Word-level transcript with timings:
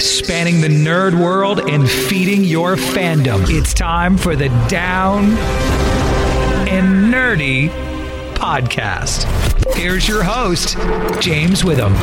spanning 0.00 0.60
the 0.60 0.68
nerd 0.68 1.20
world 1.20 1.60
and 1.60 1.88
feeding 1.88 2.42
your 2.42 2.74
fandom. 2.76 3.44
It's 3.48 3.72
time 3.72 4.16
for 4.16 4.34
the 4.34 4.48
Down 4.68 5.36
and 6.68 7.12
Nerdy 7.12 7.68
podcast. 8.34 9.24
Here's 9.74 10.08
your 10.08 10.24
host, 10.24 10.76
James 11.20 11.64
Witham. 11.64 11.94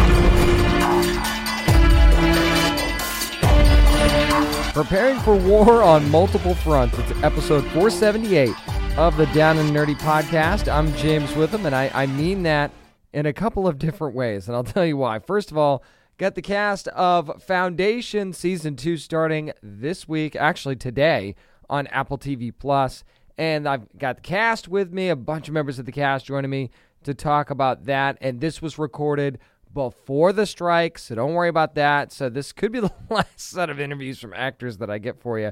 Preparing 4.73 5.19
for 5.19 5.35
war 5.35 5.83
on 5.83 6.09
multiple 6.09 6.55
fronts. 6.55 6.97
It's 6.99 7.11
episode 7.23 7.63
478 7.71 8.97
of 8.97 9.17
the 9.17 9.25
Down 9.27 9.57
and 9.57 9.69
Nerdy 9.71 9.95
podcast. 9.95 10.71
I'm 10.71 10.93
James 10.95 11.33
Witham, 11.35 11.65
and 11.65 11.75
I, 11.75 11.91
I 11.93 12.05
mean 12.05 12.43
that 12.43 12.71
in 13.13 13.25
a 13.25 13.33
couple 13.33 13.67
of 13.67 13.77
different 13.77 14.15
ways, 14.15 14.47
and 14.47 14.55
I'll 14.55 14.63
tell 14.63 14.85
you 14.85 14.97
why. 14.97 15.19
First 15.19 15.51
of 15.51 15.57
all, 15.57 15.83
got 16.17 16.35
the 16.35 16.41
cast 16.41 16.87
of 16.89 17.43
Foundation 17.43 18.31
season 18.31 18.75
two 18.75 18.97
starting 18.97 19.51
this 19.61 20.07
week, 20.07 20.35
actually 20.35 20.77
today 20.77 21.35
on 21.69 21.87
Apple 21.87 22.17
TV 22.17 22.53
Plus, 22.57 23.03
and 23.37 23.67
I've 23.67 23.85
got 23.97 24.17
the 24.17 24.21
cast 24.21 24.67
with 24.67 24.93
me, 24.93 25.09
a 25.09 25.15
bunch 25.15 25.49
of 25.49 25.53
members 25.53 25.77
of 25.77 25.85
the 25.85 25.91
cast 25.91 26.25
joining 26.25 26.51
me 26.51 26.71
to 27.03 27.13
talk 27.13 27.49
about 27.49 27.85
that. 27.85 28.17
And 28.21 28.39
this 28.39 28.61
was 28.61 28.79
recorded 28.79 29.39
before 29.73 30.31
the 30.31 30.45
strike, 30.45 30.97
so 30.97 31.15
don't 31.15 31.33
worry 31.33 31.49
about 31.49 31.75
that. 31.75 32.13
So 32.13 32.29
this 32.29 32.53
could 32.53 32.71
be 32.71 32.79
the 32.81 32.93
last 33.09 33.39
set 33.39 33.69
of 33.69 33.79
interviews 33.79 34.19
from 34.19 34.33
actors 34.33 34.77
that 34.77 34.89
I 34.89 34.99
get 34.99 35.19
for 35.19 35.37
you 35.37 35.51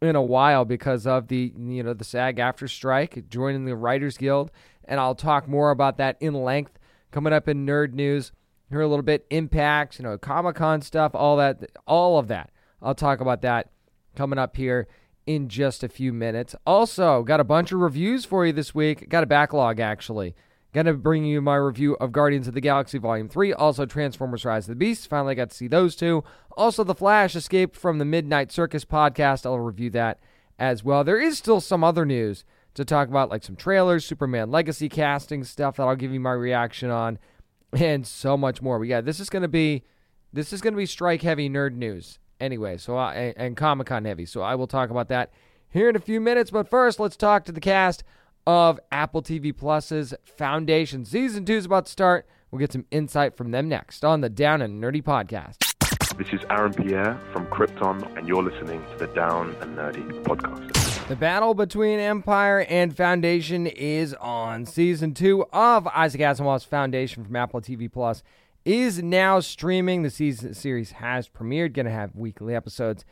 in 0.00 0.16
a 0.16 0.22
while 0.22 0.64
because 0.64 1.06
of 1.06 1.28
the 1.28 1.52
you 1.56 1.84
know 1.84 1.94
the 1.94 2.04
SAG-AFTRA 2.04 2.68
strike, 2.68 3.28
joining 3.28 3.66
the 3.66 3.76
Writers 3.76 4.16
Guild, 4.18 4.50
and 4.84 4.98
I'll 4.98 5.14
talk 5.14 5.46
more 5.46 5.70
about 5.70 5.98
that 5.98 6.16
in 6.18 6.34
length 6.34 6.76
coming 7.12 7.32
up 7.32 7.46
in 7.46 7.64
nerd 7.64 7.92
news. 7.92 8.32
Here 8.72 8.80
a 8.80 8.88
little 8.88 9.02
bit 9.02 9.26
Impacts, 9.30 9.98
you 9.98 10.02
know, 10.02 10.16
Comic 10.16 10.56
Con 10.56 10.80
stuff, 10.80 11.12
all 11.14 11.36
that, 11.36 11.70
all 11.86 12.18
of 12.18 12.28
that. 12.28 12.50
I'll 12.80 12.94
talk 12.94 13.20
about 13.20 13.42
that 13.42 13.70
coming 14.16 14.38
up 14.38 14.56
here 14.56 14.88
in 15.26 15.48
just 15.48 15.84
a 15.84 15.88
few 15.88 16.12
minutes. 16.12 16.54
Also, 16.66 17.22
got 17.22 17.38
a 17.38 17.44
bunch 17.44 17.70
of 17.70 17.80
reviews 17.80 18.24
for 18.24 18.46
you 18.46 18.52
this 18.52 18.74
week. 18.74 19.08
Got 19.08 19.22
a 19.22 19.26
backlog 19.26 19.78
actually. 19.78 20.34
Going 20.72 20.86
to 20.86 20.94
bring 20.94 21.26
you 21.26 21.42
my 21.42 21.56
review 21.56 21.96
of 21.96 22.12
Guardians 22.12 22.48
of 22.48 22.54
the 22.54 22.60
Galaxy 22.62 22.96
Volume 22.96 23.28
3, 23.28 23.52
also 23.52 23.84
Transformers 23.84 24.46
Rise 24.46 24.64
of 24.64 24.70
the 24.70 24.74
Beast. 24.74 25.06
Finally 25.06 25.34
got 25.34 25.50
to 25.50 25.56
see 25.56 25.68
those 25.68 25.94
two. 25.94 26.24
Also, 26.56 26.82
The 26.82 26.94
Flash 26.94 27.36
escaped 27.36 27.76
from 27.76 27.98
the 27.98 28.06
Midnight 28.06 28.50
Circus 28.50 28.86
podcast. 28.86 29.44
I'll 29.44 29.58
review 29.58 29.90
that 29.90 30.18
as 30.58 30.82
well. 30.82 31.04
There 31.04 31.20
is 31.20 31.36
still 31.36 31.60
some 31.60 31.84
other 31.84 32.06
news 32.06 32.44
to 32.72 32.86
talk 32.86 33.08
about, 33.08 33.28
like 33.28 33.44
some 33.44 33.54
trailers, 33.54 34.06
Superman 34.06 34.50
Legacy 34.50 34.88
casting 34.88 35.44
stuff 35.44 35.76
that 35.76 35.82
I'll 35.82 35.94
give 35.94 36.14
you 36.14 36.20
my 36.20 36.32
reaction 36.32 36.88
on, 36.88 37.18
and 37.72 38.06
so 38.06 38.36
much 38.36 38.62
more. 38.62 38.78
But 38.78 38.88
yeah, 38.88 39.00
this 39.00 39.20
is 39.20 39.30
going 39.30 39.42
to 39.42 39.48
be 39.48 39.84
this 40.32 40.52
is 40.52 40.60
going 40.60 40.74
to 40.74 40.78
be 40.78 40.86
strike 40.86 41.22
heavy 41.22 41.48
nerd 41.48 41.74
news 41.74 42.18
anyway. 42.40 42.76
So 42.76 42.96
I, 42.96 43.14
and, 43.14 43.34
and 43.36 43.56
Comic 43.56 43.88
Con 43.88 44.04
heavy. 44.04 44.26
So 44.26 44.42
I 44.42 44.54
will 44.54 44.66
talk 44.66 44.90
about 44.90 45.08
that 45.08 45.32
here 45.70 45.88
in 45.88 45.96
a 45.96 46.00
few 46.00 46.20
minutes. 46.20 46.50
But 46.50 46.68
first, 46.68 47.00
let's 47.00 47.16
talk 47.16 47.44
to 47.44 47.52
the 47.52 47.60
cast 47.60 48.02
of 48.46 48.80
Apple 48.90 49.22
TV 49.22 49.56
Plus's 49.56 50.14
Foundation. 50.24 51.04
Season 51.04 51.44
two 51.44 51.54
is 51.54 51.66
about 51.66 51.86
to 51.86 51.92
start. 51.92 52.26
We'll 52.50 52.58
get 52.58 52.72
some 52.72 52.84
insight 52.90 53.36
from 53.36 53.50
them 53.50 53.68
next 53.68 54.04
on 54.04 54.20
the 54.20 54.28
Down 54.28 54.60
and 54.60 54.82
Nerdy 54.82 55.02
podcast. 55.02 55.56
This 56.18 56.28
is 56.32 56.40
Aaron 56.50 56.74
Pierre 56.74 57.18
from 57.32 57.46
Krypton, 57.46 58.18
and 58.18 58.28
you're 58.28 58.42
listening 58.42 58.84
to 58.92 59.06
the 59.06 59.14
Down 59.14 59.56
and 59.62 59.76
Nerdy 59.76 60.22
podcast. 60.22 60.81
The 61.12 61.16
battle 61.16 61.52
between 61.52 61.98
Empire 61.98 62.60
and 62.70 62.96
Foundation 62.96 63.66
is 63.66 64.14
on. 64.14 64.64
Season 64.64 65.12
two 65.12 65.44
of 65.52 65.86
Isaac 65.88 66.22
Asimov's 66.22 66.64
Foundation 66.64 67.22
from 67.22 67.36
Apple 67.36 67.60
TV 67.60 67.92
Plus 67.92 68.22
is 68.64 69.02
now 69.02 69.38
streaming. 69.40 70.04
The 70.04 70.08
season 70.08 70.54
series 70.54 70.92
has 70.92 71.28
premiered. 71.28 71.74
Going 71.74 71.84
to 71.84 71.92
have 71.92 72.16
weekly 72.16 72.54
episodes 72.54 73.04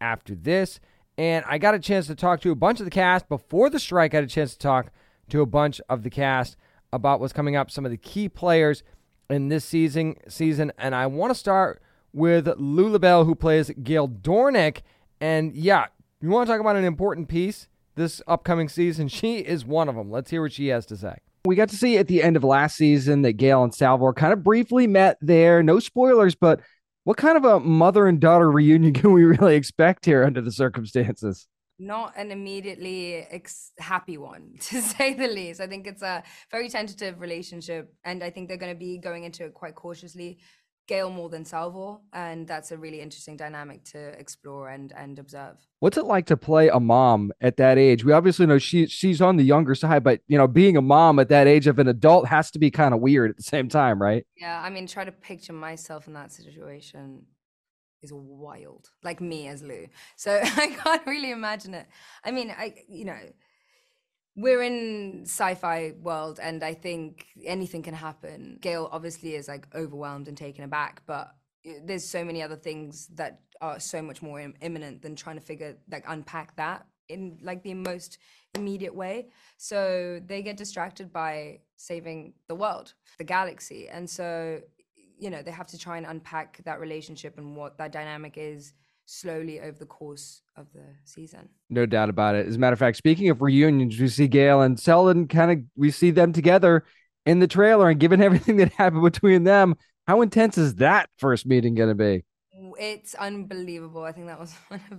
after 0.00 0.36
this. 0.36 0.78
And 1.16 1.44
I 1.48 1.58
got 1.58 1.74
a 1.74 1.80
chance 1.80 2.06
to 2.06 2.14
talk 2.14 2.40
to 2.42 2.52
a 2.52 2.54
bunch 2.54 2.78
of 2.78 2.84
the 2.84 2.92
cast 2.92 3.28
before 3.28 3.68
the 3.70 3.80
strike. 3.80 4.14
I 4.14 4.18
had 4.18 4.24
a 4.24 4.28
chance 4.28 4.52
to 4.52 4.58
talk 4.60 4.92
to 5.30 5.40
a 5.40 5.46
bunch 5.46 5.80
of 5.88 6.04
the 6.04 6.10
cast 6.10 6.56
about 6.92 7.18
what's 7.18 7.32
coming 7.32 7.56
up, 7.56 7.72
some 7.72 7.84
of 7.84 7.90
the 7.90 7.96
key 7.96 8.28
players 8.28 8.84
in 9.28 9.48
this 9.48 9.64
season. 9.64 10.14
Season, 10.28 10.70
and 10.78 10.94
I 10.94 11.08
want 11.08 11.32
to 11.32 11.34
start 11.34 11.82
with 12.12 12.46
Lou 12.56 12.96
Llobell, 12.96 13.26
who 13.26 13.34
plays 13.34 13.68
Gaal 13.70 14.20
Dornick. 14.20 14.82
And 15.20 15.56
yeah, 15.56 15.86
you 16.20 16.30
want 16.30 16.46
to 16.46 16.52
talk 16.52 16.60
about 16.60 16.76
an 16.76 16.84
important 16.84 17.28
piece 17.28 17.68
this 17.94 18.20
upcoming 18.26 18.68
season? 18.68 19.08
She 19.18 19.38
is 19.38 19.64
one 19.64 19.88
of 19.88 19.94
them. 19.94 20.10
Let's 20.10 20.30
hear 20.30 20.42
what 20.42 20.52
she 20.52 20.68
has 20.68 20.86
to 20.86 20.96
say. 20.96 21.16
We 21.44 21.56
got 21.56 21.68
to 21.70 21.76
see 21.76 21.96
at 21.98 22.08
the 22.08 22.22
end 22.22 22.36
of 22.36 22.44
last 22.44 22.76
season 22.76 23.22
that 23.22 23.36
Gaal 23.36 23.64
and 23.64 23.74
Salvor 23.74 24.12
kind 24.12 24.32
of 24.32 24.42
briefly 24.42 24.86
met 24.86 25.16
there. 25.20 25.62
No 25.62 25.78
spoilers, 25.78 26.34
but 26.34 26.60
what 27.04 27.16
kind 27.16 27.36
of 27.36 27.44
a 27.44 27.60
mother 27.60 28.06
and 28.06 28.20
daughter 28.20 28.50
reunion 28.50 28.92
can 29.00 29.12
we 29.12 29.24
really 29.24 29.56
expect 29.56 30.04
here 30.04 30.24
under 30.24 30.40
the 30.40 30.52
circumstances? 30.52 31.46
Not 31.78 32.12
an 32.16 32.32
immediately 32.32 33.14
ex- 33.30 33.72
happy 33.78 34.18
one, 34.18 34.56
to 34.62 34.82
say 34.82 35.14
the 35.14 35.28
least. 35.28 35.60
I 35.60 35.68
think 35.68 35.86
it's 35.86 36.02
a 36.02 36.24
very 36.50 36.68
tentative 36.68 37.20
relationship, 37.20 37.94
and 38.04 38.22
I 38.24 38.30
think 38.30 38.48
they're 38.48 38.58
going 38.58 38.74
to 38.74 38.78
be 38.78 38.98
going 38.98 39.24
into 39.24 39.44
it 39.44 39.54
quite 39.54 39.76
cautiously. 39.76 40.38
Gaal 40.88 41.12
more 41.12 41.28
than 41.28 41.44
Salvor, 41.44 41.98
and 42.12 42.46
that's 42.46 42.72
a 42.72 42.78
really 42.78 43.00
interesting 43.00 43.36
dynamic 43.36 43.84
to 43.84 43.98
explore 44.18 44.70
and 44.70 44.92
and 44.96 45.18
observe. 45.18 45.56
What's 45.80 45.98
it 45.98 46.06
like 46.06 46.26
to 46.26 46.36
play 46.36 46.68
a 46.68 46.80
mom 46.80 47.32
at 47.40 47.58
that 47.58 47.78
age? 47.78 48.04
We 48.04 48.12
obviously 48.12 48.46
know 48.46 48.58
she 48.58 48.86
she's 48.86 49.20
on 49.20 49.36
the 49.36 49.44
younger 49.44 49.74
side, 49.74 50.02
but 50.02 50.20
you 50.26 50.38
know, 50.38 50.48
being 50.48 50.76
a 50.76 50.82
mom 50.82 51.18
at 51.18 51.28
that 51.28 51.46
age 51.46 51.66
of 51.66 51.78
an 51.78 51.88
adult 51.88 52.26
has 52.28 52.50
to 52.52 52.58
be 52.58 52.70
kind 52.70 52.94
of 52.94 53.00
weird 53.00 53.30
at 53.30 53.36
the 53.36 53.42
same 53.42 53.68
time, 53.68 54.00
right? 54.00 54.26
Yeah, 54.36 54.60
I 54.60 54.70
mean, 54.70 54.86
try 54.86 55.04
to 55.04 55.12
picture 55.12 55.52
myself 55.52 56.06
in 56.06 56.14
that 56.14 56.32
situation 56.32 57.26
is 58.02 58.12
wild, 58.12 58.90
like 59.02 59.20
me 59.20 59.48
as 59.48 59.62
Lou. 59.62 59.86
So 60.16 60.40
I 60.42 60.68
can't 60.68 61.06
really 61.06 61.30
imagine 61.30 61.74
it. 61.74 61.86
I 62.24 62.30
mean, 62.30 62.50
I 62.50 62.74
you 62.88 63.04
know 63.04 63.18
we're 64.38 64.62
in 64.62 65.22
sci-fi 65.24 65.92
world 66.00 66.38
and 66.40 66.62
i 66.62 66.72
think 66.72 67.26
anything 67.44 67.82
can 67.82 67.94
happen. 67.94 68.58
Gaal 68.60 68.88
obviously 68.92 69.34
is 69.34 69.48
like 69.48 69.66
overwhelmed 69.74 70.28
and 70.28 70.36
taken 70.36 70.64
aback 70.64 71.02
but 71.06 71.34
eh, 71.66 71.80
there's 71.84 72.06
so 72.06 72.24
many 72.24 72.40
other 72.42 72.56
things 72.56 73.08
that 73.14 73.40
are 73.60 73.80
so 73.80 74.00
much 74.00 74.22
more 74.22 74.40
Im- 74.40 74.54
imminent 74.60 75.02
than 75.02 75.16
trying 75.16 75.36
to 75.36 75.42
figure 75.42 75.76
like 75.90 76.04
unpack 76.06 76.54
that 76.56 76.86
in 77.08 77.38
like 77.42 77.62
the 77.62 77.74
most 77.74 78.18
immediate 78.54 78.94
way. 78.94 79.28
So 79.56 80.20
they 80.24 80.42
get 80.42 80.56
distracted 80.56 81.12
by 81.12 81.60
saving 81.76 82.34
the 82.46 82.54
world 82.54 82.94
the 83.18 83.24
galaxy 83.24 83.88
and 83.88 84.08
so 84.08 84.60
you 85.18 85.30
know 85.30 85.42
they 85.42 85.50
have 85.50 85.66
to 85.66 85.78
try 85.78 85.96
and 85.96 86.06
unpack 86.06 86.62
that 86.64 86.78
relationship 86.80 87.38
and 87.38 87.56
what 87.56 87.78
that 87.78 87.90
dynamic 87.92 88.34
is 88.36 88.72
slowly 89.08 89.58
over 89.60 89.78
the 89.78 89.86
course 89.86 90.42
of 90.54 90.66
the 90.74 90.84
season. 91.04 91.48
No 91.70 91.86
doubt 91.86 92.10
about 92.10 92.34
it. 92.34 92.46
As 92.46 92.56
a 92.56 92.58
matter 92.58 92.74
of 92.74 92.78
fact, 92.78 92.98
speaking 92.98 93.30
of 93.30 93.40
reunions, 93.40 93.98
we 93.98 94.08
see 94.08 94.28
Gaal 94.28 94.64
and 94.64 94.78
Seldon 94.78 95.26
kind 95.26 95.50
of 95.50 95.58
we 95.76 95.90
see 95.90 96.10
them 96.10 96.32
together 96.32 96.84
in 97.24 97.38
the 97.38 97.46
trailer, 97.46 97.88
and 97.88 97.98
given 97.98 98.20
everything 98.22 98.58
that 98.58 98.72
happened 98.72 99.02
between 99.02 99.44
them, 99.44 99.76
how 100.06 100.20
intense 100.20 100.58
is 100.58 100.76
that 100.76 101.08
first 101.16 101.46
meeting 101.46 101.74
going 101.74 101.88
to 101.88 101.94
be? 101.94 102.24
It's 102.78 103.14
unbelievable. 103.14 104.04
I 104.04 104.12
think 104.12 104.26
that 104.26 104.38
was 104.38 104.52
one 104.68 104.82
of 104.90 104.98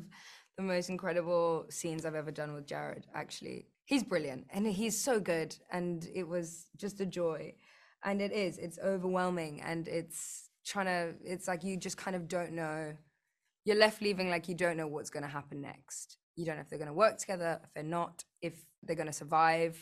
the 0.58 0.64
most 0.64 0.90
incredible 0.90 1.68
scenes 1.70 2.06
I've 2.06 2.16
ever 2.16 2.32
done 2.32 2.54
with 2.54 2.66
Jared. 2.66 3.06
Actually, 3.14 3.68
he's 3.86 4.04
brilliant 4.04 4.48
and 4.52 4.66
he's 4.66 5.00
so 5.00 5.20
good, 5.20 5.56
and 5.72 6.08
it 6.14 6.28
was 6.28 6.66
just 6.78 7.00
a 7.00 7.06
joy. 7.06 7.54
And 8.04 8.22
it 8.22 8.32
is. 8.32 8.58
It's 8.58 8.80
overwhelming, 8.80 9.62
and 9.62 9.88
it's 9.88 10.50
trying 10.66 10.86
to. 10.86 11.14
It's 11.24 11.48
like 11.48 11.64
you 11.64 11.78
just 11.78 11.98
kind 11.98 12.16
of 12.16 12.28
don't 12.28 12.54
know 12.54 12.94
you're 13.70 13.78
left 13.78 14.02
leaving 14.02 14.32
like 14.32 14.50
you 14.50 14.56
don't 14.56 14.78
know 14.78 14.88
what's 14.88 15.12
going 15.12 15.22
to 15.22 15.30
happen 15.30 15.62
next. 15.62 16.18
You 16.36 16.44
don't 16.44 16.56
know 16.56 16.62
if 16.62 16.70
they're 16.70 16.80
going 16.80 16.88
to 16.88 16.94
work 16.94 17.20
together, 17.20 17.60
if 17.64 17.72
they're 17.76 17.84
not, 17.84 18.24
if 18.42 18.54
they're 18.82 18.96
going 18.96 19.06
to 19.06 19.14
survive. 19.14 19.78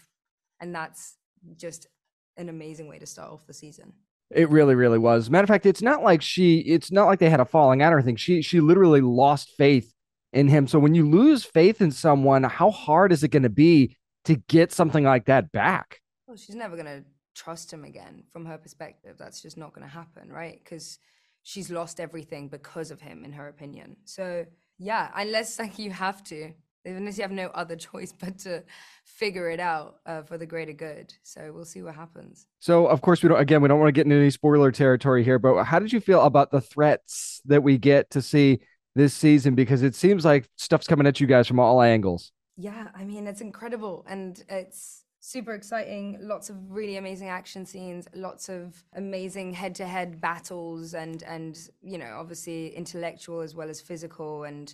And 0.60 0.76
that's 0.76 1.16
just 1.56 1.88
an 2.36 2.50
amazing 2.50 2.90
way 2.90 3.00
to 3.00 3.06
start 3.06 3.32
off 3.32 3.48
the 3.48 3.54
season. 3.54 3.94
It 4.30 4.50
really, 4.50 4.76
really 4.76 4.98
was. 4.98 5.30
Matter 5.30 5.46
of 5.46 5.48
fact, 5.48 5.66
it's 5.66 5.82
not 5.82 6.04
like 6.04 6.22
she, 6.22 6.58
it's 6.58 6.92
not 6.92 7.06
like 7.06 7.20
they 7.20 7.30
had 7.30 7.40
a 7.40 7.46
falling 7.46 7.82
out 7.82 7.94
or 7.94 7.98
anything. 7.98 8.18
She, 8.18 8.42
she 8.42 8.60
literally 8.60 9.00
lost 9.00 9.52
faith 9.58 9.94
in 10.34 10.50
him. 10.50 10.68
So 10.68 10.80
when 10.80 10.94
you 10.94 11.10
lose 11.10 11.46
faith 11.46 11.80
in 11.80 11.92
someone, 11.92 12.44
how 12.44 12.72
hard 12.72 13.14
is 13.14 13.24
it 13.24 13.30
going 13.30 13.44
to 13.44 13.50
be 13.50 13.96
to 14.26 14.36
get 14.36 14.74
something 14.74 15.06
like 15.06 15.28
that 15.28 15.54
back? 15.54 16.02
Well, 16.28 16.36
she's 16.36 16.56
never 16.56 16.76
going 16.76 16.88
to 16.88 17.06
trust 17.36 17.72
him 17.72 17.86
again 17.86 18.24
from 18.34 18.46
her 18.48 18.58
perspective. 18.58 19.16
That's 19.18 19.42
just 19.42 19.56
not 19.56 19.74
going 19.74 19.88
to 19.88 19.94
happen, 19.94 20.30
right? 20.30 20.60
Because 20.62 21.00
she's 21.48 21.72
lost 21.72 22.02
everything 22.02 22.50
because 22.50 22.92
of 22.92 23.00
him 23.00 23.24
in 23.24 23.32
her 23.32 23.48
opinion. 23.48 23.96
So 24.04 24.46
yeah 24.78 25.10
unless 25.16 25.58
like 25.64 25.80
you 25.80 25.92
have 25.92 26.22
to 26.26 26.52
unless 26.84 27.18
you 27.18 27.22
have 27.22 27.32
no 27.32 27.48
other 27.48 27.76
choice 27.90 28.12
but 28.12 28.38
to 28.40 28.64
figure 29.06 29.50
it 29.50 29.60
out 29.60 29.96
uh, 30.06 30.24
for 30.24 30.38
the 30.38 30.46
greater 30.46 30.74
good. 30.74 31.14
So 31.24 31.52
we'll 31.54 31.66
see 31.66 31.82
what 31.82 31.96
happens. 31.96 32.48
So 32.60 32.88
of 32.88 33.02
course 33.02 33.24
we 33.24 33.30
don't 33.30 33.40
again 33.40 33.62
we 33.62 33.70
don't 33.70 33.80
want 33.80 33.88
to 33.88 33.94
get 33.94 34.06
into 34.06 34.18
any 34.18 34.30
spoiler 34.30 34.72
territory 34.72 35.24
here 35.24 35.40
but 35.40 35.64
how 35.64 35.80
did 35.80 35.94
you 35.94 36.02
feel 36.02 36.22
about 36.22 36.52
the 36.52 36.62
threats 36.62 37.42
that 37.46 37.64
we 37.64 37.78
get 37.78 38.10
to 38.12 38.22
see 38.22 38.60
this 38.94 39.14
season? 39.14 39.56
Because 39.56 39.84
it 39.84 39.96
seems 39.96 40.26
like 40.26 40.50
stuff's 40.58 40.88
coming 40.88 41.08
at 41.08 41.22
you 41.22 41.28
guys 41.28 41.48
from 41.48 41.60
all 41.60 41.82
angles. 41.82 42.34
Yeah 42.58 42.88
i 42.96 43.06
mean 43.06 43.26
it's 43.28 43.42
incredible 43.42 44.06
and 44.10 44.44
it's 44.50 45.04
super 45.28 45.54
exciting. 45.54 46.18
Lots 46.22 46.50
of 46.50 46.72
really 46.72 46.96
amazing 46.96 47.28
action 47.28 47.66
scenes, 47.66 48.08
lots 48.16 48.48
of 48.48 48.82
amazing 48.94 49.54
head-to-head 49.54 50.22
battles, 50.22 50.94
and 50.94 51.22
and 51.24 51.60
you 51.82 51.98
know, 51.98 52.16
obviously 52.18 52.70
intellectual 52.70 53.42
as 53.42 53.54
well 53.54 53.70
as 53.70 53.82
physical. 53.82 54.46
And 54.46 54.74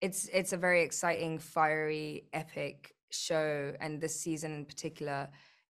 it's 0.00 0.28
it's 0.32 0.52
a 0.52 0.56
very 0.56 0.82
exciting, 0.82 1.38
fiery, 1.40 2.28
epic 2.32 2.94
show. 3.10 3.74
And 3.80 4.00
this 4.00 4.18
season 4.20 4.54
in 4.54 4.64
particular, 4.64 5.28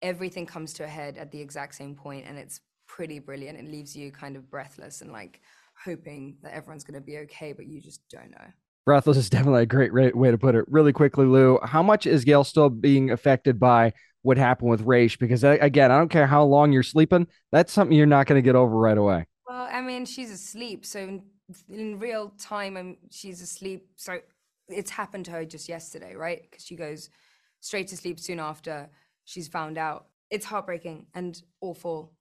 everything 0.03 0.47
comes 0.47 0.73
to 0.75 0.85
a 0.85 0.89
head 0.89 1.19
at 1.19 1.33
the 1.33 1.41
exact 1.41 1.75
same 1.75 1.97
point, 1.97 2.25
and 2.29 2.39
it's 2.39 2.61
pretty 2.87 3.19
brilliant. 3.19 3.59
It 3.59 3.69
leaves 3.69 3.97
you 3.97 4.13
kind 4.13 4.37
of 4.37 4.49
breathless 4.49 5.01
and 5.01 5.11
like 5.11 5.41
hoping 5.85 6.37
that 6.45 6.53
everyone's 6.55 6.85
going 6.85 7.01
to 7.01 7.05
be 7.05 7.19
okay, 7.19 7.53
but 7.53 7.67
you 7.67 7.81
just 7.81 8.09
don't 8.09 8.31
know. 8.31 8.47
Breathless 8.85 9.17
is 9.17 9.31
definitely 9.37 9.63
a 9.63 9.67
great 9.67 9.93
way 9.93 10.31
to 10.31 10.39
put 10.39 10.55
it. 10.55 10.65
Really 10.69 10.93
quickly, 10.93 11.27
Lou, 11.27 11.59
how 11.65 11.83
much 11.83 12.07
is 12.07 12.25
Gaal 12.25 12.47
still 12.47 12.71
being 12.71 13.11
affected 13.11 13.59
by 13.59 13.93
what 14.23 14.39
happened 14.39 14.71
with 14.71 14.85
Raych? 14.85 15.19
Because 15.19 15.45
again, 15.45 15.91
I 15.91 15.99
don't 15.99 16.09
care 16.09 16.27
how 16.27 16.45
long 16.45 16.73
you're 16.73 16.83
sleeping, 16.83 17.27
that's 17.51 17.73
something 17.73 17.97
you're 17.97 18.07
not 18.07 18.27
going 18.27 18.39
to 18.39 18.45
get 18.45 18.57
over 18.57 18.77
right 18.77 18.99
away. 18.99 19.27
Well, 19.49 19.69
I 19.71 19.81
mean, 19.81 20.07
she's 20.07 20.31
asleep, 20.31 20.87
so 20.87 21.01
in, 21.01 21.23
in 21.69 21.99
real 21.99 22.33
time, 22.39 22.77
um, 22.77 22.97
she's 23.11 23.43
asleep. 23.43 23.87
So 23.97 24.19
it's 24.69 24.91
happened 24.91 25.27
to 25.27 25.33
her 25.33 25.45
just 25.45 25.69
yesterday, 25.69 26.15
right? 26.15 26.43
Because 26.43 26.65
she 26.65 26.77
goes 26.77 27.11
straight 27.61 27.89
to 27.89 27.97
sleep 27.97 28.19
soon 28.19 28.41
after 28.41 28.89
she's 29.25 29.49
found 29.49 29.79
out. 29.79 30.07
It's 30.31 30.47
heartbreaking 30.47 31.07
and 31.15 31.41
awful 31.61 32.13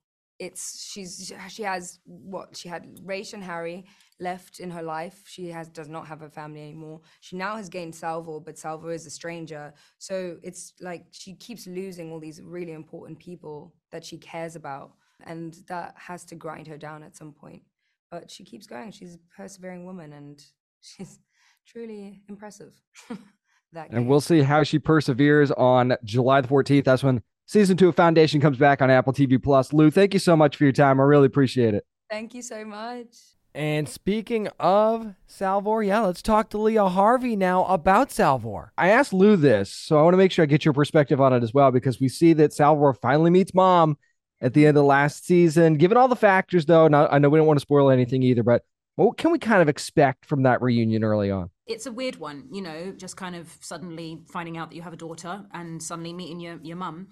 it's 0.42 0.90
she's 0.90 1.32
she 1.48 1.62
has 1.62 2.00
what 2.04 2.56
she 2.56 2.68
had 2.68 2.98
Raych 3.06 3.32
and 3.32 3.44
Hari 3.44 3.84
left 4.18 4.58
in 4.58 4.70
her 4.72 4.82
life. 4.82 5.22
She 5.24 5.46
has 5.50 5.68
does 5.68 5.88
not 5.88 6.08
have 6.08 6.22
a 6.22 6.28
family 6.28 6.62
anymore. 6.62 7.00
She 7.20 7.36
now 7.36 7.54
has 7.56 7.68
gained 7.68 7.94
Salvor, 7.94 8.40
but 8.40 8.58
Salvor 8.58 8.92
is 8.92 9.06
a 9.06 9.10
stranger. 9.10 9.72
So 9.98 10.38
it's 10.42 10.72
like 10.80 11.04
she 11.12 11.34
keeps 11.34 11.68
losing 11.68 12.10
all 12.10 12.18
these 12.18 12.40
really 12.42 12.72
important 12.72 13.20
people 13.20 13.72
that 13.92 14.04
she 14.04 14.18
cares 14.18 14.56
about, 14.56 14.94
and 15.24 15.56
that 15.68 15.94
has 15.96 16.24
to 16.24 16.34
grind 16.34 16.66
her 16.66 16.76
down 16.76 17.04
at 17.04 17.14
some 17.16 17.32
point. 17.32 17.62
But 18.10 18.28
she 18.28 18.42
keeps 18.42 18.66
going. 18.66 18.90
She's 18.90 19.14
a 19.14 19.36
persevering 19.36 19.84
woman, 19.84 20.12
and 20.12 20.44
she's 20.80 21.20
truly 21.68 22.22
impressive. 22.28 22.74
that 23.72 23.92
and 23.92 24.08
we'll 24.08 24.20
see 24.20 24.42
how 24.42 24.64
she 24.64 24.80
perseveres 24.80 25.52
on 25.52 25.96
July 26.02 26.40
the 26.40 26.48
14th. 26.48 26.82
That's 26.84 27.04
when 27.04 27.22
season 27.46 27.76
two 27.76 27.88
of 27.88 27.96
Foundation 27.96 28.40
comes 28.40 28.58
back 28.58 28.82
on 28.82 28.90
Apple 28.90 29.12
TV 29.12 29.42
Plus. 29.42 29.72
Lou, 29.72 29.90
thank 29.90 30.14
you 30.14 30.20
so 30.20 30.36
much 30.36 30.56
for 30.56 30.64
your 30.64 30.72
time. 30.72 31.00
I 31.00 31.04
really 31.04 31.26
appreciate 31.26 31.74
it. 31.74 31.84
Thank 32.10 32.34
you 32.34 32.42
so 32.42 32.64
much. 32.64 33.08
And 33.54 33.86
speaking 33.86 34.48
of 34.58 35.14
Salvor, 35.26 35.82
yeah, 35.82 36.00
let's 36.00 36.22
talk 36.22 36.48
to 36.50 36.58
Leah 36.58 36.88
Harvey 36.88 37.36
now 37.36 37.66
about 37.66 38.10
Salvor. 38.10 38.72
I 38.78 38.88
asked 38.88 39.12
Lou 39.12 39.36
this, 39.36 39.70
so 39.70 39.98
I 39.98 40.02
want 40.02 40.14
to 40.14 40.18
make 40.18 40.32
sure 40.32 40.42
I 40.42 40.46
get 40.46 40.64
your 40.64 40.72
perspective 40.72 41.20
on 41.20 41.34
it 41.34 41.42
as 41.42 41.52
well, 41.52 41.70
because 41.70 42.00
we 42.00 42.08
see 42.08 42.32
that 42.34 42.54
Salvor 42.54 42.94
finally 42.94 43.30
meets 43.30 43.52
mom 43.52 43.98
at 44.40 44.54
the 44.54 44.66
end 44.66 44.78
of 44.78 44.84
last 44.84 45.26
season. 45.26 45.74
Given 45.74 45.98
all 45.98 46.08
the 46.08 46.16
factors, 46.16 46.64
though, 46.64 46.86
and 46.86 46.96
I 46.96 47.18
know 47.18 47.28
we 47.28 47.38
don't 47.38 47.46
want 47.46 47.58
to 47.58 47.62
spoil 47.62 47.90
anything 47.90 48.22
either, 48.22 48.42
but 48.42 48.64
what 49.04 49.18
can 49.18 49.32
we 49.32 49.38
kind 49.38 49.62
of 49.62 49.68
expect 49.68 50.26
from 50.26 50.42
that 50.44 50.62
reunion 50.62 51.04
early 51.04 51.30
on? 51.30 51.50
It's 51.66 51.86
a 51.86 51.92
weird 51.92 52.16
one, 52.16 52.48
you 52.50 52.60
know, 52.60 52.92
just 52.96 53.16
kind 53.16 53.36
of 53.36 53.56
suddenly 53.60 54.20
finding 54.28 54.58
out 54.58 54.70
that 54.70 54.76
you 54.76 54.82
have 54.82 54.92
a 54.92 54.96
daughter 54.96 55.44
and 55.52 55.82
suddenly 55.82 56.12
meeting 56.12 56.40
your, 56.40 56.58
your 56.62 56.76
mum 56.76 57.08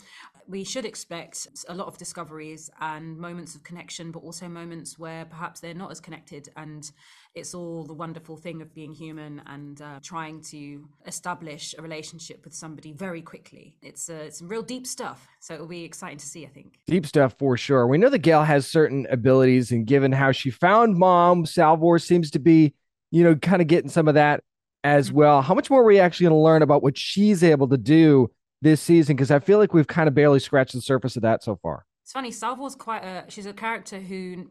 we 0.50 0.64
should 0.64 0.84
expect 0.84 1.46
a 1.68 1.74
lot 1.74 1.86
of 1.86 1.96
discoveries 1.96 2.68
and 2.80 3.16
moments 3.16 3.54
of 3.54 3.62
connection, 3.62 4.10
but 4.10 4.20
also 4.20 4.48
moments 4.48 4.98
where 4.98 5.24
perhaps 5.24 5.60
they're 5.60 5.74
not 5.74 5.92
as 5.92 6.00
connected. 6.00 6.48
And 6.56 6.90
it's 7.34 7.54
all 7.54 7.84
the 7.84 7.94
wonderful 7.94 8.36
thing 8.36 8.60
of 8.60 8.74
being 8.74 8.92
human 8.92 9.40
and 9.46 9.80
uh, 9.80 10.00
trying 10.02 10.40
to 10.42 10.88
establish 11.06 11.74
a 11.78 11.82
relationship 11.82 12.44
with 12.44 12.54
somebody 12.54 12.92
very 12.92 13.22
quickly. 13.22 13.78
It's 13.82 14.10
uh, 14.10 14.30
some 14.30 14.48
real 14.48 14.62
deep 14.62 14.86
stuff. 14.86 15.28
So 15.40 15.54
it'll 15.54 15.66
be 15.66 15.84
exciting 15.84 16.18
to 16.18 16.26
see, 16.26 16.44
I 16.44 16.48
think. 16.48 16.80
Deep 16.86 17.06
stuff 17.06 17.34
for 17.38 17.56
sure. 17.56 17.86
We 17.86 17.98
know 17.98 18.08
that 18.08 18.22
Gaal 18.22 18.44
has 18.44 18.66
certain 18.66 19.06
abilities, 19.10 19.70
and 19.70 19.86
given 19.86 20.12
how 20.12 20.32
she 20.32 20.50
found 20.50 20.96
mom, 20.96 21.46
Salvor 21.46 21.98
seems 21.98 22.30
to 22.32 22.38
be, 22.38 22.74
you 23.10 23.22
know, 23.22 23.36
kind 23.36 23.62
of 23.62 23.68
getting 23.68 23.90
some 23.90 24.08
of 24.08 24.14
that 24.14 24.42
as 24.82 25.08
mm-hmm. 25.08 25.18
well. 25.18 25.42
How 25.42 25.54
much 25.54 25.70
more 25.70 25.82
are 25.82 25.86
we 25.86 26.00
actually 26.00 26.24
going 26.24 26.38
to 26.38 26.42
learn 26.42 26.62
about 26.62 26.82
what 26.82 26.98
she's 26.98 27.44
able 27.44 27.68
to 27.68 27.78
do? 27.78 28.30
this 28.62 28.80
season? 28.80 29.16
Because 29.16 29.30
I 29.30 29.38
feel 29.38 29.58
like 29.58 29.72
we've 29.72 29.86
kind 29.86 30.08
of 30.08 30.14
barely 30.14 30.40
scratched 30.40 30.74
the 30.74 30.80
surface 30.80 31.16
of 31.16 31.22
that 31.22 31.42
so 31.42 31.56
far. 31.56 31.86
It's 32.02 32.12
funny. 32.12 32.30
Salvor's 32.30 32.74
quite 32.74 33.04
a. 33.04 33.24
She's 33.28 33.46
a 33.46 33.52
character 33.52 34.00
who 34.00 34.48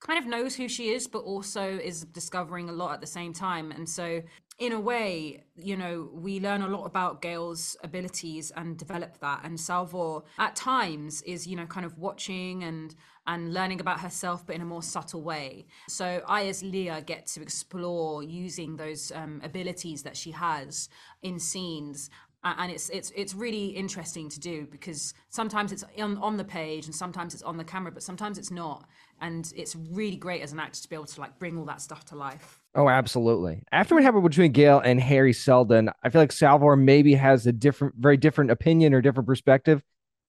kind 0.00 0.18
of 0.18 0.26
knows 0.26 0.54
who 0.54 0.68
she 0.68 0.90
is, 0.90 1.06
but 1.06 1.20
also 1.20 1.62
is 1.62 2.02
discovering 2.02 2.68
a 2.68 2.72
lot 2.72 2.92
at 2.92 3.00
the 3.00 3.06
same 3.06 3.32
time. 3.32 3.72
And 3.72 3.88
so, 3.88 4.22
in 4.58 4.72
a 4.72 4.80
way, 4.80 5.44
you 5.56 5.76
know, 5.76 6.08
we 6.12 6.40
learn 6.40 6.62
a 6.62 6.68
lot 6.68 6.84
about 6.84 7.22
Gaal's 7.22 7.76
abilities 7.84 8.50
and 8.56 8.76
develop 8.76 9.18
that. 9.20 9.42
And 9.44 9.58
Salvor, 9.58 10.20
at 10.38 10.56
times, 10.56 11.22
is 11.22 11.46
you 11.46 11.56
know 11.56 11.66
kind 11.66 11.86
of 11.86 11.96
watching 11.98 12.64
and 12.64 12.94
and 13.26 13.52
learning 13.52 13.80
about 13.80 14.00
herself, 14.00 14.46
but 14.46 14.56
in 14.56 14.62
a 14.62 14.64
more 14.64 14.82
subtle 14.82 15.22
way. 15.22 15.66
So 15.88 16.22
I, 16.26 16.46
as 16.46 16.62
Leah, 16.62 17.02
get 17.02 17.26
to 17.26 17.42
explore 17.42 18.22
using 18.22 18.76
those 18.76 19.12
um, 19.14 19.40
abilities 19.44 20.02
that 20.04 20.16
she 20.16 20.30
has 20.30 20.88
in 21.22 21.38
scenes 21.38 22.08
and 22.44 22.70
it's 22.70 22.88
it's 22.90 23.10
it's 23.16 23.34
really 23.34 23.66
interesting 23.66 24.28
to 24.28 24.38
do 24.38 24.66
because 24.70 25.12
sometimes 25.28 25.72
it's 25.72 25.84
on, 25.98 26.16
on 26.18 26.36
the 26.36 26.44
page 26.44 26.86
and 26.86 26.94
sometimes 26.94 27.34
it's 27.34 27.42
on 27.42 27.56
the 27.56 27.64
camera 27.64 27.90
but 27.90 28.02
sometimes 28.02 28.38
it's 28.38 28.50
not 28.50 28.88
and 29.20 29.52
it's 29.56 29.74
really 29.76 30.16
great 30.16 30.42
as 30.42 30.52
an 30.52 30.60
actor 30.60 30.80
to 30.80 30.88
be 30.88 30.94
able 30.94 31.06
to 31.06 31.20
like 31.20 31.38
bring 31.38 31.58
all 31.58 31.64
that 31.64 31.80
stuff 31.80 32.04
to 32.04 32.14
life 32.16 32.60
oh 32.74 32.88
absolutely 32.88 33.62
after 33.72 33.94
what 33.94 34.04
happened 34.04 34.22
between 34.22 34.52
gaal 34.52 34.80
and 34.84 35.02
hari 35.02 35.32
seldon 35.32 35.90
i 36.02 36.08
feel 36.08 36.20
like 36.20 36.32
salvor 36.32 36.76
maybe 36.76 37.14
has 37.14 37.46
a 37.46 37.52
different 37.52 37.94
very 37.96 38.16
different 38.16 38.50
opinion 38.50 38.94
or 38.94 39.00
different 39.00 39.26
perspective 39.26 39.82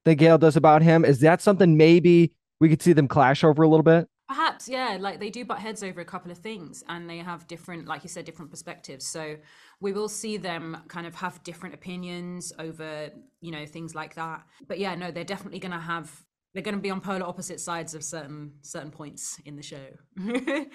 than 0.05 0.17
gaal 0.17 0.39
does 0.39 0.55
about 0.55 0.81
him 0.81 1.03
is 1.05 1.19
that 1.19 1.41
something 1.41 1.77
maybe 1.77 2.33
we 2.59 2.69
could 2.69 2.81
see 2.81 2.93
them 2.93 3.07
clash 3.07 3.43
over 3.43 3.63
a 3.63 3.67
little 3.67 3.83
bit 3.83 4.07
Perhaps, 4.29 4.69
yeah. 4.69 4.95
Like 4.99 5.19
they 5.19 5.31
do 5.31 5.43
butt 5.43 5.57
heads 5.57 5.81
over 5.81 6.01
a 6.01 6.05
couple 6.05 6.31
of 6.31 6.37
things 6.37 6.83
and 6.87 7.09
they 7.09 7.17
have 7.17 7.47
different, 7.47 7.87
like 7.87 8.03
you 8.03 8.09
said, 8.09 8.25
different 8.25 8.51
perspectives. 8.51 9.07
So 9.07 9.37
we 9.81 9.91
will 9.91 10.07
see 10.07 10.37
them 10.37 10.77
kind 10.87 11.07
of 11.07 11.15
have 11.15 11.41
different 11.41 11.73
opinions 11.73 12.53
over, 12.59 13.09
you 13.41 13.51
know, 13.51 13.65
things 13.65 13.95
like 13.95 14.13
that. 14.15 14.43
But 14.67 14.77
yeah, 14.77 14.93
no, 14.93 15.09
they're 15.09 15.23
definitely 15.23 15.57
going 15.57 15.71
to 15.71 15.79
have, 15.79 16.11
they're 16.59 16.71
going 16.71 16.75
to 16.75 16.81
be 16.81 16.89
on 16.89 16.99
polar 16.99 17.25
opposite 17.25 17.61
sides 17.61 17.93
of 17.95 18.03
certain 18.03 18.51
certain 18.61 18.91
points 18.91 19.39
in 19.45 19.55
the 19.55 19.63
show. 19.63 19.77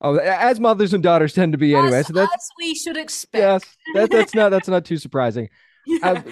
oh, 0.00 0.16
as 0.16 0.58
mothers 0.58 0.92
and 0.92 1.00
daughters 1.00 1.32
tend 1.32 1.52
to 1.52 1.58
be 1.58 1.76
anyway. 1.76 1.98
As, 1.98 2.08
so 2.08 2.12
that's 2.12 2.34
as 2.34 2.48
we 2.58 2.74
should 2.74 2.96
expect. 2.96 3.40
Yes, 3.40 3.76
that, 3.94 4.10
that's 4.10 4.34
not 4.34 4.48
that's 4.48 4.66
not 4.66 4.84
too 4.84 4.96
surprising. 4.96 5.48
Yeah. 5.86 5.98
Uh, 6.02 6.22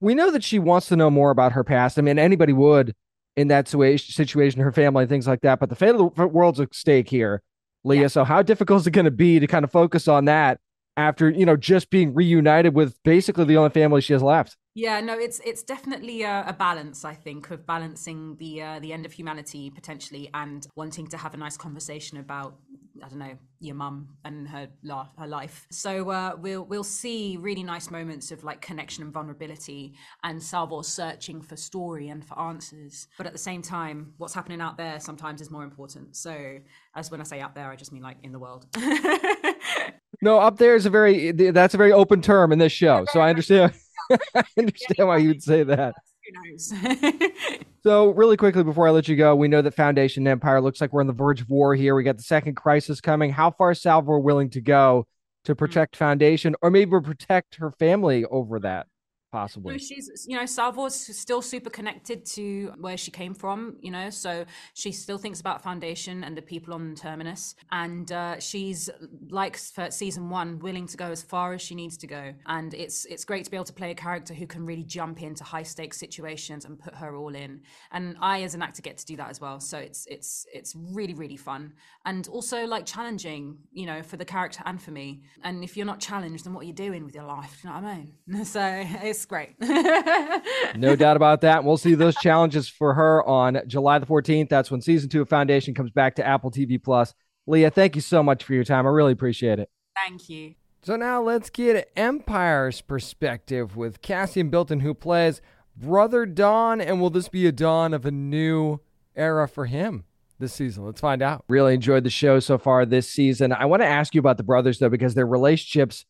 we 0.00 0.14
know 0.14 0.30
that 0.30 0.44
she 0.44 0.60
wants 0.60 0.86
to 0.88 0.96
know 0.96 1.10
more 1.10 1.32
about 1.32 1.50
her 1.52 1.64
past. 1.64 1.98
I 1.98 2.02
mean, 2.02 2.16
anybody 2.16 2.52
would 2.52 2.94
in 3.36 3.48
that 3.48 3.66
situation, 3.66 4.60
her 4.60 4.72
family, 4.72 5.02
and 5.02 5.10
things 5.10 5.26
like 5.26 5.40
that. 5.40 5.58
But 5.58 5.68
the 5.68 5.74
fate 5.74 5.96
of 5.96 6.14
the 6.14 6.26
world's 6.28 6.60
at 6.60 6.72
stake 6.76 7.08
here, 7.08 7.42
Leah. 7.82 8.02
Yeah. 8.02 8.06
So 8.06 8.22
how 8.22 8.42
difficult 8.42 8.82
is 8.82 8.86
it 8.86 8.92
going 8.92 9.06
to 9.06 9.10
be 9.10 9.40
to 9.40 9.48
kind 9.48 9.64
of 9.64 9.72
focus 9.72 10.06
on 10.06 10.26
that 10.26 10.60
after 10.96 11.28
you 11.28 11.44
know 11.44 11.56
just 11.56 11.90
being 11.90 12.14
reunited 12.14 12.72
with 12.72 13.02
basically 13.02 13.46
the 13.46 13.56
only 13.56 13.70
family 13.70 14.00
she 14.00 14.12
has 14.12 14.22
left? 14.22 14.56
Yeah, 14.74 15.00
no, 15.00 15.16
it's 15.16 15.40
it's 15.44 15.62
definitely 15.62 16.22
a, 16.22 16.44
a 16.48 16.52
balance. 16.52 17.04
I 17.04 17.14
think 17.14 17.50
of 17.52 17.64
balancing 17.64 18.36
the 18.36 18.60
uh, 18.60 18.80
the 18.80 18.92
end 18.92 19.06
of 19.06 19.12
humanity 19.12 19.70
potentially 19.70 20.28
and 20.34 20.66
wanting 20.74 21.06
to 21.08 21.16
have 21.16 21.32
a 21.32 21.36
nice 21.36 21.56
conversation 21.56 22.18
about 22.18 22.56
I 23.02 23.08
don't 23.08 23.20
know 23.20 23.38
your 23.60 23.76
mum 23.76 24.16
and 24.24 24.48
her 24.48 24.68
her 25.16 25.26
life. 25.28 25.68
So 25.70 26.10
uh, 26.10 26.36
we'll 26.36 26.64
we'll 26.64 26.82
see 26.82 27.36
really 27.36 27.62
nice 27.62 27.88
moments 27.88 28.32
of 28.32 28.42
like 28.42 28.62
connection 28.62 29.04
and 29.04 29.12
vulnerability, 29.12 29.94
and 30.24 30.42
Salvor 30.42 30.82
searching 30.82 31.40
for 31.40 31.54
story 31.56 32.08
and 32.08 32.24
for 32.24 32.36
answers. 32.36 33.06
But 33.16 33.26
at 33.26 33.32
the 33.32 33.38
same 33.38 33.62
time, 33.62 34.14
what's 34.18 34.34
happening 34.34 34.60
out 34.60 34.76
there 34.76 34.98
sometimes 34.98 35.40
is 35.40 35.52
more 35.52 35.62
important. 35.62 36.16
So 36.16 36.58
as 36.96 37.12
when 37.12 37.20
I 37.20 37.24
say 37.24 37.40
out 37.40 37.54
there, 37.54 37.70
I 37.70 37.76
just 37.76 37.92
mean 37.92 38.02
like 38.02 38.16
in 38.24 38.32
the 38.32 38.40
world. 38.40 38.66
no, 40.20 40.38
up 40.38 40.56
there 40.58 40.74
is 40.74 40.84
a 40.84 40.90
very 40.90 41.30
that's 41.30 41.74
a 41.74 41.78
very 41.78 41.92
open 41.92 42.22
term 42.22 42.50
in 42.50 42.58
this 42.58 42.72
show. 42.72 43.06
So 43.12 43.20
I 43.20 43.30
understand. 43.30 43.72
I 44.10 44.44
understand 44.58 45.08
why 45.08 45.18
you 45.18 45.28
would 45.28 45.42
say 45.42 45.62
that. 45.64 45.94
So, 47.84 48.08
really 48.12 48.38
quickly 48.38 48.64
before 48.64 48.88
I 48.88 48.92
let 48.92 49.08
you 49.08 49.16
go, 49.16 49.36
we 49.36 49.46
know 49.46 49.60
that 49.60 49.74
Foundation 49.74 50.26
Empire 50.26 50.62
looks 50.62 50.80
like 50.80 50.90
we're 50.90 51.02
on 51.02 51.06
the 51.06 51.12
verge 51.12 51.42
of 51.42 51.50
war 51.50 51.74
here. 51.74 51.94
We 51.94 52.02
got 52.02 52.16
the 52.16 52.22
second 52.22 52.54
crisis 52.54 52.98
coming. 53.02 53.30
How 53.30 53.50
far 53.50 53.72
is 53.72 53.82
Salvor 53.82 54.18
willing 54.18 54.48
to 54.50 54.62
go 54.62 55.06
to 55.44 55.52
mm-hmm. 55.52 55.58
protect. 55.58 55.96
Foundation, 55.96 56.56
or 56.62 56.70
maybe 56.70 56.98
protect 56.98 57.56
her 57.56 57.70
family 57.72 58.24
over 58.24 58.58
that? 58.60 58.86
Possibly. 59.34 59.78
she's, 59.78 60.26
you 60.28 60.38
know, 60.38 60.46
Salvor's 60.46 60.94
still 60.94 61.42
super 61.42 61.68
connected 61.68 62.24
to 62.26 62.72
where 62.78 62.96
she 62.96 63.10
came 63.10 63.34
from, 63.34 63.76
you 63.80 63.90
know, 63.90 64.08
so 64.08 64.44
she 64.74 64.92
still 64.92 65.18
thinks 65.18 65.40
about 65.40 65.60
Foundation 65.60 66.22
and 66.22 66.36
the 66.36 66.42
people 66.42 66.72
on 66.72 66.94
Terminus. 66.94 67.56
And 67.72 68.10
uh, 68.12 68.38
she's, 68.38 68.88
like 69.28 69.56
for 69.56 69.90
season 69.90 70.30
one, 70.30 70.60
willing 70.60 70.86
to 70.86 70.96
go 70.96 71.06
as 71.06 71.20
far 71.20 71.52
as 71.52 71.60
she 71.60 71.74
needs 71.74 71.96
to 71.98 72.06
go. 72.06 72.32
And 72.46 72.74
it's 72.74 73.04
it's 73.06 73.24
great 73.24 73.44
to 73.44 73.50
be 73.50 73.56
able 73.56 73.64
to 73.64 73.72
play 73.72 73.90
a 73.90 73.94
character 73.94 74.34
who 74.34 74.46
can 74.46 74.64
really 74.64 74.84
jump 74.84 75.20
into 75.20 75.42
high 75.42 75.64
stakes 75.64 75.98
situations 75.98 76.64
and 76.64 76.78
put 76.78 76.94
her 76.94 77.16
all 77.16 77.34
in. 77.34 77.62
And 77.90 78.16
I, 78.20 78.42
as 78.42 78.54
an 78.54 78.62
actor, 78.62 78.82
get 78.82 78.98
to 78.98 79.06
do 79.06 79.16
that 79.16 79.30
as 79.30 79.40
well. 79.40 79.58
So 79.58 79.78
it's 79.78 80.06
it's 80.06 80.46
it's 80.52 80.76
really 80.76 81.14
really 81.14 81.36
fun 81.36 81.72
and 82.06 82.28
also 82.28 82.66
like 82.66 82.84
challenging, 82.84 83.56
you 83.72 83.86
know, 83.86 84.02
for 84.02 84.16
the 84.16 84.24
character 84.24 84.62
and 84.66 84.80
for 84.80 84.90
me. 84.90 85.22
And 85.42 85.64
if 85.64 85.76
you're 85.76 85.86
not 85.86 86.00
challenged, 86.00 86.44
then 86.44 86.52
what 86.52 86.64
are 86.64 86.66
you 86.66 86.74
doing 86.74 87.04
with 87.04 87.14
your 87.14 87.24
life? 87.24 87.60
You 87.64 87.70
know 87.70 87.76
what 87.76 87.84
I 87.84 87.96
mean? 87.96 88.44
So 88.54 88.62
it's 89.02 89.23
it's 89.24 89.26
great. 89.26 89.54
no 90.76 90.96
doubt 90.96 91.16
about 91.16 91.40
that. 91.40 91.64
We'll 91.64 91.76
see 91.76 91.94
those 91.94 92.14
challenges 92.16 92.68
for 92.68 92.94
her 92.94 93.26
on 93.26 93.62
July 93.66 93.98
the 93.98 94.06
14th. 94.06 94.48
That's 94.48 94.70
when 94.70 94.80
season 94.80 95.08
two 95.08 95.22
of 95.22 95.28
Foundation 95.28 95.74
comes 95.74 95.90
back 95.90 96.16
to 96.16 96.26
Apple 96.26 96.50
TV 96.50 96.82
Plus. 96.82 97.14
Leah, 97.46 97.70
thank 97.70 97.94
you 97.94 98.02
so 98.02 98.22
much 98.22 98.44
for 98.44 98.54
your 98.54 98.64
time. 98.64 98.86
I 98.86 98.90
really 98.90 99.12
appreciate 99.12 99.58
it. 99.58 99.70
Thank 99.96 100.28
you. 100.28 100.54
So 100.82 100.96
now 100.96 101.22
let's 101.22 101.48
get 101.50 101.90
Empire's 101.96 102.80
perspective 102.82 103.76
with 103.76 104.02
Cassian 104.02 104.50
Bilton, 104.50 104.80
who 104.80 104.92
plays 104.92 105.40
Brother 105.76 106.26
Dawn. 106.26 106.80
And 106.80 107.00
will 107.00 107.10
this 107.10 107.28
be 107.28 107.46
a 107.46 107.52
dawn 107.52 107.94
of 107.94 108.04
a 108.04 108.10
new 108.10 108.80
era 109.16 109.48
for 109.48 109.66
him? 109.66 110.04
this 110.40 110.52
season. 110.52 110.84
Let's 110.84 111.00
find 111.00 111.22
out. 111.22 111.44
Really 111.48 111.74
enjoyed 111.74 112.02
the 112.02 112.10
show 112.10 112.40
so 112.40 112.58
far 112.58 112.84
this 112.84 113.08
season. 113.08 113.52
I 113.52 113.66
want 113.66 113.82
to 113.82 113.86
ask 113.86 114.16
you 114.16 114.18
about 114.18 114.36
the 114.36 114.42
brothers 114.42 114.80
though, 114.80 114.88
because 114.88 115.14
their 115.14 115.28
relationships 115.28 116.04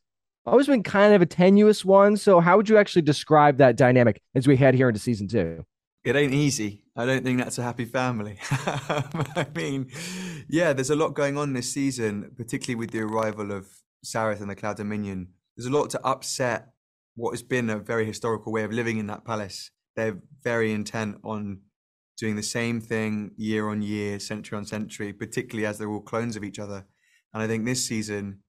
always 0.47 0.67
been 0.67 0.83
kind 0.83 1.15
of 1.15 1.23
a 1.23 1.27
tenuous 1.27 1.85
one. 1.85 2.17
So, 2.17 2.41
how 2.41 2.57
would 2.57 2.69
you 2.69 2.77
actually 2.77 3.03
describe 3.03 3.59
that 3.59 3.77
dynamic 3.77 4.21
as 4.35 4.47
we 4.47 4.57
head 4.57 4.75
here 4.75 4.89
into 4.89 5.01
season 5.01 5.29
two? 5.29 5.65
It 6.05 6.17
ain't 6.17 6.35
easy. 6.35 6.85
I 6.97 7.07
don't 7.07 7.25
think 7.25 7.39
that's 7.39 7.59
a 7.59 7.63
happy 7.63 7.87
family. 7.87 8.39
I 8.51 9.47
mean, 9.55 9.91
yeah, 10.49 10.73
there's 10.73 10.91
a 10.91 10.97
lot 10.97 11.15
going 11.15 11.39
on 11.39 11.55
this 11.55 11.73
season, 11.73 12.31
particularly 12.37 12.77
with 12.79 12.91
the 12.91 13.01
arrival 13.01 13.53
of 13.53 13.67
Sareth 14.05 14.41
and 14.41 14.51
the 14.51 14.55
Cloud 14.55 14.77
Dominion. 14.77 15.29
There's 15.57 15.67
a 15.67 15.73
lot 15.73 15.91
to 15.91 16.07
upset 16.07 16.69
what 17.17 17.31
has 17.31 17.43
been 17.43 17.71
a 17.71 17.79
very 17.79 18.05
historical 18.05 18.53
way 18.53 18.65
of 18.65 18.73
living 18.73 18.99
in 18.99 19.07
that 19.07 19.25
palace. 19.25 19.71
They're 19.97 20.21
very 20.43 20.73
intent 20.73 21.17
on 21.25 21.61
doing 22.17 22.37
the 22.37 22.43
same 22.43 22.81
thing 22.81 23.33
year 23.37 23.69
on 23.69 23.83
year, 23.83 24.21
century 24.21 24.57
on 24.57 24.65
century, 24.65 25.13
particularly 25.13 25.67
as 25.67 25.79
they're 25.79 25.91
all 25.91 26.01
clones 26.01 26.37
of 26.37 26.45
each 26.45 26.59
other. 26.59 26.87
And 27.33 27.43
I 27.43 27.47
think 27.47 27.65
this 27.65 27.85
season, 27.85 28.41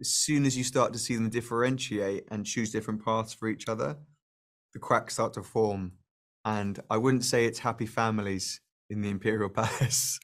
as 0.00 0.08
soon 0.08 0.44
as 0.44 0.56
you 0.56 0.64
start 0.64 0.92
to 0.92 0.98
see 0.98 1.14
them 1.14 1.30
differentiate 1.30 2.24
and 2.30 2.44
choose 2.44 2.70
different 2.70 3.04
paths 3.04 3.32
for 3.32 3.48
each 3.48 3.68
other, 3.68 3.96
the 4.72 4.78
cracks 4.78 5.14
start 5.14 5.34
to 5.34 5.42
form. 5.42 5.92
And 6.44 6.78
I 6.90 6.96
wouldn't 6.98 7.24
say 7.24 7.44
it's 7.46 7.58
happy 7.58 7.86
families 7.86 8.60
in 8.90 9.00
the 9.00 9.08
Imperial 9.08 9.48
Palace. 9.50 10.18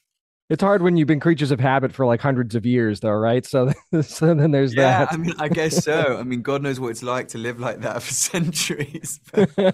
It's 0.51 0.63
hard 0.63 0.83
when 0.83 0.99
you've 0.99 1.09
been 1.09 1.21
creatures 1.21 1.51
of 1.51 1.61
habit 1.61 1.95
for 1.95 2.05
like 2.05 2.21
hundreds 2.21 2.55
of 2.55 2.67
years, 2.67 3.01
though, 3.01 3.13
right? 3.13 3.47
So, 3.47 3.73
so 4.03 4.35
then 4.35 4.51
there's 4.51 4.75
yeah, 4.75 5.07
that. 5.07 5.13
I 5.13 5.17
mean, 5.17 5.33
I 5.39 5.49
guess 5.49 5.83
so. 5.83 6.19
I 6.19 6.25
mean, 6.25 6.43
God 6.43 6.63
knows 6.63 6.79
what 6.79 6.89
it's 6.89 7.03
like 7.03 7.29
to 7.29 7.39
live 7.39 7.59
like 7.59 7.81
that 7.81 8.03
for 8.03 8.13
centuries. 8.13 9.19
I 9.35 9.73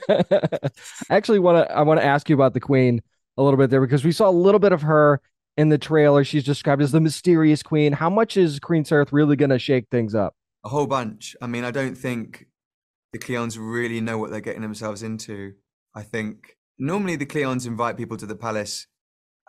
actually 1.11 1.41
want 1.41 1.67
to 1.67 1.75
I 1.75 1.83
want 1.83 1.99
to 1.99 2.07
ask 2.07 2.29
you 2.29 2.37
about 2.37 2.55
the 2.55 2.61
Queen 2.61 3.03
a 3.37 3.43
little 3.43 3.59
bit 3.59 3.71
there 3.71 3.81
because 3.81 4.05
we 4.05 4.13
saw 4.13 4.29
a 4.29 4.31
little 4.31 4.61
bit 4.61 4.73
of 4.73 4.83
her 4.83 5.21
in 5.59 5.69
the 5.71 5.77
trailer. 5.77 6.23
She's 6.23 6.45
described 6.45 6.81
as 6.81 6.93
the 6.93 7.01
mysterious 7.01 7.65
Queen. 7.65 7.93
How 7.93 8.09
much 8.09 8.37
is 8.37 8.61
Queen 8.61 8.85
Sareth 8.85 9.09
really 9.11 9.35
going 9.35 9.51
to 9.51 9.59
shake 9.59 9.89
things 9.91 10.15
up? 10.15 10.35
A 10.65 10.69
whole 10.69 10.87
bunch. 10.87 11.37
I 11.43 11.49
mean, 11.49 11.65
I 11.65 11.73
don't 11.73 11.97
think 11.97 12.47
the 13.13 13.19
Cleons 13.19 13.59
really 13.61 14.01
know 14.01 14.19
what 14.19 14.31
they're 14.31 14.41
getting 14.41 14.63
themselves 14.63 15.03
into. 15.03 15.55
I 15.97 16.03
think 16.03 16.57
normally 16.79 17.17
the 17.17 17.27
Cleons 17.27 17.67
invite 17.67 17.97
people 17.97 18.17
to 18.19 18.27
the 18.27 18.37
palace 18.37 18.87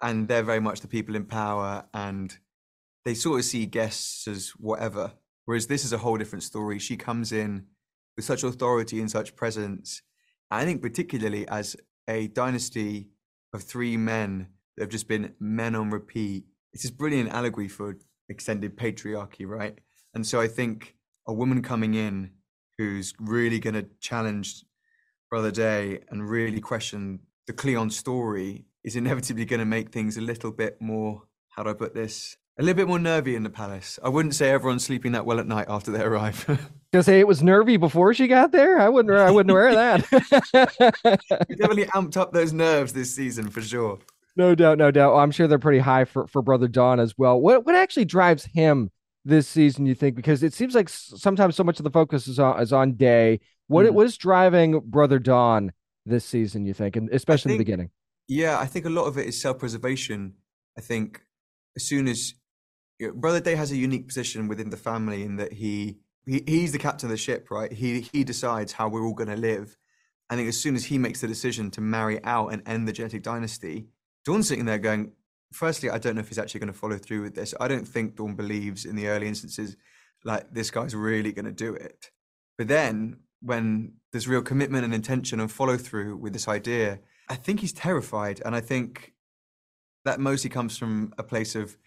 and 0.01 0.27
they're 0.27 0.41
very 0.41 0.59
much 0.59 0.81
the 0.81 0.87
people 0.87 1.15
in 1.15 1.25
power 1.25 1.85
and 1.93 2.35
they 3.05 3.13
sort 3.13 3.39
of 3.39 3.45
see 3.45 3.67
guests 3.67 4.27
as 4.27 4.49
whatever. 4.57 5.13
Whereas 5.45 5.67
this 5.67 5.85
is 5.85 5.93
a 5.93 5.99
whole 5.99 6.17
different 6.17 6.43
story. 6.43 6.79
She 6.79 6.97
comes 6.97 7.31
in 7.31 7.67
with 8.15 8.25
such 8.25 8.43
authority 8.43 8.99
and 8.99 9.11
such 9.11 9.35
presence. 9.35 10.01
I 10.49 10.65
think, 10.65 10.81
particularly 10.81 11.47
as 11.47 11.75
a 12.07 12.29
dynasty 12.29 13.09
of 13.53 13.61
three 13.61 13.95
men 13.95 14.47
that 14.79 14.85
have 14.85 14.91
just 14.91 15.09
been 15.09 15.33
men 15.41 15.75
on 15.75 15.89
repeat, 15.89 16.45
it's 16.71 16.83
this 16.83 16.91
brilliant 16.91 17.29
allegory 17.31 17.67
for 17.67 17.97
extended 18.29 18.77
patriarchy, 18.77 19.45
right? 19.45 19.77
And 20.13 20.25
so 20.25 20.39
I 20.39 20.47
think 20.47 20.95
a 21.27 21.33
woman 21.33 21.61
coming 21.61 21.95
in 21.95 22.31
who's 22.77 23.13
really 23.19 23.59
going 23.59 23.73
to 23.73 23.85
challenge 23.99 24.63
Brother 25.29 25.51
Day 25.51 25.99
and 26.09 26.27
really 26.27 26.61
question 26.61 27.19
the 27.45 27.51
Cleon 27.51 27.89
story 27.89 28.67
is 28.85 28.95
inevitably 28.95 29.43
going 29.43 29.59
to 29.59 29.65
make 29.65 29.91
things 29.91 30.15
a 30.15 30.21
little 30.21 30.51
bit 30.51 30.81
more, 30.81 31.23
how 31.49 31.63
do 31.63 31.71
I 31.71 31.73
put 31.73 31.93
this? 31.93 32.37
A 32.57 32.63
little 32.63 32.77
bit 32.77 32.87
more 32.87 32.99
nervy 32.99 33.35
in 33.35 33.43
the 33.43 33.49
palace. 33.49 33.99
I 34.01 34.07
wouldn't 34.09 34.35
say 34.35 34.49
everyone's 34.49 34.85
sleeping 34.85 35.11
that 35.11 35.25
well 35.25 35.39
at 35.39 35.47
night 35.47 35.67
after 35.67 35.91
they 35.91 36.01
arrive. 36.01 36.45
Gonna 36.93 37.03
say 37.03 37.19
it 37.19 37.27
was 37.27 37.43
nervy 37.43 37.77
before 37.77 38.13
she 38.13 38.27
got 38.27 38.51
there. 38.51 38.79
I 38.79 38.89
wouldn't. 38.89 39.15
I 39.15 39.29
wouldn't 39.29 39.53
wear 39.53 39.75
that. 39.75 40.01
definitely 41.49 41.85
amped 41.85 42.17
up 42.17 42.33
those 42.33 42.51
nerves 42.51 42.93
this 42.93 43.15
season 43.15 43.49
for 43.49 43.61
sure. 43.61 43.99
No 44.39 44.55
doubt, 44.55 44.77
no 44.77 44.89
doubt. 44.89 45.17
I'm 45.17 45.31
sure 45.31 45.49
they're 45.49 45.59
pretty 45.59 45.79
high 45.79 46.05
for, 46.05 46.25
for 46.25 46.41
Brother 46.41 46.69
Dawn 46.69 46.97
as 46.97 47.13
well. 47.17 47.41
What 47.41 47.65
what 47.65 47.75
actually 47.75 48.05
drives 48.05 48.45
him 48.45 48.89
this 49.25 49.49
season? 49.49 49.85
You 49.85 49.93
think 49.93 50.15
because 50.15 50.43
it 50.43 50.53
seems 50.53 50.73
like 50.73 50.87
sometimes 50.87 51.57
so 51.57 51.63
much 51.65 51.77
of 51.77 51.83
the 51.83 51.89
focus 51.89 52.25
is 52.25 52.39
on 52.39 52.61
is 52.61 52.71
on 52.71 52.93
Day. 52.93 53.41
What 53.67 53.85
mm. 53.85 53.91
what 53.91 54.05
is 54.05 54.15
driving 54.15 54.79
Brother 54.79 55.19
Dawn 55.19 55.73
this 56.05 56.23
season? 56.23 56.65
You 56.65 56.73
think, 56.73 56.95
and 56.95 57.09
especially 57.09 57.49
think, 57.49 57.55
in 57.55 57.57
the 57.57 57.65
beginning. 57.65 57.89
Yeah, 58.29 58.57
I 58.57 58.65
think 58.65 58.85
a 58.85 58.89
lot 58.89 59.07
of 59.07 59.17
it 59.17 59.27
is 59.27 59.41
self 59.41 59.59
preservation. 59.59 60.35
I 60.77 60.79
think 60.79 61.21
as 61.75 61.83
soon 61.83 62.07
as 62.07 62.33
you 62.97 63.07
know, 63.07 63.13
Brother 63.15 63.41
Day 63.41 63.55
has 63.55 63.73
a 63.73 63.75
unique 63.75 64.07
position 64.07 64.47
within 64.47 64.69
the 64.69 64.77
family 64.77 65.23
in 65.23 65.35
that 65.35 65.51
he, 65.51 65.97
he 66.25 66.43
he's 66.47 66.71
the 66.71 66.79
captain 66.79 67.07
of 67.07 67.11
the 67.11 67.17
ship, 67.17 67.51
right? 67.51 67.73
He 67.73 68.07
he 68.13 68.23
decides 68.23 68.71
how 68.71 68.87
we're 68.87 69.05
all 69.05 69.15
going 69.15 69.35
to 69.35 69.35
live. 69.35 69.75
I 70.29 70.37
think 70.37 70.47
as 70.47 70.57
soon 70.57 70.75
as 70.75 70.85
he 70.85 70.97
makes 70.97 71.19
the 71.19 71.27
decision 71.27 71.71
to 71.71 71.81
marry 71.81 72.23
out 72.23 72.53
and 72.53 72.65
end 72.65 72.87
the 72.87 72.93
genetic 72.93 73.23
dynasty, 73.23 73.89
Dawn's 74.25 74.47
sitting 74.47 74.65
there 74.65 74.77
going, 74.77 75.13
firstly, 75.51 75.89
I 75.89 75.97
don't 75.97 76.15
know 76.15 76.21
if 76.21 76.27
he's 76.27 76.39
actually 76.39 76.59
going 76.59 76.73
to 76.73 76.77
follow 76.79 76.97
through 76.97 77.23
with 77.23 77.35
this. 77.35 77.53
I 77.59 77.67
don't 77.67 77.87
think 77.87 78.15
Dawn 78.15 78.35
believes 78.35 78.85
in 78.85 78.95
the 78.95 79.07
early 79.07 79.27
instances 79.27 79.75
like 80.23 80.51
this 80.51 80.71
guy's 80.71 80.95
really 80.95 81.31
going 81.31 81.45
to 81.45 81.51
do 81.51 81.73
it. 81.73 82.11
But 82.57 82.67
then 82.67 83.19
when 83.41 83.93
there's 84.11 84.27
real 84.27 84.41
commitment 84.41 84.83
and 84.83 84.93
intention 84.93 85.39
and 85.39 85.51
follow 85.51 85.77
through 85.77 86.17
with 86.17 86.33
this 86.33 86.47
idea, 86.47 86.99
I 87.29 87.35
think 87.35 87.61
he's 87.61 87.73
terrified, 87.73 88.41
and 88.43 88.55
I 88.55 88.59
think 88.59 89.13
that 90.03 90.19
mostly 90.19 90.49
comes 90.49 90.77
from 90.77 91.13
a 91.17 91.23
place 91.23 91.55
of 91.55 91.77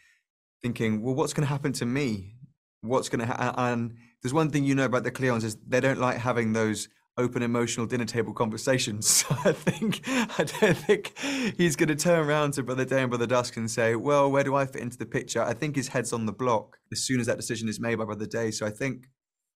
thinking, 0.62 1.02
well, 1.02 1.14
what's 1.14 1.32
going 1.32 1.46
to 1.46 1.52
happen 1.52 1.72
to 1.74 1.86
me? 1.86 2.36
What's 2.80 3.08
going 3.08 3.20
to 3.20 3.26
happen? 3.26 3.54
And 3.56 3.94
there's 4.22 4.32
one 4.32 4.50
thing 4.50 4.64
you 4.64 4.74
know 4.74 4.84
about 4.84 5.02
the 5.02 5.10
Cleons 5.10 5.44
is 5.44 5.56
they 5.66 5.80
don't 5.80 5.98
like 5.98 6.18
having 6.18 6.52
those 6.52 6.88
open 7.18 7.42
emotional 7.42 7.86
dinner 7.86 8.04
table 8.04 8.32
conversations. 8.32 9.24
So 9.32 9.36
I 9.44 9.52
think 9.52 10.00
I 10.06 10.44
don't 10.44 10.76
think 10.76 11.16
he's 11.56 11.76
going 11.76 11.88
to 11.88 11.94
turn 11.94 12.26
around 12.26 12.52
to 12.54 12.62
Brother 12.62 12.84
Day 12.84 13.02
and 13.02 13.10
Brother 13.10 13.26
Dusk 13.26 13.56
and 13.56 13.70
say, 13.70 13.94
"Well, 13.94 14.30
where 14.30 14.44
do 14.44 14.54
I 14.54 14.66
fit 14.66 14.82
into 14.82 14.98
the 14.98 15.06
picture?" 15.06 15.42
I 15.42 15.52
think 15.54 15.76
his 15.76 15.88
head's 15.88 16.12
on 16.12 16.26
the 16.26 16.32
block 16.32 16.78
as 16.90 17.02
soon 17.02 17.20
as 17.20 17.26
that 17.26 17.36
decision 17.36 17.68
is 17.68 17.80
made 17.80 17.96
by 17.96 18.04
Brother 18.04 18.26
Day. 18.26 18.50
So 18.50 18.66
I 18.66 18.70
think 18.70 19.08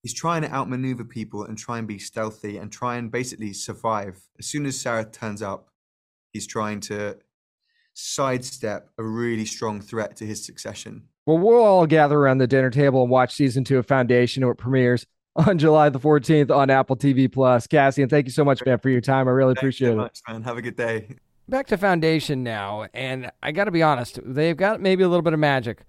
he's 0.03 0.15
trying 0.15 0.43
to 0.43 0.53
outmaneuver 0.53 1.05
people 1.05 1.45
and 1.45 1.59
try 1.59 1.79
and 1.79 1.89
be 1.89 1.99
stealthy 1.99 2.59
and 2.59 2.71
try 2.71 2.97
and 2.97 3.11
basically 3.11 3.53
survive. 3.53 4.21
As 4.39 4.47
soon 4.47 4.67
as 4.67 4.79
Sarah 4.79 5.05
turns 5.05 5.43
up, 5.43 5.71
he's 6.33 6.47
trying 6.47 6.81
to 6.81 7.17
sidestep 7.95 8.91
a 8.99 9.03
really 9.03 9.47
strong 9.47 9.81
threat 9.81 10.17
to 10.17 10.27
his 10.27 10.45
succession. 10.45 11.05
Well, 11.25 11.39
we'll 11.39 11.65
all 11.65 11.87
gather 11.87 12.17
around 12.17 12.39
the 12.39 12.47
dinner 12.47 12.71
table 12.71 13.03
and 13.03 13.11
watch 13.11 13.35
season 13.35 13.65
two 13.65 13.79
of 13.79 13.87
Foundation, 13.87 14.45
when 14.45 14.53
it 14.53 14.59
premieres 14.59 15.07
on 15.37 15.59
July 15.59 15.89
the 15.89 16.01
14th 16.01 16.51
on 16.51 16.71
Apple 16.71 16.97
TV 16.97 17.31
Plus. 17.31 17.67
Cassian, 17.67 18.09
thank 18.09 18.27
you 18.27 18.33
so 18.33 18.45
much, 18.45 18.65
man, 18.65 18.79
for 18.79 18.91
your 18.91 19.01
time. 19.01 19.29
I 19.29 19.33
really 19.33 19.55
Thanks 19.55 19.61
appreciate 19.61 19.89
so 19.89 19.93
it. 19.93 19.97
Much, 19.97 20.21
man. 20.29 20.43
Have 20.43 20.57
a 20.57 20.63
good 20.63 20.77
day. 20.77 21.17
Back 21.49 21.69
to 21.69 21.77
Foundation 21.77 22.43
now, 22.43 22.87
and 22.93 23.31
I 23.43 23.53
got 23.53 23.65
to 23.65 23.71
be 23.71 23.83
honest, 23.83 24.19
they've 24.25 24.57
got 24.57 24.81
maybe 24.81 25.05
a 25.05 25.09
little 25.09 25.23
bit 25.23 25.33
of 25.33 25.39
magic 25.39 25.85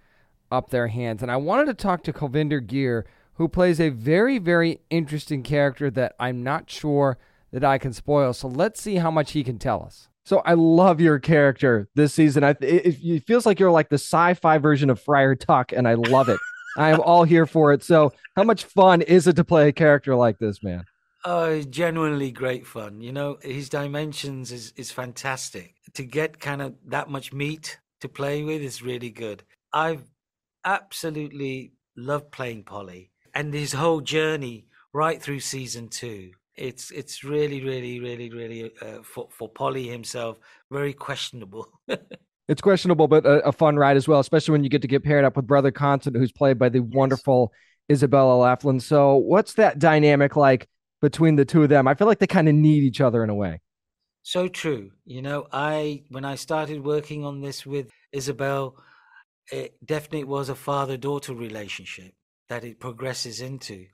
up 0.52 0.70
their 0.70 0.88
hands, 0.88 1.24
and 1.24 1.32
I 1.32 1.38
wanted 1.38 1.66
to 1.66 1.74
talk 1.74 2.04
to 2.04 2.14
Kulvinder 2.14 2.66
Ghir, 2.66 3.06
who 3.34 3.48
plays 3.48 3.80
a 3.80 3.90
very, 3.90 4.38
very 4.38 4.82
interesting 4.90 5.42
character 5.42 5.90
that 5.92 6.16
I'm 6.20 6.44
not 6.44 6.70
sure 6.70 7.18
that 7.52 7.64
I 7.64 7.78
can 7.80 7.94
spoil. 7.94 8.34
So 8.34 8.48
let's 8.48 8.82
see 8.82 8.96
how 8.96 9.10
much 9.10 9.32
he 9.32 9.44
can 9.44 9.58
tell 9.58 9.82
us. 9.84 10.10
So 10.26 10.42
I 10.46 10.54
love 10.56 11.00
your 11.00 11.20
character 11.20 11.88
this 11.96 12.14
season. 12.14 12.44
I 12.44 12.50
it, 12.62 12.98
it 13.02 13.26
feels 13.26 13.46
like 13.46 13.60
you're 13.60 13.72
like 13.72 13.90
the 13.90 13.96
sci-fi 13.96 14.58
version 14.58 14.90
of 14.90 15.00
Friar 15.00 15.36
Tuck, 15.36 15.72
and 15.72 15.88
I 15.88 15.94
love 15.94 16.30
it. 16.30 16.40
I 16.78 16.92
am 16.92 17.02
all 17.02 17.24
here 17.24 17.46
for 17.46 17.74
it. 17.74 17.84
So, 17.84 18.14
how 18.36 18.44
much 18.44 18.64
fun 18.66 19.02
is 19.02 19.28
it 19.28 19.36
to 19.36 19.44
play 19.44 19.70
a 19.70 19.72
character 19.72 20.16
like 20.16 20.38
this, 20.38 20.64
man? 20.64 20.84
Oh, 21.26 21.62
genuinely 21.62 22.32
great 22.32 22.66
fun. 22.66 23.02
You 23.02 23.12
know, 23.12 23.38
his 23.42 23.70
dimensions 23.70 24.52
is 24.52 24.74
is 24.78 24.92
fantastic. 24.92 25.76
To 25.96 26.04
get 26.04 26.40
kind 26.40 26.62
of 26.62 26.76
that 26.88 27.10
much 27.10 27.34
meat 27.34 27.80
to 28.02 28.08
play 28.08 28.44
with 28.44 28.62
is 28.62 28.82
really 28.82 29.10
good. 29.10 29.44
I've 29.74 30.04
absolutely 30.64 31.74
loved 31.96 32.32
playing 32.32 32.64
Poly 32.64 33.12
and 33.34 33.54
his 33.54 33.74
whole 33.74 34.02
journey 34.02 34.68
right 34.94 35.22
through 35.22 35.40
season 35.40 35.90
two 35.90 36.32
it's 36.58 36.90
it's 36.92 37.24
really 37.24 37.64
really 37.64 38.00
really 38.00 38.30
really 38.32 38.72
uh, 38.82 39.02
for 39.04 39.28
for 39.32 39.48
Poly 39.48 39.88
himself 39.88 40.40
very 40.72 40.94
questionable. 40.94 41.68
it's 42.48 42.62
questionable, 42.62 43.08
but 43.08 43.26
a, 43.26 43.48
a, 43.48 43.52
fun 43.52 43.76
ride 43.76 43.98
as 43.98 44.08
well, 44.08 44.20
especially 44.20 44.54
when 44.54 44.64
you 44.64 44.70
get 44.70 44.82
to 44.82 44.88
get 44.88 45.04
paired 45.04 45.26
up 45.26 45.36
with 45.36 45.48
Brother 45.48 45.72
Constant, 45.72 46.16
who's 46.16 46.32
played 46.32 46.58
by 46.58 46.70
the 46.70 46.80
yes. 46.80 46.88
wonderful 46.94 47.52
Isabella 47.92 48.38
Laughland. 48.38 48.82
So, 48.82 49.16
what's 49.16 49.54
that 49.54 49.80
dynamic 49.80 50.36
like 50.36 50.68
between 51.02 51.36
the 51.36 51.46
two 51.46 51.64
of 51.64 51.70
them? 51.70 51.88
I 51.88 51.94
feel 51.94 52.08
like 52.08 52.20
they 52.20 52.28
kind 52.28 52.48
of 52.48 52.56
need 52.56 52.84
each 52.84 53.02
other 53.02 53.24
in 53.24 53.30
a 53.30 53.36
way. 53.36 53.62
So 54.24 54.50
true. 54.50 54.92
You 55.06 55.22
know, 55.22 55.48
I 55.54 56.04
when 56.10 56.26
I 56.26 56.36
started 56.36 56.84
working 56.84 57.24
on 57.24 57.40
this 57.40 57.66
with 57.66 57.90
Isabel, 58.12 58.76
it 59.52 59.78
definitely 59.86 60.26
was 60.26 60.50
a 60.50 60.56
father 60.56 60.98
daughter 60.98 61.34
relationship 61.34 62.14
that 62.50 62.66
it 62.66 62.80
progresses 62.80 63.40
into 63.40 63.86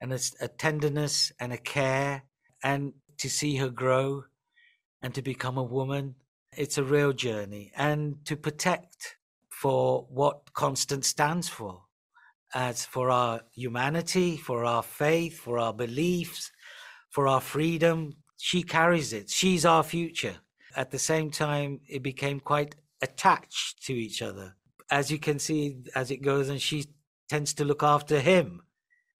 and 0.00 0.12
it's 0.12 0.34
a 0.40 0.48
tenderness 0.48 1.32
and 1.40 1.52
a 1.52 1.56
care 1.56 2.22
and 2.62 2.92
to 3.18 3.28
see 3.28 3.56
her 3.56 3.68
grow 3.68 4.24
and 5.02 5.14
to 5.14 5.22
become 5.22 5.58
a 5.58 5.62
woman. 5.62 6.14
It's 6.56 6.78
a 6.78 6.84
real 6.84 7.12
journey. 7.12 7.72
And 7.76 8.24
to 8.26 8.36
protect 8.36 9.16
for 9.50 10.06
what 10.08 10.52
Constant 10.52 11.04
stands 11.04 11.48
for 11.48 11.82
as 12.54 12.84
for 12.84 13.10
our 13.10 13.40
humanity, 13.52 14.36
for 14.36 14.64
our 14.64 14.82
faith, 14.82 15.38
for 15.38 15.58
our 15.58 15.72
beliefs, 15.72 16.52
for 17.10 17.26
our 17.26 17.40
freedom. 17.40 18.14
She 18.38 18.62
carries 18.62 19.12
it. 19.12 19.30
She's 19.30 19.64
our 19.64 19.82
future. 19.82 20.36
At 20.76 20.90
the 20.90 20.98
same 20.98 21.30
time, 21.30 21.80
it 21.88 22.02
became 22.02 22.40
quite 22.40 22.76
attached 23.02 23.84
to 23.86 23.92
each 23.92 24.22
other. 24.22 24.56
As 24.90 25.10
you 25.10 25.18
can 25.18 25.38
see, 25.38 25.82
as 25.94 26.10
it 26.10 26.22
goes, 26.22 26.48
and 26.48 26.60
she 26.60 26.86
tends 27.28 27.54
to 27.54 27.64
look 27.64 27.82
after 27.82 28.20
him 28.20 28.62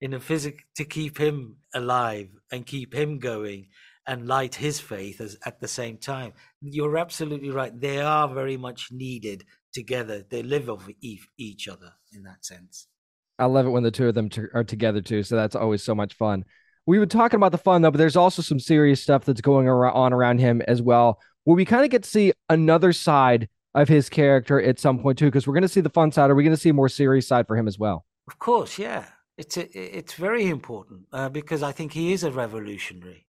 in 0.00 0.14
a 0.14 0.20
physic 0.20 0.66
to 0.76 0.84
keep 0.84 1.18
him 1.18 1.56
alive 1.74 2.28
and 2.52 2.66
keep 2.66 2.94
him 2.94 3.18
going 3.18 3.68
and 4.06 4.26
light 4.26 4.54
his 4.54 4.80
faith 4.80 5.20
as, 5.20 5.36
at 5.46 5.60
the 5.60 5.68
same 5.68 5.96
time. 5.96 6.32
You're 6.60 6.98
absolutely 6.98 7.50
right. 7.50 7.78
They 7.78 8.00
are 8.00 8.28
very 8.28 8.56
much 8.56 8.88
needed 8.90 9.44
together. 9.72 10.24
They 10.28 10.42
live 10.42 10.68
off 10.68 10.88
each 11.00 11.68
other 11.68 11.92
in 12.12 12.22
that 12.24 12.44
sense. 12.44 12.86
I 13.38 13.46
love 13.46 13.66
it 13.66 13.70
when 13.70 13.82
the 13.82 13.90
two 13.90 14.08
of 14.08 14.14
them 14.14 14.28
t- 14.28 14.42
are 14.54 14.64
together 14.64 15.00
too. 15.00 15.22
So 15.22 15.36
that's 15.36 15.56
always 15.56 15.82
so 15.82 15.94
much 15.94 16.14
fun. 16.14 16.44
We 16.86 16.98
were 16.98 17.06
talking 17.06 17.38
about 17.38 17.52
the 17.52 17.58
fun 17.58 17.82
though, 17.82 17.90
but 17.90 17.98
there's 17.98 18.16
also 18.16 18.42
some 18.42 18.60
serious 18.60 19.02
stuff 19.02 19.24
that's 19.24 19.40
going 19.40 19.68
on 19.68 20.12
around 20.12 20.38
him 20.38 20.62
as 20.68 20.82
well, 20.82 21.18
where 21.44 21.56
we 21.56 21.64
kind 21.64 21.84
of 21.84 21.90
get 21.90 22.02
to 22.02 22.08
see 22.10 22.32
another 22.48 22.92
side 22.92 23.48
of 23.74 23.88
his 23.88 24.08
character 24.08 24.60
at 24.60 24.78
some 24.78 25.00
point 25.00 25.18
too, 25.18 25.26
because 25.26 25.46
we're 25.46 25.54
going 25.54 25.62
to 25.62 25.68
see 25.68 25.80
the 25.80 25.88
fun 25.88 26.12
side. 26.12 26.30
Are 26.30 26.34
we 26.34 26.44
going 26.44 26.54
to 26.54 26.60
see 26.60 26.68
a 26.68 26.74
more 26.74 26.88
serious 26.88 27.26
side 27.26 27.46
for 27.46 27.56
him 27.56 27.66
as 27.66 27.78
well? 27.78 28.04
Of 28.28 28.38
course, 28.38 28.78
yeah. 28.78 29.06
It's 29.36 29.56
a, 29.56 29.96
it's 29.96 30.12
very 30.12 30.46
important 30.46 31.06
uh, 31.12 31.28
because 31.28 31.64
I 31.64 31.72
think 31.72 31.92
he 31.92 32.12
is 32.12 32.22
a 32.22 32.30
revolutionary, 32.30 33.26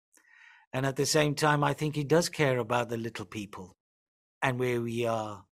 and 0.73 0.87
at 0.87 0.97
the 0.97 1.07
same 1.07 1.35
time, 1.35 1.65
I 1.65 1.73
think 1.73 1.97
he 1.97 2.05
does 2.05 2.29
care 2.29 2.59
about 2.59 2.89
the 2.89 2.97
little 2.97 3.25
people 3.25 3.77
and 4.43 4.59
where 4.59 4.81
we 4.81 5.05
are. 5.07 5.45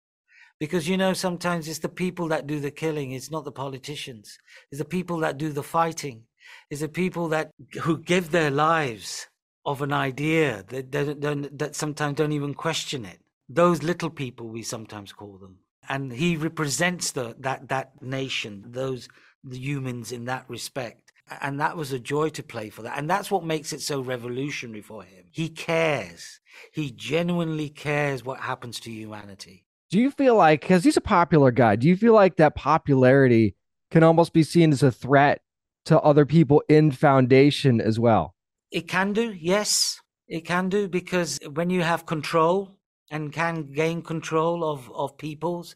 Because 0.59 0.87
you 0.87 0.97
know 0.97 1.13
sometimes 1.13 1.67
it's 1.67 1.79
the 1.79 1.89
people 1.89 2.27
that 2.29 2.47
do 2.47 2.59
the 2.59 2.71
killing 2.71 3.11
it's 3.11 3.31
not 3.31 3.45
the 3.45 3.51
politicians. 3.51 4.37
It's 4.71 4.79
the 4.79 4.85
people 4.85 5.17
that 5.19 5.37
do 5.37 5.51
the 5.51 5.63
fighting. 5.63 6.23
It's 6.69 6.81
the 6.81 6.89
people 6.89 7.29
that 7.29 7.51
who 7.83 7.97
give 7.97 8.31
their 8.31 8.51
lives 8.51 9.27
of 9.65 9.81
an 9.81 9.93
idea 9.93 10.63
that 10.67 10.91
that, 10.91 11.57
that 11.57 11.75
sometimes 11.75 12.17
don't 12.17 12.33
even 12.33 12.53
question 12.53 13.05
it. 13.05 13.19
Those 13.47 13.83
little 13.83 14.09
people 14.09 14.47
we 14.47 14.63
sometimes 14.63 15.13
call 15.13 15.37
them. 15.37 15.59
And 15.87 16.11
he 16.11 16.35
represents 16.35 17.11
the 17.11 17.35
that 17.39 17.69
that 17.69 18.01
nation 18.01 18.65
those 18.67 19.07
the 19.43 19.57
humans 19.57 20.11
in 20.11 20.25
that 20.25 20.45
respect 20.49 21.08
and 21.41 21.59
that 21.59 21.77
was 21.77 21.91
a 21.91 21.99
joy 21.99 22.29
to 22.29 22.43
play 22.43 22.69
for 22.69 22.81
that 22.81 22.97
and 22.97 23.09
that's 23.09 23.31
what 23.31 23.43
makes 23.43 23.73
it 23.73 23.81
so 23.81 24.01
revolutionary 24.01 24.81
for 24.81 25.03
him 25.03 25.25
he 25.31 25.49
cares 25.49 26.39
he 26.73 26.91
genuinely 26.91 27.69
cares 27.69 28.23
what 28.23 28.39
happens 28.39 28.79
to 28.79 28.91
humanity 28.91 29.65
do 29.89 29.99
you 29.99 30.11
feel 30.11 30.35
like 30.35 30.61
because 30.61 30.83
he's 30.83 30.97
a 30.97 31.01
popular 31.01 31.49
guy, 31.49 31.75
do 31.75 31.87
you 31.87 31.97
feel 31.97 32.13
like 32.13 32.35
that 32.35 32.55
popularity 32.55 33.55
can 33.89 34.03
almost 34.03 34.33
be 34.33 34.43
seen 34.43 34.71
as 34.71 34.83
a 34.83 34.91
threat 34.91 35.41
to 35.85 35.99
other 36.01 36.27
people 36.27 36.61
in 36.69 36.91
foundation 36.91 37.81
as 37.81 37.99
well? 37.99 38.35
It 38.71 38.87
can 38.87 39.13
do, 39.13 39.33
yes. 39.33 39.99
It 40.27 40.41
can 40.41 40.69
do 40.69 40.87
because 40.87 41.39
when 41.53 41.71
you 41.71 41.81
have 41.81 42.05
control 42.05 42.77
and 43.09 43.33
can 43.33 43.71
gain 43.71 44.03
control 44.03 44.63
of, 44.63 44.91
of 44.93 45.17
people's, 45.17 45.75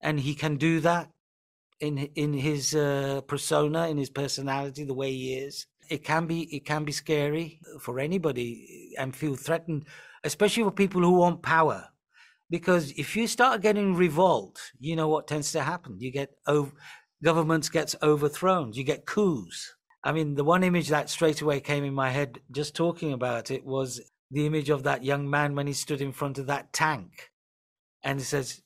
and 0.00 0.20
he 0.20 0.36
can 0.36 0.56
do 0.56 0.78
that 0.80 1.10
in 1.80 1.98
in 2.14 2.32
his 2.32 2.74
uh, 2.74 3.20
persona, 3.26 3.88
in 3.88 3.98
his 3.98 4.10
personality, 4.10 4.84
the 4.84 4.94
way 4.94 5.12
he 5.12 5.34
is. 5.34 5.66
It 5.88 6.04
can 6.04 6.26
be 6.26 6.42
it 6.54 6.64
can 6.64 6.84
be 6.84 6.92
scary 6.92 7.60
for 7.80 8.00
anybody 8.00 8.92
and 8.98 9.14
feel 9.14 9.36
threatened, 9.36 9.86
especially 10.24 10.64
for 10.64 10.70
people 10.72 11.02
who 11.02 11.12
want 11.12 11.42
power 11.42 11.88
because 12.50 12.92
if 12.92 13.16
you 13.16 13.26
start 13.26 13.60
getting 13.62 13.96
revolt, 13.96 14.60
you 14.78 14.94
know 14.94 15.08
what 15.08 15.26
tends 15.26 15.52
to 15.52 15.62
happen. 15.62 15.96
You 15.98 16.12
get 16.12 16.30
over, 16.46 16.72
governments 17.22 17.68
gets 17.68 17.96
overthrown. 18.02 18.72
You 18.72 18.84
get 18.84 19.06
coups. 19.06 19.74
I 20.04 20.12
mean, 20.12 20.34
the 20.36 20.44
one 20.44 20.62
image 20.62 20.88
that 20.88 21.10
straight 21.10 21.40
away 21.42 21.60
came 21.60 21.82
in 21.84 21.94
my 21.94 22.10
head 22.10 22.38
just 22.52 22.76
talking 22.76 23.12
about 23.12 23.50
it 23.50 23.64
was 23.64 24.00
the 24.30 24.46
image 24.46 24.70
of 24.70 24.84
that 24.84 25.04
young 25.04 25.28
man 25.28 25.54
when 25.54 25.66
he 25.66 25.72
stood 25.72 26.00
in 26.00 26.12
front 26.12 26.38
of 26.38 26.46
that 26.46 26.72
tank 26.72 27.30
and 28.04 28.20
he 28.20 28.24
says, 28.24 28.62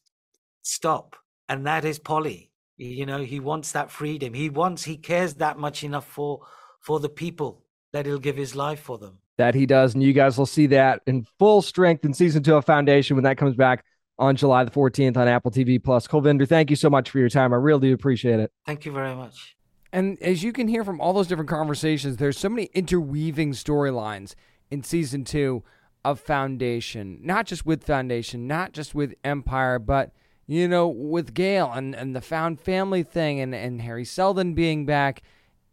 "Stop!" 0.62 1.16
And 1.49 1.66
that 1.66 1.85
is 1.85 1.99
Poly. 1.99 2.50
You 2.81 3.07
know, 3.07 3.23
he 3.23 3.40
wants 3.40 3.73
that 3.73 3.90
freedom. 3.90 4.33
He 4.33 4.49
wants. 4.49 4.85
He 4.85 4.97
cares 4.97 5.35
that 5.35 5.59
much 5.59 5.85
enough 5.85 6.07
for 6.07 6.40
for 6.81 6.99
the 6.99 7.11
people 7.11 7.64
that 7.93 8.07
he'll 8.07 8.19
give 8.19 8.37
his 8.37 8.57
life 8.57 8.81
for 8.81 8.97
them 8.97 9.19
that 9.40 9.55
he 9.55 9.66
does. 9.66 9.95
And 9.95 10.03
you 10.03 10.12
guys 10.12 10.38
will 10.38 10.47
see 10.47 10.66
that 10.69 11.03
in 11.07 11.27
full 11.38 11.62
strength 11.62 12.05
in 12.05 12.14
season 12.14 12.43
two 12.43 12.55
of 12.55 12.64
Foundation 12.64 13.16
when 13.16 13.25
that 13.25 13.38
comes 13.38 13.57
back 13.57 13.85
on 14.19 14.37
July 14.37 14.64
the 14.64 14.71
14th 14.71 15.16
on 15.16 15.29
Apple 15.29 15.51
TV 15.51 15.83
Plus. 15.83 16.07
Kulvinder, 16.07 16.47
thank 16.47 16.71
you 16.71 16.77
so 16.77 16.90
much 16.90 17.11
for 17.11 17.19
your 17.19 17.31
time. 17.31 17.53
I 17.53 17.57
really 17.57 17.88
do 17.88 17.95
appreciate 17.95 18.38
it. 18.38 18.53
Thank 18.66 18.85
you 18.85 18.93
very 18.93 19.14
much. 19.14 19.57
And 19.93 20.23
as 20.23 20.43
you 20.43 20.53
can 20.53 20.69
hear 20.69 20.85
from 20.85 21.01
all 21.01 21.12
those 21.12 21.27
different 21.27 21.51
conversations, 21.51 22.19
there's 22.19 22.38
so 22.38 22.49
many 22.49 22.71
interweaving 22.75 23.53
storylines 23.53 24.35
in 24.71 24.83
season 24.83 25.25
two 25.25 25.64
of 26.05 26.21
Foundation, 26.21 27.19
not 27.23 27.47
just 27.47 27.66
with 27.66 27.83
Foundation, 27.83 28.47
not 28.47 28.73
just 28.73 28.95
with 28.95 29.14
Empire, 29.25 29.79
but 29.79 30.12
you 30.51 30.67
know, 30.67 30.89
with 30.89 31.33
Gaal 31.33 31.77
and, 31.77 31.95
and 31.95 32.17
the 32.17 32.21
found 32.21 32.61
family 32.61 33.05
thing 33.05 33.39
and, 33.39 33.55
and 33.55 33.83
Hari 33.83 34.05
Seldon 34.05 34.53
being 34.53 34.85
back 34.85 35.23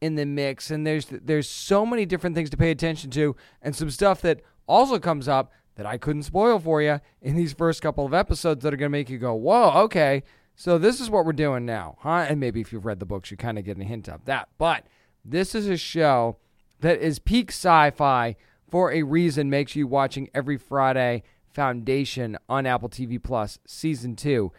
in 0.01 0.13
the 0.13 0.25
mix 0.25 0.69
and 0.69 0.85
there's 0.85 1.07
there's 1.09 1.49
so 1.49 1.83
many 1.83 2.05
different 2.05 2.35
things 2.35 2.51
to 2.51 2.57
pay 2.57 2.69
attention 2.69 3.09
to 3.09 3.35
and 3.63 3.75
some 3.75 3.89
stuff 3.89 4.21
that 4.21 4.41
also 4.67 4.99
comes 4.99 5.27
up 5.27 5.51
that 5.77 5.87
I 5.87 5.97
couldn't 5.97 6.21
spoil 6.21 6.59
for 6.59 6.83
you 6.83 7.01
in 7.23 7.35
these 7.35 7.53
first 7.53 7.81
couple 7.81 8.05
of 8.05 8.13
episodes 8.13 8.61
that 8.61 8.71
are 8.71 8.77
going 8.77 8.91
to 8.91 8.95
make 8.95 9.09
you 9.09 9.17
go, 9.17 9.33
"Whoa, 9.33 9.71
okay. 9.85 10.21
So 10.55 10.77
this 10.77 11.01
is 11.01 11.09
what 11.09 11.25
we're 11.25 11.33
doing 11.33 11.65
now." 11.65 11.97
Huh? 12.01 12.27
And 12.29 12.39
maybe 12.39 12.61
if 12.61 12.71
you've 12.71 12.85
read 12.85 12.99
the 12.99 13.05
books, 13.07 13.31
you 13.31 13.37
kind 13.37 13.57
of 13.57 13.65
get 13.65 13.79
a 13.79 13.83
hint 13.83 14.07
of 14.07 14.25
that. 14.25 14.49
But 14.59 14.85
this 15.25 15.55
is 15.55 15.67
a 15.67 15.77
show 15.77 16.37
that 16.81 16.99
is 17.01 17.17
peak 17.17 17.49
sci-fi 17.49 18.35
for 18.69 18.91
a 18.91 19.01
reason 19.01 19.49
makes 19.49 19.75
you 19.75 19.87
watching 19.87 20.29
every 20.35 20.57
Friday. 20.57 21.23
Foundation 21.57 22.37
on 22.47 22.67
Apple 22.67 22.87
TV 22.87 23.17
Plus 23.19 23.57
season 23.65 24.15
2 24.15 24.51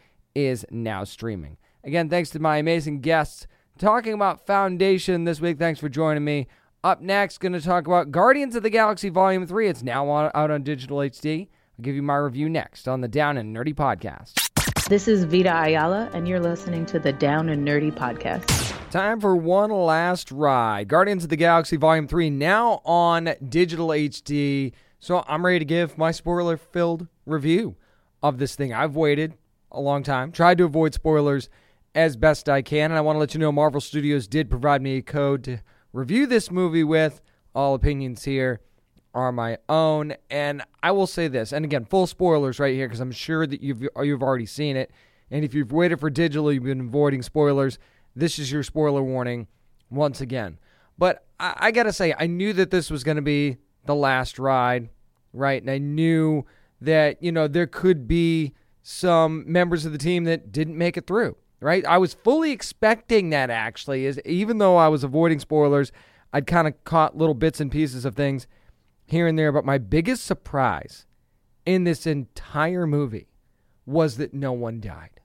is 0.47 0.65
now 0.71 1.03
streaming. 1.03 1.57
Again, 1.83 2.09
thanks 2.09 2.31
to 2.31 2.39
my 2.39 2.59
amazing 2.59 3.01
guests 3.01 3.47
talking 3.77 4.13
about 4.13 4.47
Foundation 4.47 5.25
this 5.25 5.41
week. 5.41 5.59
Thanks 5.59 5.81
for 5.81 5.89
joining 5.89 6.25
me. 6.25 6.47
Up 6.85 7.01
next, 7.01 7.39
going 7.39 7.55
to 7.55 7.61
talk 7.61 7.89
about 7.89 8.13
Guardians 8.13 8.55
of 8.55 8.63
the 8.63 8.71
Galaxy 8.71 9.09
Volume 9.09 9.47
3. 9.47 9.69
It's 9.69 9.83
now 9.83 10.09
on, 10.09 10.31
out 10.35 10.51
on 10.51 10.63
digital 10.63 10.99
HD. 10.99 11.49
I'll 11.77 11.83
give 11.83 11.97
you 11.97 12.03
my 12.03 12.15
review 12.15 12.49
next 12.49 12.87
on 12.87 13.01
the 13.01 13.09
Down 13.09 13.37
and 13.37 13.55
Nerdy 13.55 13.75
Podcast. 13.75 14.49
This 14.89 15.09
is 15.09 15.25
Vita 15.25 15.51
Ayala, 15.51 16.09
and 16.15 16.29
you're 16.29 16.41
listening 16.41 16.87
to 16.87 17.01
the 17.01 17.13
Down 17.13 17.49
and 17.49 17.67
Nerdy 17.67 17.93
Podcast. 17.93 18.75
Time 18.91 19.21
for 19.21 19.35
one 19.35 19.71
last 19.71 20.31
ride. 20.31 20.87
Guardians 20.87 21.25
of 21.25 21.31
the 21.31 21.37
Galaxy 21.37 21.77
Volume 21.77 22.07
3 22.07 22.31
now 22.31 22.81
on 22.85 23.35
digital 23.49 23.89
HD. 23.89 24.73
So 25.01 25.25
I'm 25.27 25.45
ready 25.45 25.59
to 25.59 25.65
give 25.65 25.99
my 25.99 26.13
spoiler 26.13 26.57
filled 26.57 27.09
review 27.27 27.75
of 28.23 28.39
this 28.39 28.55
thing. 28.55 28.73
I've 28.73 28.95
waited 28.95 29.35
a 29.71 29.81
long 29.81 30.03
time, 30.03 30.33
tried 30.33 30.59
to 30.59 30.65
avoid 30.65 30.95
spoilers 30.95 31.49
as 31.95 32.17
best 32.17 32.49
I 32.49 32.63
can. 32.63 32.91
And 32.91 32.99
I 32.99 33.01
want 33.01 33.17
to 33.17 33.21
let 33.21 33.35
you 33.35 33.41
know 33.41 33.53
Marvel 33.53 33.81
Studios 33.81 34.27
did 34.27 34.51
provide 34.51 34.83
me 34.83 34.97
a 34.97 35.03
code 35.03 35.45
to 35.45 35.59
review 35.93 36.27
this 36.27 36.51
movie 36.51 36.85
with. 36.85 37.21
All 37.55 37.75
opinions 37.75 38.25
here 38.25 38.61
are 39.15 39.33
my 39.33 39.59
own. 39.69 40.15
And 40.31 40.63
I 40.83 40.93
will 40.93 41.07
say 41.07 41.29
this, 41.29 41.53
and 41.53 41.65
again, 41.65 41.85
full 41.85 42.07
spoilers 42.07 42.59
right 42.59 42.75
here 42.75 42.87
because 42.87 43.01
I'm 43.01 43.13
sure 43.13 43.47
that 43.47 43.61
you've 43.61 43.83
you've 44.03 44.23
already 44.23 44.47
seen 44.47 44.77
it. 44.77 44.91
And 45.31 45.45
if 45.45 45.55
you've 45.55 45.73
waited 45.73 46.01
for 46.01 46.09
digital, 46.09 46.53
you've 46.53 46.65
been 46.65 46.81
avoiding 46.81 47.23
spoilers. 47.23 47.79
This 48.15 48.39
is 48.39 48.51
your 48.51 48.63
spoiler 48.63 49.03
warning 49.03 49.49
once 49.91 50.21
again. 50.21 50.59
But 50.97 51.27
I, 51.39 51.55
I 51.57 51.71
gotta 51.71 51.93
say, 51.93 52.15
I 52.19 52.27
knew 52.27 52.53
that 52.55 52.71
this 52.71 52.91
was 52.91 53.05
gonna 53.05 53.23
be 53.23 53.59
the 53.87 53.95
last 53.95 54.39
ride, 54.39 54.89
right? 55.33 55.61
And 55.61 55.71
I 55.71 55.79
knew 55.79 56.45
that 56.81 57.23
you 57.23 57.33
know 57.33 57.49
there 57.49 57.67
could 57.67 58.07
be 58.07 58.55
some 58.89 59.45
members 59.51 59.85
of 59.85 59.93
the 59.93 59.99
team 59.99 60.25
that 60.25 60.51
didn't 60.51 60.77
make 60.77 60.97
it 60.97 61.07
through 61.07 61.37
right? 61.61 61.85
I 61.87 61.99
was 61.99 62.15
fully 62.15 62.53
expecting 62.53 63.31
that 63.31 63.51
actually, 63.51 64.07
is 64.07 64.21
even 64.25 64.59
though 64.59 64.77
I 64.77 64.89
was 64.89 65.05
avoiding 65.05 65.41
spoilers, 65.41 65.93
I'd 66.33 66.47
kind 66.47 66.69
of 66.69 66.85
caught 66.85 67.17
little 67.17 67.35
bits 67.35 67.61
and 67.61 67.71
pieces 67.71 68.05
of 68.05 68.15
things 68.15 68.47
here 69.07 69.27
and 69.27 69.39
there. 69.39 69.53
But 69.53 69.65
my 69.65 69.79
biggest 69.79 70.25
surprise 70.25 71.07
in 71.67 71.85
this 71.85 72.07
entire 72.07 72.87
movie 72.87 73.29
was 73.87 74.17
that 74.19 74.35
no 74.35 74.53
one 74.53 74.81
died. 74.81 75.21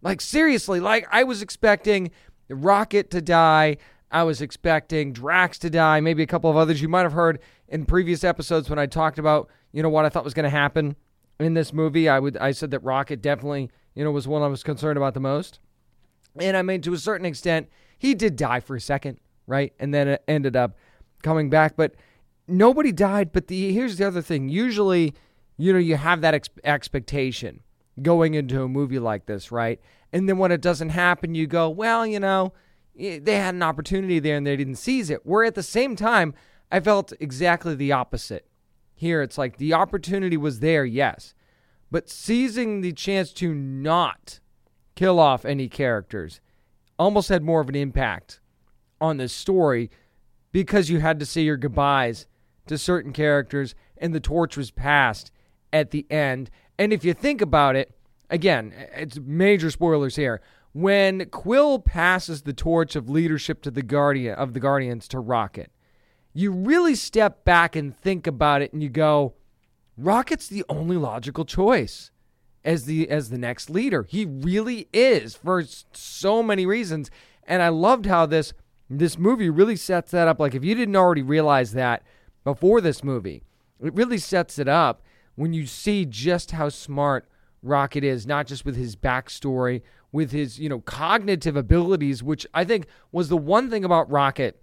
Like 0.00 0.20
seriously, 0.20 0.80
like 0.80 1.06
I 1.10 1.24
was 1.24 1.42
expecting 1.42 2.10
Rocket 2.48 3.10
to 3.10 3.22
die. 3.22 3.78
I 4.10 4.22
was 4.22 4.40
expecting 4.40 5.12
Drax 5.12 5.58
to 5.60 5.70
die, 5.70 6.00
maybe 6.00 6.22
a 6.22 6.26
couple 6.26 6.48
of 6.48 6.56
others 6.56 6.80
you 6.80 6.88
might 6.88 7.02
have 7.02 7.14
heard 7.14 7.40
in 7.68 7.84
previous 7.84 8.22
episodes 8.22 8.70
when 8.70 8.78
I 8.78 8.86
talked 8.86 9.18
about, 9.18 9.48
you 9.72 9.82
know, 9.82 9.88
what 9.88 10.04
I 10.04 10.08
thought 10.08 10.24
was 10.24 10.34
going 10.34 10.44
to 10.44 10.50
happen 10.50 10.94
in 11.44 11.54
this 11.54 11.72
movie. 11.72 12.08
I 12.08 12.18
would 12.18 12.36
I 12.36 12.52
said 12.52 12.70
that 12.72 12.80
Rocket 12.80 13.22
definitely, 13.22 13.70
you 13.94 14.04
know, 14.04 14.10
was 14.10 14.28
one 14.28 14.42
I 14.42 14.48
was 14.48 14.62
concerned 14.62 14.96
about 14.96 15.14
the 15.14 15.20
most. 15.20 15.60
And 16.40 16.56
I 16.56 16.62
mean, 16.62 16.80
to 16.82 16.92
a 16.92 16.98
certain 16.98 17.26
extent, 17.26 17.68
he 17.98 18.14
did 18.14 18.36
die 18.36 18.60
for 18.60 18.76
a 18.76 18.80
second, 18.80 19.18
right? 19.46 19.72
And 19.78 19.94
then 19.94 20.08
it 20.08 20.24
ended 20.26 20.56
up 20.56 20.76
coming 21.22 21.48
back. 21.50 21.76
But 21.76 21.94
nobody 22.48 22.92
died. 22.92 23.32
But 23.32 23.46
the 23.46 23.72
here's 23.72 23.96
the 23.96 24.06
other 24.06 24.22
thing. 24.22 24.48
Usually, 24.48 25.14
you 25.56 25.72
know, 25.72 25.78
you 25.78 25.96
have 25.96 26.20
that 26.22 26.34
ex- 26.34 26.48
expectation 26.64 27.60
going 28.02 28.34
into 28.34 28.62
a 28.62 28.68
movie 28.68 28.98
like 28.98 29.26
this, 29.26 29.52
right? 29.52 29.80
And 30.12 30.28
then 30.28 30.38
when 30.38 30.52
it 30.52 30.60
doesn't 30.60 30.90
happen, 30.90 31.34
you 31.34 31.46
go, 31.46 31.68
well, 31.68 32.06
you 32.06 32.20
know, 32.20 32.52
they 32.96 33.36
had 33.36 33.54
an 33.54 33.62
opportunity 33.62 34.18
there 34.18 34.36
and 34.36 34.46
they 34.46 34.56
didn't 34.56 34.76
seize 34.76 35.10
it. 35.10 35.24
Where 35.24 35.44
at 35.44 35.54
the 35.54 35.62
same 35.62 35.96
time, 35.96 36.34
I 36.70 36.80
felt 36.80 37.12
exactly 37.20 37.74
the 37.74 37.92
opposite. 37.92 38.46
Here, 38.94 39.22
it's 39.22 39.38
like 39.38 39.56
the 39.56 39.74
opportunity 39.74 40.36
was 40.36 40.60
there, 40.60 40.84
yes, 40.84 41.34
but 41.90 42.08
seizing 42.08 42.80
the 42.80 42.92
chance 42.92 43.32
to 43.34 43.54
not 43.54 44.40
kill 44.94 45.18
off 45.18 45.44
any 45.44 45.68
characters 45.68 46.40
almost 46.98 47.28
had 47.28 47.42
more 47.42 47.60
of 47.60 47.68
an 47.68 47.74
impact 47.74 48.40
on 49.00 49.16
the 49.16 49.28
story 49.28 49.90
because 50.52 50.88
you 50.88 51.00
had 51.00 51.18
to 51.18 51.26
say 51.26 51.42
your 51.42 51.56
goodbyes 51.56 52.26
to 52.66 52.78
certain 52.78 53.12
characters 53.12 53.74
and 53.96 54.14
the 54.14 54.20
torch 54.20 54.56
was 54.56 54.70
passed 54.70 55.30
at 55.72 55.90
the 55.90 56.06
end. 56.10 56.50
And 56.78 56.92
if 56.92 57.04
you 57.04 57.12
think 57.12 57.40
about 57.40 57.76
it, 57.76 57.92
again, 58.30 58.72
it's 58.94 59.18
major 59.18 59.70
spoilers 59.70 60.16
here. 60.16 60.40
When 60.72 61.26
Quill 61.26 61.78
passes 61.78 62.42
the 62.42 62.52
torch 62.52 62.96
of 62.96 63.08
leadership 63.08 63.62
to 63.62 63.70
the 63.70 63.82
Guardian 63.82 64.34
of 64.34 64.54
the 64.54 64.60
Guardians 64.60 65.06
to 65.08 65.20
Rocket, 65.20 65.70
you 66.34 66.50
really 66.50 66.96
step 66.96 67.44
back 67.44 67.76
and 67.76 67.96
think 67.96 68.26
about 68.26 68.60
it 68.60 68.72
and 68.72 68.82
you 68.82 68.88
go, 68.88 69.34
Rocket's 69.96 70.48
the 70.48 70.64
only 70.68 70.96
logical 70.96 71.44
choice 71.44 72.10
as 72.64 72.86
the 72.86 73.08
as 73.08 73.30
the 73.30 73.38
next 73.38 73.70
leader. 73.70 74.02
He 74.02 74.26
really 74.26 74.88
is 74.92 75.36
for 75.36 75.62
so 75.92 76.42
many 76.42 76.66
reasons. 76.66 77.10
And 77.44 77.62
I 77.62 77.68
loved 77.68 78.06
how 78.06 78.26
this 78.26 78.52
this 78.90 79.16
movie 79.16 79.48
really 79.48 79.76
sets 79.76 80.10
that 80.10 80.26
up. 80.26 80.40
Like 80.40 80.54
if 80.54 80.64
you 80.64 80.74
didn't 80.74 80.96
already 80.96 81.22
realize 81.22 81.72
that 81.72 82.02
before 82.42 82.80
this 82.80 83.04
movie, 83.04 83.44
it 83.80 83.94
really 83.94 84.18
sets 84.18 84.58
it 84.58 84.68
up 84.68 85.02
when 85.36 85.52
you 85.52 85.66
see 85.66 86.04
just 86.04 86.50
how 86.50 86.68
smart 86.68 87.28
Rocket 87.62 88.04
is, 88.04 88.26
not 88.26 88.46
just 88.46 88.64
with 88.64 88.76
his 88.76 88.94
backstory, 88.94 89.82
with 90.12 90.32
his, 90.32 90.58
you 90.58 90.68
know, 90.68 90.80
cognitive 90.80 91.56
abilities, 91.56 92.22
which 92.22 92.46
I 92.52 92.64
think 92.64 92.86
was 93.10 93.28
the 93.28 93.36
one 93.36 93.70
thing 93.70 93.84
about 93.84 94.10
Rocket 94.10 94.60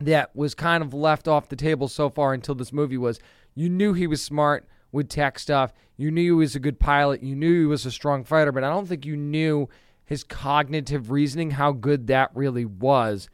that 0.00 0.34
was 0.34 0.54
kind 0.54 0.82
of 0.82 0.94
left 0.94 1.26
off 1.26 1.48
the 1.48 1.56
table 1.56 1.88
so 1.88 2.08
far 2.08 2.32
until 2.32 2.54
this 2.54 2.72
movie 2.72 2.98
was 2.98 3.18
you 3.54 3.68
knew 3.68 3.92
he 3.92 4.06
was 4.06 4.22
smart 4.22 4.68
with 4.92 5.08
tech 5.08 5.38
stuff. 5.38 5.72
You 5.96 6.10
knew 6.10 6.22
he 6.22 6.30
was 6.30 6.54
a 6.54 6.60
good 6.60 6.78
pilot. 6.78 7.22
You 7.22 7.34
knew 7.34 7.60
he 7.60 7.66
was 7.66 7.84
a 7.84 7.90
strong 7.90 8.24
fighter, 8.24 8.52
but 8.52 8.64
I 8.64 8.70
don't 8.70 8.86
think 8.86 9.04
you 9.04 9.16
knew 9.16 9.68
his 10.04 10.24
cognitive 10.24 11.10
reasoning, 11.10 11.52
how 11.52 11.72
good 11.72 12.06
that 12.06 12.30
really 12.34 12.64
was 12.64 13.28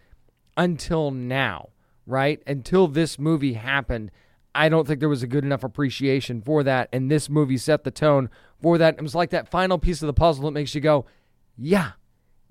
until 0.56 1.10
now, 1.10 1.68
right? 2.06 2.42
Until 2.46 2.88
this 2.88 3.18
movie 3.18 3.52
happened. 3.52 4.10
I 4.54 4.68
don't 4.68 4.86
think 4.86 5.00
there 5.00 5.08
was 5.08 5.22
a 5.22 5.28
good 5.28 5.44
enough 5.44 5.62
appreciation 5.64 6.40
for 6.40 6.62
that. 6.62 6.88
And 6.92 7.10
this 7.10 7.28
movie 7.28 7.58
set 7.58 7.84
the 7.84 7.90
tone 7.90 8.30
for 8.60 8.78
that. 8.78 8.94
It 8.94 9.02
was 9.02 9.14
like 9.14 9.30
that 9.30 9.50
final 9.50 9.78
piece 9.78 10.02
of 10.02 10.06
the 10.06 10.12
puzzle 10.12 10.44
that 10.44 10.52
makes 10.52 10.74
you 10.74 10.80
go, 10.80 11.06
yeah, 11.56 11.92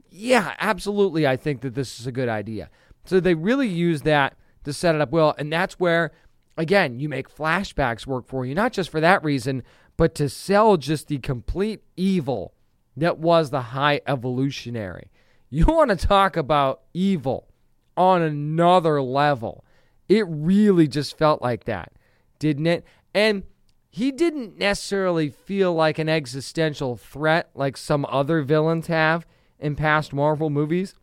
yeah, 0.10 0.54
absolutely. 0.60 1.26
I 1.26 1.36
think 1.36 1.62
that 1.62 1.74
this 1.74 2.00
is 2.00 2.06
a 2.06 2.12
good 2.12 2.30
idea. 2.30 2.70
So 3.06 3.20
they 3.20 3.34
really 3.34 3.68
use 3.68 4.02
that 4.04 4.36
to 4.64 4.74
set 4.74 4.96
it 4.96 5.02
up 5.02 5.12
well. 5.12 5.36
And 5.38 5.52
that's 5.52 5.80
where, 5.80 6.12
again, 6.58 7.00
you 7.00 7.10
make 7.10 7.34
flashbacks 7.34 8.08
work 8.08 8.28
for 8.28 8.46
you, 8.46 8.56
not 8.56 8.74
just 8.74 8.90
for 8.90 9.02
that 9.02 9.24
reason, 9.24 9.64
but 9.98 10.16
to 10.16 10.30
sell 10.30 10.78
just 10.78 11.08
the 11.08 11.20
complete 11.20 11.84
evil 11.96 12.54
that 12.96 13.18
was 13.18 13.50
the 13.50 13.62
high 13.62 14.02
evolutionary. 14.08 15.10
You 15.50 15.66
want 15.66 15.90
to 15.90 16.08
talk 16.08 16.38
about 16.38 16.82
evil 16.94 17.48
on 17.96 18.22
another 18.22 19.02
level. 19.02 19.64
It 20.10 20.26
really 20.28 20.88
just 20.88 21.18
felt 21.18 21.42
like 21.42 21.66
that, 21.66 21.92
didn't 22.40 22.68
it? 22.68 22.86
And 23.14 23.44
he 23.90 24.12
didn't 24.12 24.58
necessarily 24.58 25.30
feel 25.30 25.74
like 25.74 26.00
an 26.00 26.10
existential 26.10 26.98
threat 26.98 27.50
like 27.54 27.78
some 27.78 28.06
other 28.10 28.42
villains 28.42 28.88
have 28.88 29.28
in 29.60 29.76
past 29.76 30.14
Marvel 30.14 30.50
movies, 30.50 30.96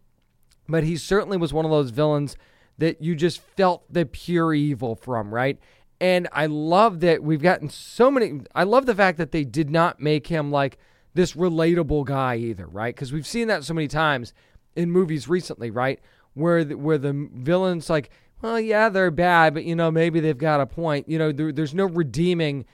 but 0.70 0.84
he 0.84 0.96
certainly 0.96 1.36
was 1.36 1.52
one 1.52 1.64
of 1.64 1.70
those 1.70 1.90
villains 1.90 2.36
that 2.78 3.02
you 3.02 3.14
just 3.14 3.40
felt 3.40 3.84
the 3.92 4.06
pure 4.06 4.54
evil 4.54 4.94
from, 4.94 5.32
right? 5.32 5.58
And 6.00 6.28
I 6.32 6.46
love 6.46 7.00
that 7.00 7.22
we've 7.22 7.42
gotten 7.42 7.68
so 7.68 8.10
many. 8.10 8.40
I 8.54 8.62
love 8.64 8.86
the 8.86 8.94
fact 8.94 9.18
that 9.18 9.32
they 9.32 9.44
did 9.44 9.70
not 9.70 10.00
make 10.00 10.26
him 10.28 10.50
like 10.50 10.78
this 11.12 11.34
relatable 11.34 12.06
guy 12.06 12.36
either, 12.36 12.66
right? 12.66 12.94
Because 12.94 13.12
we've 13.12 13.26
seen 13.26 13.48
that 13.48 13.64
so 13.64 13.74
many 13.74 13.86
times 13.86 14.32
in 14.76 14.90
movies 14.90 15.28
recently, 15.28 15.70
right? 15.70 16.00
Where 16.34 16.64
the, 16.64 16.76
where 16.76 16.96
the 16.96 17.28
villains 17.34 17.90
like, 17.90 18.10
well, 18.40 18.58
yeah, 18.58 18.88
they're 18.88 19.10
bad, 19.10 19.52
but 19.52 19.64
you 19.64 19.76
know 19.76 19.90
maybe 19.90 20.20
they've 20.20 20.38
got 20.38 20.60
a 20.60 20.66
point. 20.66 21.06
You 21.06 21.18
know, 21.18 21.32
there, 21.32 21.52
there's 21.52 21.74
no 21.74 21.84
redeeming 21.84 22.64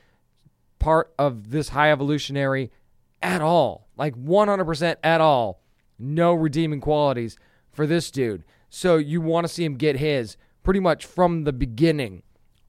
part 0.79 1.13
of 1.19 1.51
this 1.51 1.71
high 1.71 1.91
evolutionary 1.91 2.71
at 3.23 3.43
all, 3.43 3.89
like 3.97 4.15
100% 4.15 4.97
at 5.03 5.21
all. 5.21 5.63
No 5.99 6.35
redeeming 6.35 6.81
qualities 6.81 7.37
for 7.77 7.87
this 7.87 8.11
dude. 8.11 8.45
So 8.71 8.97
you 8.97 9.21
want 9.21 9.47
to 9.47 9.53
see 9.53 9.65
him 9.65 9.77
get 9.77 9.97
his 9.97 10.37
pretty 10.63 10.81
much 10.81 11.07
from 11.07 11.45
the 11.45 11.53
beginning 11.53 12.23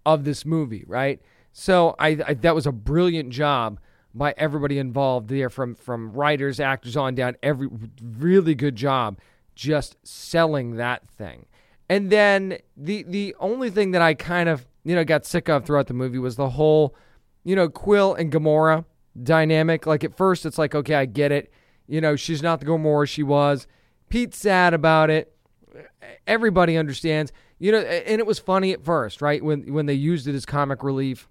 of 0.06 0.24
this 0.24 0.46
movie, 0.46 0.84
right? 0.88 1.20
So 1.52 1.96
I, 1.98 2.20
I 2.28 2.34
that 2.36 2.54
was 2.54 2.68
a 2.68 2.72
brilliant 2.72 3.32
job 3.32 3.80
by 4.14 4.34
everybody 4.38 4.78
involved 4.78 5.30
there, 5.30 5.50
from 5.50 5.74
from 5.76 6.12
writers, 6.12 6.60
actors 6.60 6.96
on 6.96 7.16
down. 7.16 7.36
Every 7.42 7.68
really 8.02 8.54
good 8.54 8.76
job 8.76 9.20
just 9.56 9.98
selling 10.04 10.76
that 10.76 11.10
thing. 11.10 11.48
And 11.90 12.12
then 12.12 12.60
the 12.76 13.04
the 13.04 13.36
only 13.40 13.70
thing 13.70 13.92
that 13.92 14.02
I 14.02 14.14
kind 14.14 14.50
of 14.50 14.68
you 14.84 14.96
know 14.96 15.04
got 15.04 15.26
sick 15.26 15.50
of 15.50 15.66
throughout 15.66 15.88
the 15.88 15.94
movie 15.94 16.20
was 16.20 16.36
the 16.36 16.52
whole 16.52 16.96
you 17.44 17.56
know 17.56 17.70
Quill 17.70 18.14
and 18.14 18.32
Gamora 18.32 18.86
dynamic. 19.22 19.88
Like 19.88 20.04
at 20.04 20.16
first 20.16 20.46
it's 20.46 20.58
like 20.58 20.76
okay 20.76 20.96
I 20.96 21.06
get 21.06 21.32
it, 21.32 21.52
you 21.88 22.02
know 22.02 22.16
she's 22.16 22.44
not 22.44 22.60
the 22.60 22.66
Gamora 22.66 23.08
she 23.08 23.24
was. 23.24 23.68
Pete's 24.10 24.38
sad 24.38 24.74
about 24.74 25.10
it. 25.10 25.34
Everybody 26.26 26.78
understands 26.78 27.32
you 27.60 27.72
know, 27.72 27.80
and 27.80 28.20
it 28.20 28.28
was 28.28 28.40
funny 28.40 28.72
at 28.72 28.84
first, 28.84 29.22
right? 29.22 29.44
When 29.44 29.74
when 29.74 29.88
they 29.88 29.94
used 29.94 30.28
it 30.28 30.36
as 30.36 30.46
comic 30.46 30.84
relief, 30.84 31.28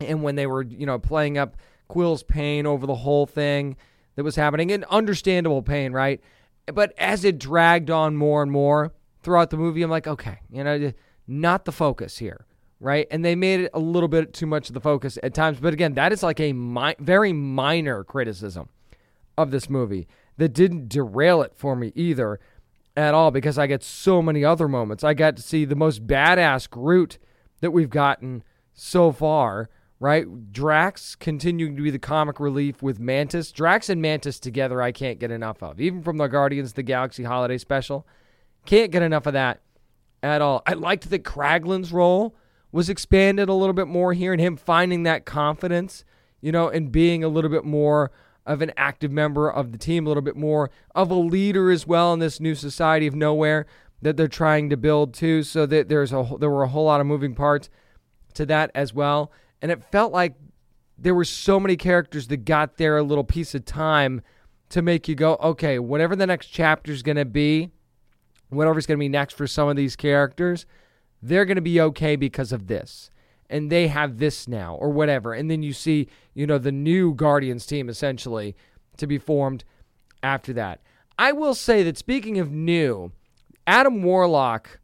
and 0.00 0.22
when 0.22 0.34
they 0.34 0.46
were 0.46 0.62
you 0.62 0.86
know 0.86 0.98
playing 0.98 1.38
up 1.38 1.56
Quill's 1.88 2.22
pain 2.22 2.66
over 2.66 2.86
the 2.86 2.94
whole 2.94 3.26
thing 3.26 3.76
that 4.16 4.24
was 4.24 4.36
happening, 4.36 4.72
and 4.72 4.84
understandable 4.84 5.62
pain, 5.62 5.92
right? 5.92 6.20
But 6.66 6.92
as 6.98 7.24
it 7.24 7.38
dragged 7.38 7.90
on 7.90 8.16
more 8.16 8.42
and 8.42 8.50
more 8.50 8.92
throughout 9.22 9.50
the 9.50 9.56
movie, 9.56 9.82
I'm 9.82 9.90
like, 9.90 10.06
okay, 10.06 10.40
you 10.50 10.64
know, 10.64 10.92
not 11.26 11.66
the 11.66 11.72
focus 11.72 12.18
here, 12.18 12.46
right? 12.80 13.06
And 13.10 13.24
they 13.24 13.34
made 13.34 13.60
it 13.60 13.70
a 13.74 13.78
little 13.78 14.08
bit 14.08 14.32
too 14.32 14.46
much 14.46 14.68
of 14.68 14.74
the 14.74 14.80
focus 14.80 15.18
at 15.22 15.34
times. 15.34 15.60
But 15.60 15.72
again, 15.72 15.94
that 15.94 16.12
is 16.12 16.22
like 16.22 16.40
a 16.40 16.52
mi- 16.52 16.96
very 16.98 17.32
minor 17.32 18.02
criticism 18.02 18.70
of 19.36 19.50
this 19.50 19.68
movie 19.68 20.08
that 20.36 20.52
didn't 20.52 20.88
derail 20.88 21.42
it 21.42 21.52
for 21.54 21.76
me 21.76 21.92
either 21.94 22.40
at 22.96 23.14
all 23.14 23.30
because 23.30 23.58
I 23.58 23.66
get 23.66 23.82
so 23.82 24.22
many 24.22 24.44
other 24.44 24.68
moments. 24.68 25.04
I 25.04 25.14
got 25.14 25.36
to 25.36 25.42
see 25.42 25.64
the 25.64 25.74
most 25.74 26.06
badass 26.06 26.68
Groot 26.68 27.18
that 27.60 27.72
we've 27.72 27.90
gotten 27.90 28.42
so 28.72 29.12
far, 29.12 29.68
right? 29.98 30.52
Drax 30.52 31.14
continuing 31.16 31.76
to 31.76 31.82
be 31.82 31.90
the 31.90 31.98
comic 31.98 32.38
relief 32.40 32.82
with 32.82 33.00
Mantis. 33.00 33.52
Drax 33.52 33.88
and 33.88 34.02
Mantis 34.02 34.38
together, 34.38 34.82
I 34.82 34.92
can't 34.92 35.18
get 35.18 35.30
enough 35.30 35.62
of. 35.62 35.80
Even 35.80 36.02
from 36.02 36.18
the 36.18 36.26
Guardians 36.26 36.70
of 36.70 36.74
the 36.74 36.82
Galaxy 36.82 37.24
holiday 37.24 37.58
special, 37.58 38.06
can't 38.66 38.90
get 38.90 39.02
enough 39.02 39.26
of 39.26 39.32
that 39.32 39.60
at 40.22 40.40
all. 40.40 40.62
I 40.66 40.74
liked 40.74 41.10
that 41.10 41.24
Kraglin's 41.24 41.92
role 41.92 42.34
was 42.72 42.88
expanded 42.88 43.48
a 43.48 43.54
little 43.54 43.72
bit 43.72 43.86
more 43.86 44.12
here 44.12 44.32
and 44.32 44.40
him 44.40 44.56
finding 44.56 45.04
that 45.04 45.24
confidence, 45.24 46.04
you 46.40 46.50
know, 46.50 46.68
and 46.68 46.90
being 46.90 47.22
a 47.22 47.28
little 47.28 47.50
bit 47.50 47.64
more 47.64 48.10
of 48.46 48.62
an 48.62 48.72
active 48.76 49.10
member 49.10 49.50
of 49.50 49.72
the 49.72 49.78
team, 49.78 50.06
a 50.06 50.08
little 50.08 50.22
bit 50.22 50.36
more 50.36 50.70
of 50.94 51.10
a 51.10 51.14
leader 51.14 51.70
as 51.70 51.86
well 51.86 52.12
in 52.12 52.18
this 52.18 52.40
new 52.40 52.54
society 52.54 53.06
of 53.06 53.14
nowhere 53.14 53.66
that 54.02 54.16
they're 54.16 54.28
trying 54.28 54.68
to 54.70 54.76
build 54.76 55.14
too. 55.14 55.42
So 55.42 55.66
that 55.66 55.88
there's 55.88 56.12
a 56.12 56.36
there 56.38 56.50
were 56.50 56.64
a 56.64 56.68
whole 56.68 56.84
lot 56.84 57.00
of 57.00 57.06
moving 57.06 57.34
parts 57.34 57.70
to 58.34 58.46
that 58.46 58.70
as 58.74 58.92
well, 58.92 59.32
and 59.62 59.70
it 59.70 59.82
felt 59.90 60.12
like 60.12 60.34
there 60.98 61.14
were 61.14 61.24
so 61.24 61.58
many 61.58 61.76
characters 61.76 62.28
that 62.28 62.44
got 62.44 62.76
their 62.76 63.02
little 63.02 63.24
piece 63.24 63.54
of 63.54 63.64
time 63.64 64.22
to 64.70 64.82
make 64.82 65.08
you 65.08 65.14
go, 65.14 65.36
okay, 65.36 65.78
whatever 65.78 66.16
the 66.16 66.26
next 66.26 66.48
chapter 66.48 66.92
is 66.92 67.02
going 67.02 67.16
to 67.16 67.24
be, 67.24 67.70
whatever's 68.48 68.86
going 68.86 68.98
to 68.98 69.02
be 69.02 69.08
next 69.08 69.34
for 69.34 69.46
some 69.46 69.68
of 69.68 69.76
these 69.76 69.96
characters, 69.96 70.66
they're 71.22 71.44
going 71.44 71.56
to 71.56 71.62
be 71.62 71.80
okay 71.80 72.16
because 72.16 72.52
of 72.52 72.66
this 72.66 73.10
and 73.50 73.70
they 73.70 73.88
have 73.88 74.18
this 74.18 74.48
now 74.48 74.74
or 74.76 74.90
whatever. 74.90 75.32
And 75.34 75.50
then 75.50 75.62
you 75.62 75.72
see, 75.72 76.08
you 76.34 76.46
know, 76.46 76.58
the 76.58 76.72
new 76.72 77.14
Guardians 77.14 77.66
team 77.66 77.88
essentially 77.88 78.56
to 78.96 79.06
be 79.06 79.18
formed 79.18 79.64
after 80.22 80.52
that. 80.54 80.80
I 81.18 81.32
will 81.32 81.54
say 81.54 81.82
that 81.84 81.98
speaking 81.98 82.38
of 82.38 82.50
new, 82.50 83.12
Adam 83.66 84.02
Warlock 84.02 84.80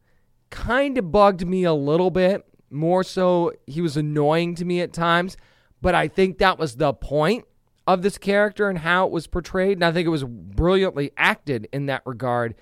kind 0.51 0.99
of 0.99 1.11
bugged 1.11 1.47
me 1.47 1.65
a 1.65 1.73
little 1.73 2.11
bit. 2.11 2.47
More 2.71 3.03
so, 3.03 3.53
he 3.67 3.81
was 3.81 3.97
annoying 3.97 4.55
to 4.57 4.65
me 4.65 4.81
at 4.81 4.93
times, 4.93 5.37
but 5.83 5.95
I 5.95 6.07
think 6.07 6.39
that 6.39 6.59
was 6.59 6.77
the 6.77 6.93
point 6.93 7.45
of 7.87 8.03
this 8.03 8.17
character 8.17 8.69
and 8.69 8.79
how 8.79 9.07
it 9.07 9.11
was 9.11 9.27
portrayed. 9.27 9.77
And 9.77 9.85
I 9.85 9.91
think 9.91 10.07
it 10.07 10.11
was 10.11 10.23
brilliantly 10.23 11.11
acted 11.17 11.69
in 11.73 11.87
that 11.87 12.03
regard 12.07 12.55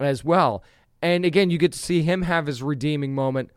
as 0.00 0.24
well. 0.24 0.64
And 1.00 1.24
again, 1.24 1.50
you 1.50 1.58
get 1.58 1.72
to 1.72 1.78
see 1.78 2.02
him 2.02 2.22
have 2.22 2.46
his 2.46 2.62
redeeming 2.62 3.14
moment 3.14 3.50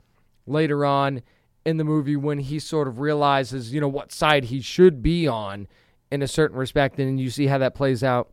later 0.46 0.86
on 0.86 1.24
in 1.65 1.78
the 1.78 1.84
movie 1.84 2.15
when 2.15 2.39
he 2.39 2.60
sort 2.60 2.88
of 2.88 3.00
realizes, 3.00 3.74
you 3.74 3.82
know, 3.82 3.88
what 3.88 4.12
side 4.12 4.45
he 4.45 4.62
should 4.62 5.02
be 5.02 5.28
on 5.28 5.67
in 6.12 6.22
a 6.22 6.28
certain 6.28 6.58
respect. 6.58 7.00
And 7.00 7.19
you 7.19 7.30
see 7.30 7.48
how 7.48 7.58
that 7.58 7.76
plays 7.76 8.04
out 8.04 8.32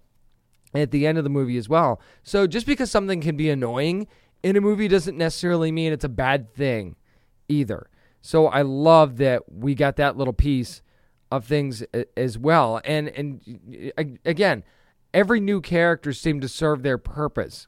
at 0.75 0.91
the 0.91 1.07
end 1.07 1.19
of 1.19 1.25
the 1.25 1.31
movie 1.31 1.57
as 1.57 1.69
well. 1.69 2.01
So 2.23 2.47
just 2.47 2.67
because 2.67 2.91
something 2.91 3.21
can 3.21 3.37
be 3.37 3.51
annoying 3.51 4.07
in 4.43 4.57
a 4.57 4.61
movie 4.61 4.89
doesn't 4.89 5.17
necessarily 5.17 5.73
mean 5.73 5.93
it's 5.93 6.05
a 6.05 6.09
bad 6.09 6.53
thing 6.55 6.97
either. 7.49 7.89
So 8.21 8.47
I 8.47 8.63
love 8.63 9.19
that 9.19 9.53
we 9.53 9.75
got 9.75 9.97
that 9.97 10.17
little 10.17 10.33
piece 10.33 10.83
of 11.31 11.45
things 11.45 11.85
as 12.17 12.39
well. 12.39 12.81
And 12.85 13.09
and 13.09 14.19
again, 14.25 14.65
every 15.13 15.41
new 15.41 15.61
character 15.61 16.13
seemed 16.13 16.43
to 16.43 16.49
serve 16.49 16.83
their 16.83 16.99
purpose 16.99 17.67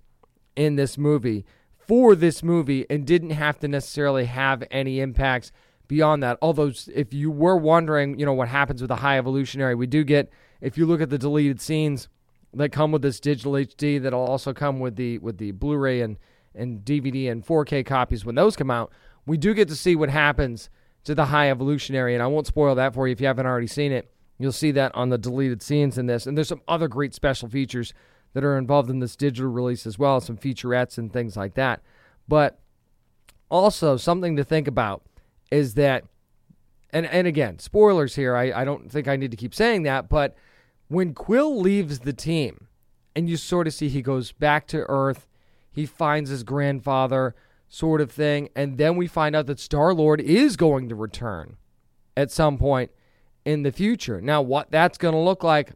in 0.56 0.76
this 0.76 0.98
movie 0.98 1.44
for 1.88 2.14
this 2.14 2.42
movie 2.42 2.86
and 2.90 3.06
didn't 3.06 3.30
have 3.30 3.58
to 3.60 3.66
necessarily 3.66 4.26
have 4.26 4.62
any 4.70 5.00
impacts 5.00 5.50
beyond 5.88 6.22
that. 6.22 6.38
Although 6.40 6.72
if 6.94 7.14
you 7.14 7.30
were 7.30 7.56
wondering, 7.56 8.18
you 8.18 8.26
know, 8.26 8.34
what 8.34 8.48
happens 8.48 8.82
with 8.82 8.88
the 8.88 8.96
high 8.96 9.18
evolutionary, 9.18 9.74
we 9.74 9.86
do 9.86 10.04
get 10.04 10.30
if 10.60 10.76
you 10.76 10.86
look 10.86 11.00
at 11.00 11.08
the 11.10 11.18
deleted 11.18 11.60
scenes 11.60 12.08
that 12.54 12.70
come 12.70 12.92
with 12.92 13.02
this 13.02 13.18
digital 13.18 13.52
HD 13.52 14.00
that'll 14.00 14.20
also 14.20 14.52
come 14.52 14.80
with 14.80 14.96
the 14.96 15.18
with 15.18 15.38
the 15.38 15.50
Blu-ray 15.52 16.02
and 16.02 16.18
and 16.54 16.84
DVD 16.84 17.30
and 17.30 17.44
4K 17.44 17.84
copies 17.86 18.24
when 18.24 18.34
those 18.34 18.56
come 18.56 18.70
out, 18.70 18.92
we 19.26 19.36
do 19.36 19.54
get 19.54 19.68
to 19.68 19.76
see 19.76 19.96
what 19.96 20.10
happens 20.10 20.70
to 21.04 21.14
the 21.14 21.26
high 21.26 21.50
evolutionary 21.50 22.14
and 22.14 22.22
I 22.22 22.26
won't 22.26 22.46
spoil 22.46 22.74
that 22.74 22.94
for 22.94 23.08
you 23.08 23.12
if 23.12 23.20
you 23.20 23.26
haven't 23.26 23.46
already 23.46 23.66
seen 23.66 23.92
it. 23.92 24.10
You'll 24.38 24.52
see 24.52 24.70
that 24.72 24.94
on 24.94 25.08
the 25.08 25.18
deleted 25.18 25.62
scenes 25.62 25.98
in 25.98 26.06
this 26.06 26.26
and 26.26 26.36
there's 26.36 26.48
some 26.48 26.62
other 26.68 26.88
great 26.88 27.14
special 27.14 27.48
features 27.48 27.94
that 28.34 28.44
are 28.44 28.58
involved 28.58 28.90
in 28.90 29.00
this 29.00 29.16
digital 29.16 29.50
release 29.50 29.86
as 29.86 29.98
well, 29.98 30.20
some 30.20 30.36
featurettes 30.36 30.98
and 30.98 31.12
things 31.12 31.36
like 31.36 31.54
that. 31.54 31.80
But 32.26 32.58
also 33.50 33.96
something 33.96 34.36
to 34.36 34.44
think 34.44 34.68
about 34.68 35.02
is 35.50 35.74
that 35.74 36.04
and 36.90 37.06
and 37.06 37.26
again, 37.26 37.58
spoilers 37.58 38.14
here. 38.14 38.34
I, 38.34 38.52
I 38.52 38.64
don't 38.64 38.90
think 38.90 39.08
I 39.08 39.16
need 39.16 39.30
to 39.30 39.36
keep 39.36 39.54
saying 39.54 39.82
that, 39.82 40.08
but 40.08 40.34
when 40.88 41.12
Quill 41.12 41.60
leaves 41.60 42.00
the 42.00 42.14
team, 42.14 42.68
and 43.14 43.28
you 43.28 43.36
sort 43.36 43.66
of 43.66 43.74
see 43.74 43.88
he 43.88 44.02
goes 44.02 44.32
back 44.32 44.66
to 44.68 44.86
Earth, 44.88 45.28
he 45.70 45.84
finds 45.84 46.30
his 46.30 46.42
grandfather, 46.42 47.34
sort 47.68 48.00
of 48.00 48.10
thing, 48.10 48.48
and 48.56 48.78
then 48.78 48.96
we 48.96 49.06
find 49.06 49.36
out 49.36 49.46
that 49.46 49.60
Star 49.60 49.92
Lord 49.92 50.20
is 50.20 50.56
going 50.56 50.88
to 50.88 50.94
return 50.94 51.56
at 52.16 52.30
some 52.30 52.56
point 52.56 52.90
in 53.44 53.62
the 53.62 53.72
future. 53.72 54.20
Now, 54.20 54.40
what 54.40 54.70
that's 54.70 54.98
going 54.98 55.14
to 55.14 55.20
look 55.20 55.42
like, 55.42 55.72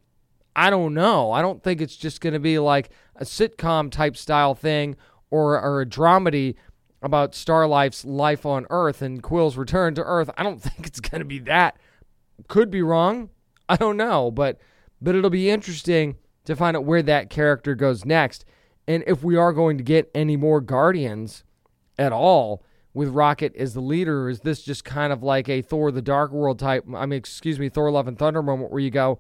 I 0.55 0.71
don't 0.71 0.95
know. 0.95 1.33
I 1.33 1.43
don't 1.43 1.63
think 1.63 1.81
it's 1.81 1.97
just 1.97 2.21
going 2.21 2.35
to 2.35 2.41
be 2.41 2.59
like 2.59 2.91
a 3.17 3.25
sitcom 3.25 3.91
type 3.91 4.17
style 4.17 4.55
thing 4.55 4.97
or, 5.31 5.61
or 5.61 5.81
a 5.81 5.87
dramedy 5.87 6.57
about 7.03 7.35
Star 7.35 7.67
Life's 7.67 8.05
life 8.05 8.47
on 8.47 8.67
Earth 8.71 9.03
and 9.03 9.23
Quill's 9.23 9.57
return 9.57 9.95
to 9.95 10.03
Earth. 10.03 10.31
I 10.37 10.43
don't 10.43 10.63
think 10.63 10.87
it's 10.87 11.01
going 11.01 11.21
to 11.21 11.27
be 11.27 11.39
that. 11.41 11.77
Could 12.49 12.71
be 12.71 12.83
wrong. 12.83 13.31
I 13.69 13.77
don't 13.77 13.97
know, 13.97 14.31
but 14.31 14.59
but 15.01 15.15
it'll 15.15 15.31
be 15.31 15.51
interesting 15.51 16.17
to 16.45 16.55
find 16.55 16.77
out 16.77 16.85
where 16.85 17.03
that 17.03 17.31
character 17.31 17.75
goes 17.75 18.05
next. 18.05 18.45
And 18.87 19.03
if 19.07 19.23
we 19.23 19.37
are 19.37 19.53
going 19.53 19.79
to 19.79 19.85
get 19.85 20.11
any 20.15 20.37
more 20.37 20.61
Guardians 20.61 21.45
at 21.99 22.13
all 22.13 22.65
with 22.95 23.09
Rocket 23.09 23.55
as 23.57 23.75
the 23.75 23.81
leader, 23.81 24.29
is 24.29 24.41
this 24.41 24.63
just 24.63 24.85
kind 24.85 25.13
of 25.13 25.23
like 25.23 25.49
a 25.49 25.63
Thor 25.63 25.91
the 25.91 26.03
Dark 26.03 26.31
World 26.33 26.59
type? 26.59 26.85
I 26.95 27.07
mean, 27.07 27.17
excuse 27.19 27.59
me, 27.59 27.69
Thor 27.69 27.91
Love 27.91 28.09
and 28.09 28.19
Thunder 28.19 28.43
moment 28.43 28.71
where 28.71 28.81
you 28.81 28.91
go, 28.91 29.19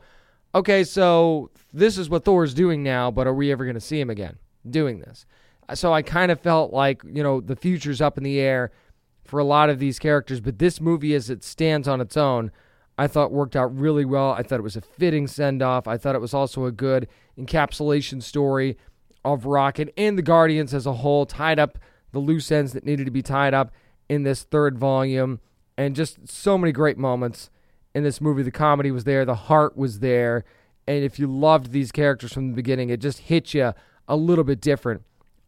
okay, 0.54 0.84
so 0.84 1.50
this 1.72 1.98
is 1.98 2.08
what 2.10 2.24
Thor's 2.24 2.54
doing 2.54 2.82
now, 2.82 3.10
but 3.10 3.26
are 3.26 3.34
we 3.34 3.50
ever 3.52 3.64
going 3.64 3.74
to 3.74 3.80
see 3.80 4.00
him 4.00 4.10
again 4.10 4.38
doing 4.68 5.00
this? 5.00 5.26
Uh, 5.68 5.74
so 5.74 5.92
I 5.92 6.02
kind 6.02 6.30
of 6.30 6.40
felt 6.40 6.72
like, 6.72 7.02
you 7.04 7.22
know, 7.22 7.40
the 7.40 7.56
future's 7.56 8.00
up 8.00 8.18
in 8.18 8.24
the 8.24 8.40
air 8.40 8.70
for 9.24 9.38
a 9.38 9.44
lot 9.44 9.70
of 9.70 9.78
these 9.78 9.98
characters, 9.98 10.40
but 10.40 10.58
this 10.58 10.80
movie, 10.80 11.14
as 11.14 11.30
it 11.30 11.44
stands 11.44 11.88
on 11.88 12.00
its 12.00 12.16
own, 12.16 12.50
I 12.98 13.06
thought 13.06 13.32
worked 13.32 13.56
out 13.56 13.74
really 13.74 14.04
well. 14.04 14.32
I 14.32 14.42
thought 14.42 14.58
it 14.58 14.64
was 14.64 14.76
a 14.76 14.82
fitting 14.82 15.26
send 15.26 15.62
off. 15.62 15.88
I 15.88 15.96
thought 15.96 16.14
it 16.14 16.20
was 16.20 16.34
also 16.34 16.66
a 16.66 16.72
good 16.72 17.08
encapsulation 17.38 18.22
story 18.22 18.76
of 19.24 19.46
Rocket 19.46 19.92
and 19.96 20.18
the 20.18 20.22
Guardians 20.22 20.74
as 20.74 20.84
a 20.84 20.92
whole, 20.94 21.24
tied 21.24 21.58
up 21.58 21.78
the 22.12 22.18
loose 22.18 22.52
ends 22.52 22.72
that 22.74 22.84
needed 22.84 23.06
to 23.06 23.10
be 23.10 23.22
tied 23.22 23.54
up 23.54 23.72
in 24.08 24.24
this 24.24 24.42
third 24.42 24.78
volume, 24.78 25.40
and 25.78 25.96
just 25.96 26.28
so 26.28 26.58
many 26.58 26.72
great 26.72 26.98
moments 26.98 27.48
in 27.94 28.02
this 28.02 28.20
movie. 28.20 28.42
The 28.42 28.50
comedy 28.50 28.90
was 28.90 29.05
there, 29.05 29.24
the 29.24 29.35
heart 29.35 29.76
was 29.76 30.00
there, 30.00 30.44
and 30.87 31.05
if 31.05 31.18
you 31.18 31.26
loved 31.26 31.72
these 31.72 31.92
characters 31.92 32.33
from 32.33 32.50
the 32.50 32.55
beginning, 32.55 32.90
it 32.90 33.00
just 33.00 33.20
hit 33.20 33.55
you 33.55 33.72
a 34.09 34.16
little 34.16 34.44
bit 34.44 34.61
different 34.61 35.02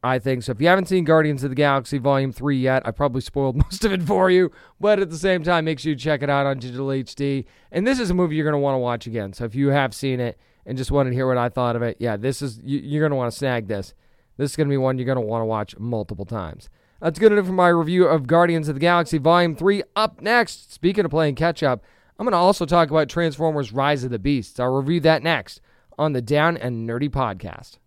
I 0.04 0.18
think. 0.18 0.42
So 0.42 0.52
if 0.52 0.60
you 0.60 0.68
haven't 0.68 0.86
seen 0.86 1.04
Guardians 1.04 1.42
of 1.44 1.50
the 1.50 1.56
Galaxy 1.56 1.96
Volume 1.96 2.30
3 2.30 2.58
yet, 2.58 2.86
I 2.86 2.90
probably 2.90 3.22
spoiled 3.22 3.56
most 3.64 3.86
of 3.86 3.92
it 3.92 4.02
for 4.02 4.30
you, 4.30 4.50
but 4.78 4.98
at 4.98 5.08
the 5.08 5.16
same 5.16 5.42
time, 5.42 5.64
make 5.64 5.78
sure 5.78 5.90
you 5.90 5.96
check 5.96 6.22
it 6.22 6.28
out 6.28 6.44
on 6.44 6.58
digital 6.58 6.88
HD. 6.88 7.46
And 7.72 7.86
this 7.86 7.98
is 7.98 8.10
a 8.10 8.14
movie 8.14 8.36
you're 8.36 8.44
going 8.44 8.52
to 8.52 8.58
want 8.58 8.74
to 8.74 8.80
watch 8.80 9.06
again. 9.06 9.32
So 9.32 9.44
if 9.44 9.54
you 9.54 9.68
have 9.68 9.94
seen 9.94 10.20
it 10.20 10.38
and 10.66 10.76
just 10.76 10.90
wanted 10.90 11.10
to 11.10 11.16
hear 11.16 11.26
what 11.26 11.38
I 11.38 11.48
thought 11.48 11.74
of 11.74 11.82
it, 11.82 11.96
yeah, 12.00 12.18
this 12.18 12.42
is 12.42 12.60
you're 12.62 13.00
going 13.00 13.12
to 13.12 13.16
want 13.16 13.32
to 13.32 13.38
snag 13.38 13.66
this. 13.66 13.94
This 14.36 14.50
is 14.50 14.56
going 14.56 14.68
to 14.68 14.72
be 14.72 14.76
one 14.76 14.98
you're 14.98 15.06
going 15.06 15.16
to 15.16 15.22
want 15.22 15.40
to 15.40 15.46
watch 15.46 15.74
multiple 15.78 16.26
times. 16.26 16.68
That's 17.00 17.18
good 17.18 17.32
enough 17.32 17.46
for 17.46 17.52
my 17.52 17.68
review 17.68 18.06
of 18.06 18.26
Guardians 18.26 18.68
of 18.68 18.74
the 18.74 18.80
Galaxy 18.80 19.16
Volume 19.16 19.56
3. 19.56 19.84
Up 19.96 20.20
next, 20.20 20.72
speaking 20.72 21.06
of 21.06 21.10
playing 21.10 21.34
catch 21.34 21.62
up, 21.62 21.82
I'm 22.18 22.26
going 22.26 22.32
to 22.32 22.38
also 22.38 22.64
talk 22.64 22.90
about 22.90 23.08
Transformers 23.08 23.72
Rise 23.72 24.04
of 24.04 24.10
the 24.10 24.20
Beasts. 24.20 24.60
I'll 24.60 24.74
review 24.74 25.00
that 25.00 25.22
next 25.22 25.60
on 25.98 26.12
the 26.12 26.22
Down 26.22 26.56
and 26.56 26.88
Nerdy 26.88 27.10
podcast. 27.10 27.78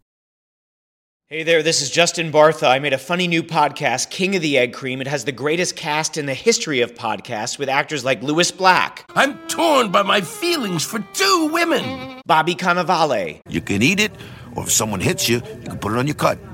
Hey 1.27 1.43
there, 1.43 1.61
this 1.61 1.81
is 1.81 1.89
Justin 1.89 2.31
Bartha. 2.31 2.69
I 2.69 2.79
made 2.79 2.93
a 2.93 2.97
funny 2.97 3.27
new 3.27 3.43
podcast, 3.43 4.09
King 4.09 4.37
of 4.37 4.41
the 4.41 4.57
Egg 4.57 4.73
Cream. 4.73 5.01
It 5.01 5.07
has 5.07 5.25
the 5.25 5.33
greatest 5.33 5.75
cast 5.75 6.17
in 6.17 6.25
the 6.25 6.33
history 6.33 6.79
of 6.79 6.93
podcasts 6.93 7.59
with 7.59 7.67
actors 7.67 8.05
like 8.05 8.23
Lewis 8.23 8.49
Black. 8.49 9.05
I'm 9.13 9.37
torn 9.47 9.91
by 9.91 10.03
my 10.03 10.21
feelings 10.21 10.85
for 10.85 10.99
two 11.13 11.49
women. 11.51 12.21
Bobby 12.25 12.55
Cannavale. 12.55 13.41
You 13.49 13.59
can 13.59 13.81
eat 13.81 13.99
it, 13.99 14.13
or 14.55 14.63
if 14.63 14.71
someone 14.71 15.01
hits 15.01 15.27
you, 15.27 15.37
you 15.37 15.69
can 15.69 15.79
put 15.79 15.91
it 15.91 15.97
on 15.97 16.07
your 16.07 16.15
cut. 16.15 16.39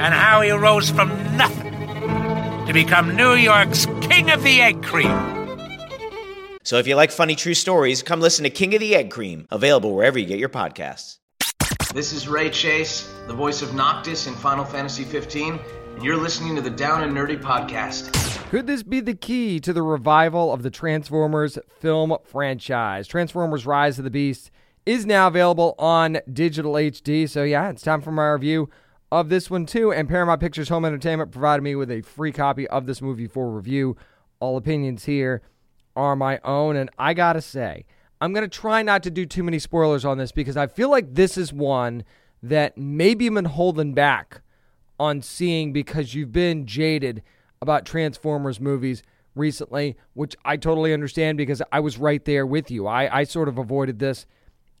and 0.00 0.14
how 0.14 0.40
he 0.40 0.50
rose 0.50 0.90
from 0.90 1.08
nothing 1.36 1.72
to 2.66 2.72
become 2.72 3.16
New 3.16 3.34
York's 3.34 3.86
King 4.00 4.30
of 4.30 4.42
the 4.42 4.60
Egg 4.60 4.82
Cream. 4.82 5.10
So 6.62 6.78
if 6.78 6.86
you 6.86 6.96
like 6.96 7.10
funny 7.10 7.34
true 7.34 7.54
stories, 7.54 8.02
come 8.02 8.20
listen 8.20 8.44
to 8.44 8.50
King 8.50 8.74
of 8.74 8.80
the 8.80 8.94
Egg 8.94 9.10
Cream, 9.10 9.46
available 9.50 9.94
wherever 9.94 10.18
you 10.18 10.26
get 10.26 10.38
your 10.38 10.48
podcasts. 10.48 11.18
This 11.92 12.12
is 12.12 12.26
Ray 12.26 12.50
Chase, 12.50 13.12
the 13.26 13.34
voice 13.34 13.62
of 13.62 13.74
Noctis 13.74 14.26
in 14.26 14.34
Final 14.34 14.64
Fantasy 14.64 15.04
15 15.04 15.58
and 15.94 16.02
you're 16.02 16.16
listening 16.16 16.56
to 16.56 16.60
the 16.60 16.70
Down 16.70 17.04
and 17.04 17.16
Nerdy 17.16 17.40
podcast. 17.40 18.10
Could 18.50 18.66
this 18.66 18.82
be 18.82 19.00
the 19.00 19.14
key 19.14 19.60
to 19.60 19.72
the 19.72 19.82
revival 19.82 20.52
of 20.52 20.62
the 20.62 20.70
Transformers 20.70 21.56
film 21.80 22.16
franchise? 22.24 23.06
Transformers 23.06 23.64
Rise 23.64 23.98
of 23.98 24.04
the 24.04 24.10
Beast 24.10 24.50
is 24.86 25.06
now 25.06 25.28
available 25.28 25.74
on 25.78 26.18
digital 26.32 26.72
HD. 26.72 27.28
So, 27.28 27.44
yeah, 27.44 27.70
it's 27.70 27.82
time 27.82 28.00
for 28.00 28.10
my 28.10 28.30
review 28.30 28.68
of 29.14 29.28
this 29.28 29.48
one, 29.48 29.64
too. 29.64 29.92
And 29.92 30.08
Paramount 30.08 30.40
Pictures 30.40 30.68
Home 30.68 30.84
Entertainment 30.84 31.30
provided 31.30 31.62
me 31.62 31.76
with 31.76 31.90
a 31.90 32.02
free 32.02 32.32
copy 32.32 32.66
of 32.68 32.86
this 32.86 33.00
movie 33.00 33.28
for 33.28 33.50
review. 33.50 33.96
All 34.40 34.56
opinions 34.56 35.04
here 35.04 35.40
are 35.94 36.16
my 36.16 36.40
own. 36.42 36.74
And 36.74 36.90
I 36.98 37.14
got 37.14 37.34
to 37.34 37.40
say, 37.40 37.84
I'm 38.20 38.34
to 38.34 38.48
try 38.48 38.82
not 38.82 39.02
to 39.04 39.10
do 39.10 39.24
too 39.24 39.44
many 39.44 39.58
spoilers 39.60 40.04
on 40.04 40.18
this 40.18 40.32
because 40.32 40.56
I 40.56 40.66
feel 40.66 40.90
like 40.90 41.14
this 41.14 41.38
is 41.38 41.52
one 41.52 42.02
that 42.42 42.76
maybe 42.76 43.26
I've 43.26 43.34
been 43.34 43.44
holding 43.44 43.94
back 43.94 44.42
on 44.98 45.22
seeing 45.22 45.72
because 45.72 46.14
you've 46.14 46.32
been 46.32 46.66
jaded 46.66 47.22
about 47.62 47.86
Transformers 47.86 48.60
movies 48.60 49.02
recently, 49.36 49.96
which 50.14 50.34
I 50.44 50.56
totally 50.56 50.92
understand 50.92 51.38
because 51.38 51.62
I 51.70 51.80
was 51.80 51.98
right 51.98 52.24
there 52.24 52.46
with 52.46 52.70
you. 52.70 52.86
I, 52.86 53.20
I 53.20 53.24
sort 53.24 53.48
of 53.48 53.58
avoided 53.58 54.00
this 54.00 54.26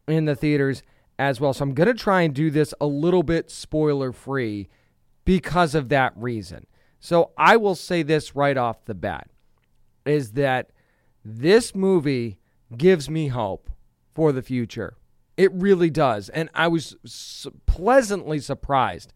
in 0.08 0.24
the 0.24 0.34
theaters 0.34 0.82
as 1.18 1.40
well. 1.40 1.52
So 1.52 1.62
I'm 1.62 1.74
going 1.74 1.88
to 1.88 1.94
try 1.94 2.22
and 2.22 2.34
do 2.34 2.50
this 2.50 2.74
a 2.80 2.86
little 2.86 3.22
bit 3.22 3.50
spoiler 3.50 4.12
free 4.12 4.68
because 5.24 5.74
of 5.74 5.88
that 5.88 6.12
reason. 6.16 6.66
So 7.00 7.32
I 7.36 7.56
will 7.56 7.74
say 7.74 8.02
this 8.02 8.34
right 8.34 8.56
off 8.56 8.84
the 8.84 8.94
bat 8.94 9.28
is 10.04 10.32
that 10.32 10.70
this 11.24 11.74
movie 11.74 12.38
gives 12.76 13.08
me 13.08 13.28
hope 13.28 13.70
for 14.14 14.32
the 14.32 14.42
future. 14.42 14.96
It 15.36 15.52
really 15.52 15.90
does. 15.90 16.28
And 16.28 16.48
I 16.54 16.68
was 16.68 16.96
pleasantly 17.66 18.38
surprised 18.38 19.12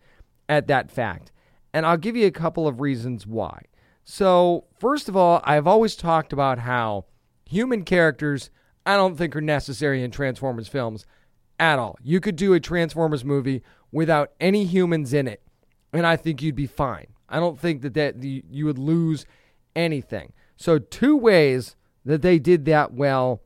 at 0.48 0.66
that 0.66 0.90
fact. 0.90 1.32
And 1.72 1.86
I'll 1.86 1.96
give 1.96 2.16
you 2.16 2.26
a 2.26 2.32
couple 2.32 2.66
of 2.66 2.80
reasons 2.80 3.26
why. 3.26 3.62
So, 4.04 4.64
first 4.78 5.08
of 5.08 5.16
all, 5.16 5.42
I've 5.44 5.66
always 5.66 5.94
talked 5.94 6.32
about 6.32 6.60
how 6.60 7.04
human 7.44 7.84
characters 7.84 8.50
I 8.86 8.96
don't 8.96 9.16
think 9.16 9.36
are 9.36 9.42
necessary 9.42 10.02
in 10.02 10.10
Transformers 10.10 10.66
films 10.66 11.04
at 11.58 11.78
all. 11.78 11.98
You 12.02 12.20
could 12.20 12.36
do 12.36 12.54
a 12.54 12.60
Transformers 12.60 13.24
movie 13.24 13.62
without 13.90 14.32
any 14.40 14.64
humans 14.64 15.12
in 15.12 15.26
it, 15.26 15.42
and 15.92 16.06
I 16.06 16.16
think 16.16 16.42
you'd 16.42 16.54
be 16.54 16.66
fine. 16.66 17.06
I 17.28 17.40
don't 17.40 17.58
think 17.58 17.82
that, 17.82 17.94
that 17.94 18.22
you 18.22 18.64
would 18.64 18.78
lose 18.78 19.26
anything. 19.76 20.32
So, 20.56 20.78
two 20.78 21.16
ways 21.16 21.76
that 22.04 22.22
they 22.22 22.38
did 22.38 22.64
that 22.64 22.92
well 22.92 23.42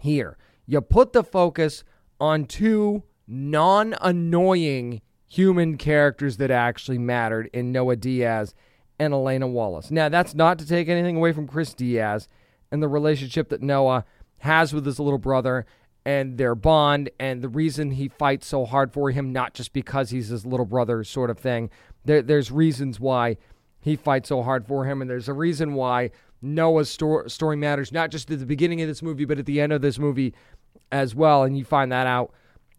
here. 0.00 0.36
You 0.66 0.80
put 0.80 1.12
the 1.12 1.22
focus 1.22 1.84
on 2.20 2.46
two 2.46 3.02
non 3.26 3.94
annoying 4.00 5.00
human 5.26 5.76
characters 5.76 6.36
that 6.36 6.50
actually 6.50 6.98
mattered 6.98 7.50
in 7.52 7.72
Noah 7.72 7.96
Diaz 7.96 8.54
and 8.98 9.12
Elena 9.12 9.48
Wallace. 9.48 9.90
Now, 9.90 10.08
that's 10.08 10.34
not 10.34 10.58
to 10.58 10.66
take 10.66 10.88
anything 10.88 11.16
away 11.16 11.32
from 11.32 11.48
Chris 11.48 11.74
Diaz 11.74 12.28
and 12.70 12.82
the 12.82 12.88
relationship 12.88 13.48
that 13.48 13.62
Noah 13.62 14.04
has 14.38 14.72
with 14.72 14.84
his 14.86 15.00
little 15.00 15.18
brother 15.18 15.66
and 16.04 16.36
their 16.36 16.54
bond 16.54 17.10
and 17.18 17.40
the 17.40 17.48
reason 17.48 17.92
he 17.92 18.08
fights 18.08 18.46
so 18.46 18.64
hard 18.64 18.92
for 18.92 19.10
him, 19.10 19.32
not 19.32 19.54
just 19.54 19.72
because 19.72 20.10
he's 20.10 20.28
his 20.28 20.44
little 20.44 20.66
brother 20.66 21.02
sort 21.04 21.30
of 21.30 21.38
thing. 21.38 21.70
There, 22.04 22.22
there's 22.22 22.50
reasons 22.50 23.00
why 23.00 23.38
he 23.80 23.96
fights 23.96 24.28
so 24.28 24.42
hard 24.42 24.66
for 24.66 24.84
him, 24.84 25.00
and 25.00 25.10
there's 25.10 25.28
a 25.28 25.34
reason 25.34 25.74
why 25.74 26.10
Noah's 26.42 26.90
sto- 26.90 27.26
story 27.26 27.56
matters, 27.56 27.92
not 27.92 28.10
just 28.10 28.30
at 28.30 28.38
the 28.38 28.46
beginning 28.46 28.82
of 28.82 28.88
this 28.88 29.02
movie, 29.02 29.24
but 29.24 29.38
at 29.38 29.46
the 29.46 29.60
end 29.60 29.72
of 29.72 29.80
this 29.82 29.98
movie 29.98 30.34
as 30.92 31.14
well. 31.14 31.42
And 31.42 31.56
you 31.56 31.64
find 31.64 31.90
that 31.92 32.06
out 32.06 32.32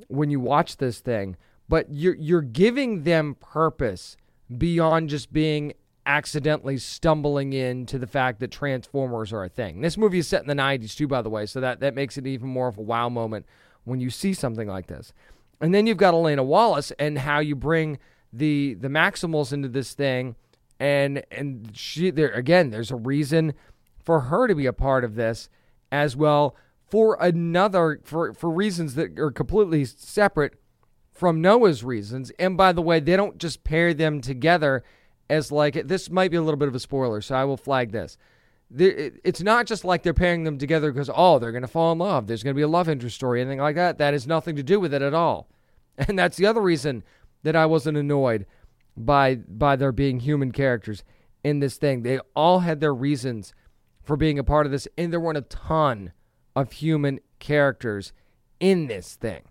when 0.08 0.30
you 0.30 0.40
watch 0.40 0.78
this 0.78 1.00
thing. 1.00 1.36
But 1.68 1.88
you're 1.90 2.16
you're 2.16 2.42
giving 2.44 3.04
them 3.04 3.36
purpose 3.40 4.18
beyond 4.56 5.10
just 5.10 5.34
being 5.34 5.74
accidentally 6.06 6.78
stumbling 6.78 7.54
into 7.54 7.98
the 7.98 8.08
fact 8.08 8.40
that 8.40 8.52
Transformers 8.52 9.34
are 9.34 9.44
a 9.44 9.50
thing. 9.50 9.82
This 9.82 9.98
movie 9.98 10.20
is 10.20 10.28
set 10.28 10.42
in 10.42 10.48
the 10.48 10.54
90s 10.54 10.96
too, 10.96 11.08
by 11.08 11.22
the 11.22 11.30
way, 11.30 11.46
so 11.46 11.60
that, 11.62 11.80
that 11.80 11.96
makes 11.96 12.18
it 12.18 12.28
even 12.28 12.48
more 12.48 12.68
of 12.68 12.78
a 12.78 12.82
wow 12.82 13.10
moment 13.10 13.46
when 13.84 14.00
you 14.00 14.10
see 14.10 14.34
something 14.34 14.68
like 14.68 14.88
this. 14.88 15.14
And 15.62 15.74
then 15.74 15.88
you've 15.88 15.98
got 15.98 16.14
Elena 16.14 16.44
Wallace 16.44 16.92
and 17.00 17.18
how 17.20 17.40
you 17.40 17.56
bring 17.56 17.98
the 18.34 18.74
the 18.74 18.90
Maximals 18.90 19.54
into 19.54 19.70
this 19.70 19.94
thing, 19.94 20.36
and 20.80 21.24
and 21.32 21.72
she 21.74 22.12
there 22.12 22.32
again. 22.32 22.70
There's 22.70 22.92
a 22.92 22.98
reason 22.98 23.54
for 24.04 24.22
her 24.22 24.48
to 24.48 24.56
be 24.56 24.66
a 24.66 24.74
part 24.74 25.04
of 25.04 25.16
this 25.16 25.50
as 25.92 26.16
well 26.16 26.56
for 26.90 27.18
another 27.22 28.02
for 28.04 28.34
for 28.34 28.50
reasons 28.50 28.96
that 28.96 29.18
are 29.18 29.32
completely 29.32 29.86
separate 29.86 30.56
from 31.12 31.42
Noah's 31.42 31.84
reasons. 31.84 32.32
And 32.38 32.58
by 32.58 32.74
the 32.74 32.82
way, 32.82 33.00
they 33.00 33.16
don't 33.16 33.38
just 33.38 33.64
pair 33.64 33.94
them 33.94 34.20
together 34.20 34.84
as 35.30 35.52
like 35.52 35.88
this 35.88 36.10
might 36.10 36.32
be 36.32 36.38
a 36.38 36.42
little 36.42 36.58
bit 36.58 36.68
of 36.68 36.76
a 36.76 36.80
spoiler, 36.80 37.22
so 37.22 37.36
I 37.36 37.44
will 37.44 37.58
flag 37.58 37.92
this. 37.92 38.18
It's 38.78 39.42
not 39.42 39.68
just 39.68 39.86
like 39.86 40.04
they're 40.04 40.14
pairing 40.14 40.44
them 40.44 40.58
together 40.58 40.92
because 40.92 41.10
oh 41.14 41.40
they're 41.40 41.52
going 41.52 41.62
to 41.62 41.68
fall 41.68 41.92
in 41.92 42.00
love. 42.00 42.28
There's 42.28 42.44
going 42.44 42.54
to 42.54 42.58
be 42.58 42.64
a 42.64 42.68
love 42.68 42.90
interest 42.90 43.16
story, 43.16 43.42
anything 43.42 43.60
like 43.60 43.76
that. 43.76 43.98
That 43.98 44.14
has 44.14 44.28
nothing 44.28 44.56
to 44.56 44.64
do 44.64 44.80
with 44.80 44.94
it 44.94 45.02
at 45.02 45.14
all, 45.14 45.48
and 45.98 46.18
that's 46.18 46.38
the 46.38 46.46
other 46.46 46.62
reason 46.62 47.04
that 47.44 47.56
I 47.56 47.66
wasn't 47.66 47.98
annoyed 47.98 48.46
by 48.98 49.36
by 49.36 49.76
there 49.76 49.92
being 49.92 50.20
human 50.20 50.52
characters 50.52 51.04
in 51.44 51.60
this 51.60 51.78
thing. 51.78 52.04
They 52.04 52.20
all 52.36 52.60
had 52.60 52.80
their 52.80 52.94
reasons 52.94 53.54
for 54.04 54.16
being 54.16 54.40
a 54.40 54.44
part 54.44 54.66
of 54.66 54.72
this, 54.72 54.88
and 54.98 55.12
there 55.12 55.20
weren't 55.20 55.38
a 55.38 55.42
ton 55.42 56.12
of 56.56 56.72
human 56.72 57.20
characters 57.40 58.14
in 58.60 58.88
this 58.88 59.16
thing 59.16 59.42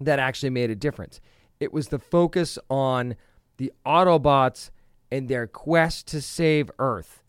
that 0.00 0.18
actually 0.18 0.50
made 0.50 0.70
a 0.70 0.76
difference. 0.76 1.20
It 1.60 1.72
was 1.72 1.88
the 1.88 1.98
focus 1.98 2.58
on 2.68 3.16
the 3.56 3.72
Autobots 3.86 4.70
and 5.14 5.28
their 5.28 5.46
quest 5.46 6.08
to 6.08 6.20
save 6.20 6.70
Earth. 6.80 7.22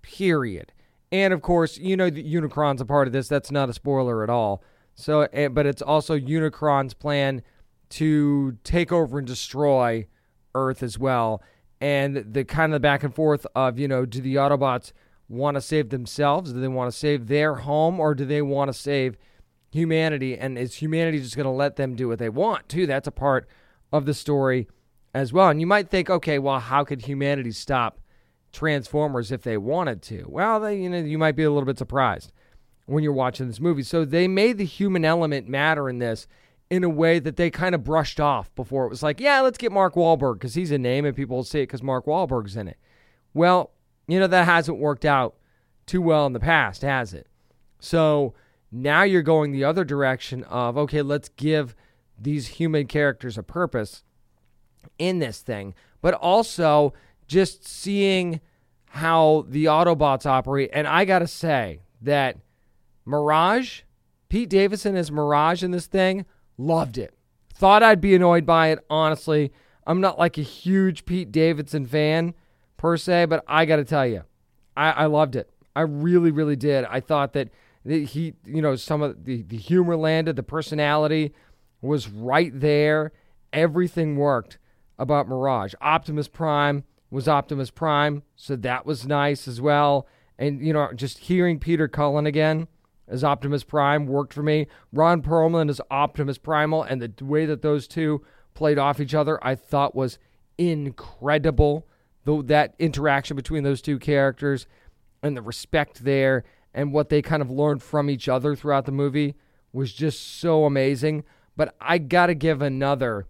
Period. 0.00 0.72
And 1.10 1.34
of 1.34 1.42
course, 1.42 1.76
you 1.76 1.96
know 1.96 2.08
that 2.08 2.24
Unicron's 2.24 2.80
a 2.80 2.86
part 2.86 3.08
of 3.08 3.12
this. 3.12 3.26
That's 3.26 3.50
not 3.50 3.68
a 3.68 3.72
spoiler 3.72 4.22
at 4.22 4.30
all. 4.30 4.62
So, 4.94 5.22
eh, 5.32 5.48
but 5.48 5.66
it's 5.66 5.82
also 5.82 6.16
Unicron's 6.16 6.94
plan 6.94 7.42
to 7.90 8.56
take 8.62 8.92
over 8.92 9.18
and 9.18 9.26
destroy 9.26 10.06
Earth 10.54 10.84
as 10.84 11.00
well. 11.00 11.42
And 11.80 12.32
the 12.32 12.44
kind 12.44 12.74
of 12.74 12.80
back 12.80 13.02
and 13.02 13.12
forth 13.12 13.44
of, 13.56 13.76
you 13.76 13.88
know, 13.88 14.06
do 14.06 14.20
the 14.20 14.36
Autobots 14.36 14.92
want 15.28 15.56
to 15.56 15.60
save 15.60 15.90
themselves? 15.90 16.52
Do 16.52 16.60
they 16.60 16.68
want 16.68 16.92
to 16.92 16.96
save 16.96 17.26
their 17.26 17.56
home 17.56 17.98
or 17.98 18.14
do 18.14 18.24
they 18.24 18.40
want 18.40 18.68
to 18.68 18.72
save 18.72 19.16
humanity? 19.72 20.38
And 20.38 20.56
is 20.56 20.76
humanity 20.76 21.18
just 21.18 21.34
going 21.34 21.44
to 21.44 21.50
let 21.50 21.74
them 21.74 21.96
do 21.96 22.06
what 22.06 22.20
they 22.20 22.28
want, 22.28 22.68
too? 22.68 22.86
That's 22.86 23.08
a 23.08 23.12
part 23.12 23.48
of 23.92 24.06
the 24.06 24.14
story 24.14 24.68
as 25.14 25.32
well. 25.32 25.48
And 25.48 25.60
you 25.60 25.66
might 25.66 25.90
think, 25.90 26.10
okay, 26.10 26.38
well, 26.38 26.60
how 26.60 26.84
could 26.84 27.02
humanity 27.02 27.52
stop 27.52 28.00
Transformers 28.52 29.32
if 29.32 29.42
they 29.42 29.56
wanted 29.56 30.02
to? 30.02 30.24
Well, 30.28 30.60
they, 30.60 30.76
you 30.76 30.90
know, 30.90 30.98
you 30.98 31.18
might 31.18 31.36
be 31.36 31.44
a 31.44 31.50
little 31.50 31.66
bit 31.66 31.78
surprised 31.78 32.32
when 32.86 33.02
you're 33.02 33.12
watching 33.12 33.46
this 33.46 33.60
movie. 33.60 33.82
So 33.82 34.04
they 34.04 34.28
made 34.28 34.58
the 34.58 34.64
human 34.64 35.04
element 35.04 35.48
matter 35.48 35.88
in 35.88 35.98
this 35.98 36.26
in 36.70 36.84
a 36.84 36.88
way 36.88 37.18
that 37.18 37.36
they 37.36 37.50
kind 37.50 37.74
of 37.74 37.84
brushed 37.84 38.18
off 38.18 38.54
before. 38.54 38.86
It 38.86 38.90
was 38.90 39.02
like, 39.02 39.20
yeah, 39.20 39.40
let's 39.40 39.58
get 39.58 39.72
Mark 39.72 39.94
Wahlberg 39.94 40.34
because 40.34 40.54
he's 40.54 40.70
a 40.70 40.78
name 40.78 41.04
and 41.04 41.14
people 41.14 41.36
will 41.36 41.44
see 41.44 41.60
it 41.60 41.64
because 41.64 41.82
Mark 41.82 42.06
Wahlberg's 42.06 42.56
in 42.56 42.68
it. 42.68 42.78
Well, 43.34 43.72
you 44.08 44.18
know, 44.18 44.26
that 44.26 44.46
hasn't 44.46 44.78
worked 44.78 45.04
out 45.04 45.36
too 45.86 46.00
well 46.00 46.26
in 46.26 46.32
the 46.32 46.40
past, 46.40 46.82
has 46.82 47.12
it? 47.12 47.26
So 47.78 48.34
now 48.70 49.02
you're 49.02 49.22
going 49.22 49.52
the 49.52 49.64
other 49.64 49.84
direction 49.84 50.44
of, 50.44 50.78
okay, 50.78 51.02
let's 51.02 51.28
give 51.28 51.76
these 52.18 52.48
human 52.48 52.86
characters 52.86 53.36
a 53.36 53.42
purpose 53.42 54.02
in 54.98 55.18
this 55.18 55.40
thing, 55.40 55.74
but 56.00 56.14
also 56.14 56.92
just 57.26 57.66
seeing 57.66 58.40
how 58.86 59.46
the 59.48 59.64
Autobots 59.64 60.26
operate. 60.26 60.70
And 60.72 60.86
I 60.86 61.04
got 61.04 61.20
to 61.20 61.26
say 61.26 61.80
that 62.02 62.36
Mirage, 63.06 63.82
Pete 64.28 64.50
Davidson 64.50 64.96
as 64.96 65.10
Mirage 65.10 65.62
in 65.62 65.70
this 65.70 65.86
thing, 65.86 66.26
loved 66.58 66.98
it. 66.98 67.14
Thought 67.54 67.82
I'd 67.82 68.00
be 68.00 68.14
annoyed 68.14 68.44
by 68.44 68.68
it, 68.68 68.84
honestly. 68.90 69.52
I'm 69.86 70.00
not 70.00 70.18
like 70.18 70.36
a 70.38 70.42
huge 70.42 71.06
Pete 71.06 71.32
Davidson 71.32 71.86
fan 71.86 72.34
per 72.76 72.96
se, 72.96 73.26
but 73.26 73.42
I 73.46 73.64
got 73.64 73.76
to 73.76 73.84
tell 73.84 74.06
you, 74.06 74.24
I, 74.76 74.90
I 74.90 75.06
loved 75.06 75.36
it. 75.36 75.48
I 75.74 75.82
really, 75.82 76.30
really 76.30 76.56
did. 76.56 76.84
I 76.84 77.00
thought 77.00 77.32
that 77.32 77.48
he, 77.84 78.34
you 78.44 78.62
know, 78.62 78.76
some 78.76 79.02
of 79.02 79.24
the, 79.24 79.42
the 79.42 79.56
humor 79.56 79.96
landed, 79.96 80.36
the 80.36 80.42
personality 80.42 81.32
was 81.80 82.08
right 82.08 82.52
there. 82.54 83.12
Everything 83.52 84.16
worked 84.16 84.58
about 84.98 85.28
Mirage. 85.28 85.74
Optimus 85.80 86.28
Prime 86.28 86.84
was 87.10 87.28
Optimus 87.28 87.70
Prime, 87.70 88.22
so 88.36 88.56
that 88.56 88.86
was 88.86 89.06
nice 89.06 89.46
as 89.46 89.60
well. 89.60 90.06
And, 90.38 90.64
you 90.66 90.72
know, 90.72 90.92
just 90.94 91.18
hearing 91.18 91.58
Peter 91.58 91.88
Cullen 91.88 92.26
again 92.26 92.68
as 93.06 93.22
Optimus 93.22 93.64
Prime 93.64 94.06
worked 94.06 94.32
for 94.32 94.42
me. 94.42 94.66
Ron 94.92 95.22
Perlman 95.22 95.68
as 95.68 95.80
Optimus 95.90 96.38
Primal, 96.38 96.82
and 96.82 97.02
the 97.02 97.24
way 97.24 97.44
that 97.46 97.62
those 97.62 97.86
two 97.86 98.24
played 98.54 98.78
off 98.78 99.00
each 99.00 99.14
other, 99.14 99.38
I 99.44 99.54
thought 99.54 99.94
was 99.94 100.18
incredible. 100.56 101.86
Though 102.24 102.42
that 102.42 102.74
interaction 102.78 103.36
between 103.36 103.64
those 103.64 103.82
two 103.82 103.98
characters 103.98 104.66
and 105.22 105.36
the 105.36 105.42
respect 105.42 106.04
there 106.04 106.44
and 106.72 106.92
what 106.92 107.08
they 107.08 107.20
kind 107.20 107.42
of 107.42 107.50
learned 107.50 107.82
from 107.82 108.08
each 108.08 108.28
other 108.28 108.54
throughout 108.54 108.86
the 108.86 108.92
movie 108.92 109.34
was 109.72 109.92
just 109.92 110.38
so 110.40 110.64
amazing. 110.64 111.24
But 111.56 111.74
I 111.80 111.98
got 111.98 112.26
to 112.26 112.34
give 112.34 112.62
another 112.62 113.26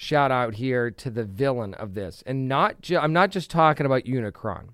shout 0.00 0.30
out 0.30 0.54
here 0.54 0.90
to 0.90 1.10
the 1.10 1.24
villain 1.24 1.74
of 1.74 1.92
this. 1.92 2.22
And 2.24 2.48
not 2.48 2.80
ju- 2.80 2.96
I'm 2.96 3.12
not 3.12 3.30
just 3.30 3.50
talking 3.50 3.84
about 3.84 4.04
Unicron, 4.04 4.68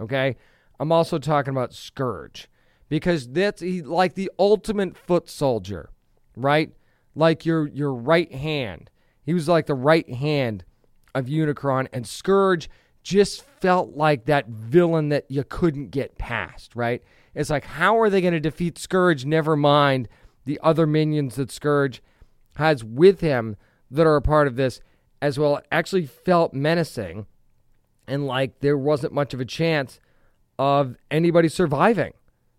okay? 0.00 0.36
I'm 0.80 0.90
also 0.90 1.20
talking 1.20 1.52
about 1.52 1.72
Scourge 1.72 2.48
because 2.88 3.28
that's 3.28 3.60
he, 3.60 3.80
like 3.80 4.14
the 4.14 4.28
ultimate 4.40 4.96
foot 4.96 5.30
soldier, 5.30 5.90
right? 6.34 6.72
Like 7.14 7.46
your 7.46 7.68
your 7.68 7.94
right 7.94 8.32
hand. 8.32 8.90
He 9.24 9.32
was 9.32 9.46
like 9.46 9.66
the 9.66 9.74
right 9.76 10.12
hand 10.12 10.64
of 11.14 11.26
Unicron 11.26 11.86
and 11.92 12.04
Scourge 12.04 12.68
just 13.04 13.44
felt 13.60 13.94
like 13.94 14.24
that 14.24 14.48
villain 14.48 15.10
that 15.10 15.26
you 15.28 15.44
couldn't 15.44 15.92
get 15.92 16.18
past, 16.18 16.74
right? 16.74 17.04
It's 17.36 17.50
like 17.50 17.64
how 17.64 18.00
are 18.00 18.10
they 18.10 18.20
going 18.20 18.34
to 18.34 18.40
defeat 18.40 18.78
Scourge 18.78 19.24
never 19.24 19.54
mind 19.54 20.08
the 20.44 20.58
other 20.60 20.88
minions 20.88 21.36
that 21.36 21.52
Scourge 21.52 22.02
has 22.56 22.82
with 22.82 23.20
him 23.20 23.56
that 23.92 24.06
are 24.06 24.16
a 24.16 24.22
part 24.22 24.46
of 24.46 24.56
this 24.56 24.80
as 25.20 25.38
well 25.38 25.60
actually 25.70 26.06
felt 26.06 26.52
menacing 26.52 27.26
and 28.08 28.26
like 28.26 28.58
there 28.60 28.76
wasn't 28.76 29.12
much 29.12 29.32
of 29.32 29.40
a 29.40 29.44
chance 29.44 30.00
of 30.58 30.96
anybody 31.10 31.48
surviving 31.48 32.12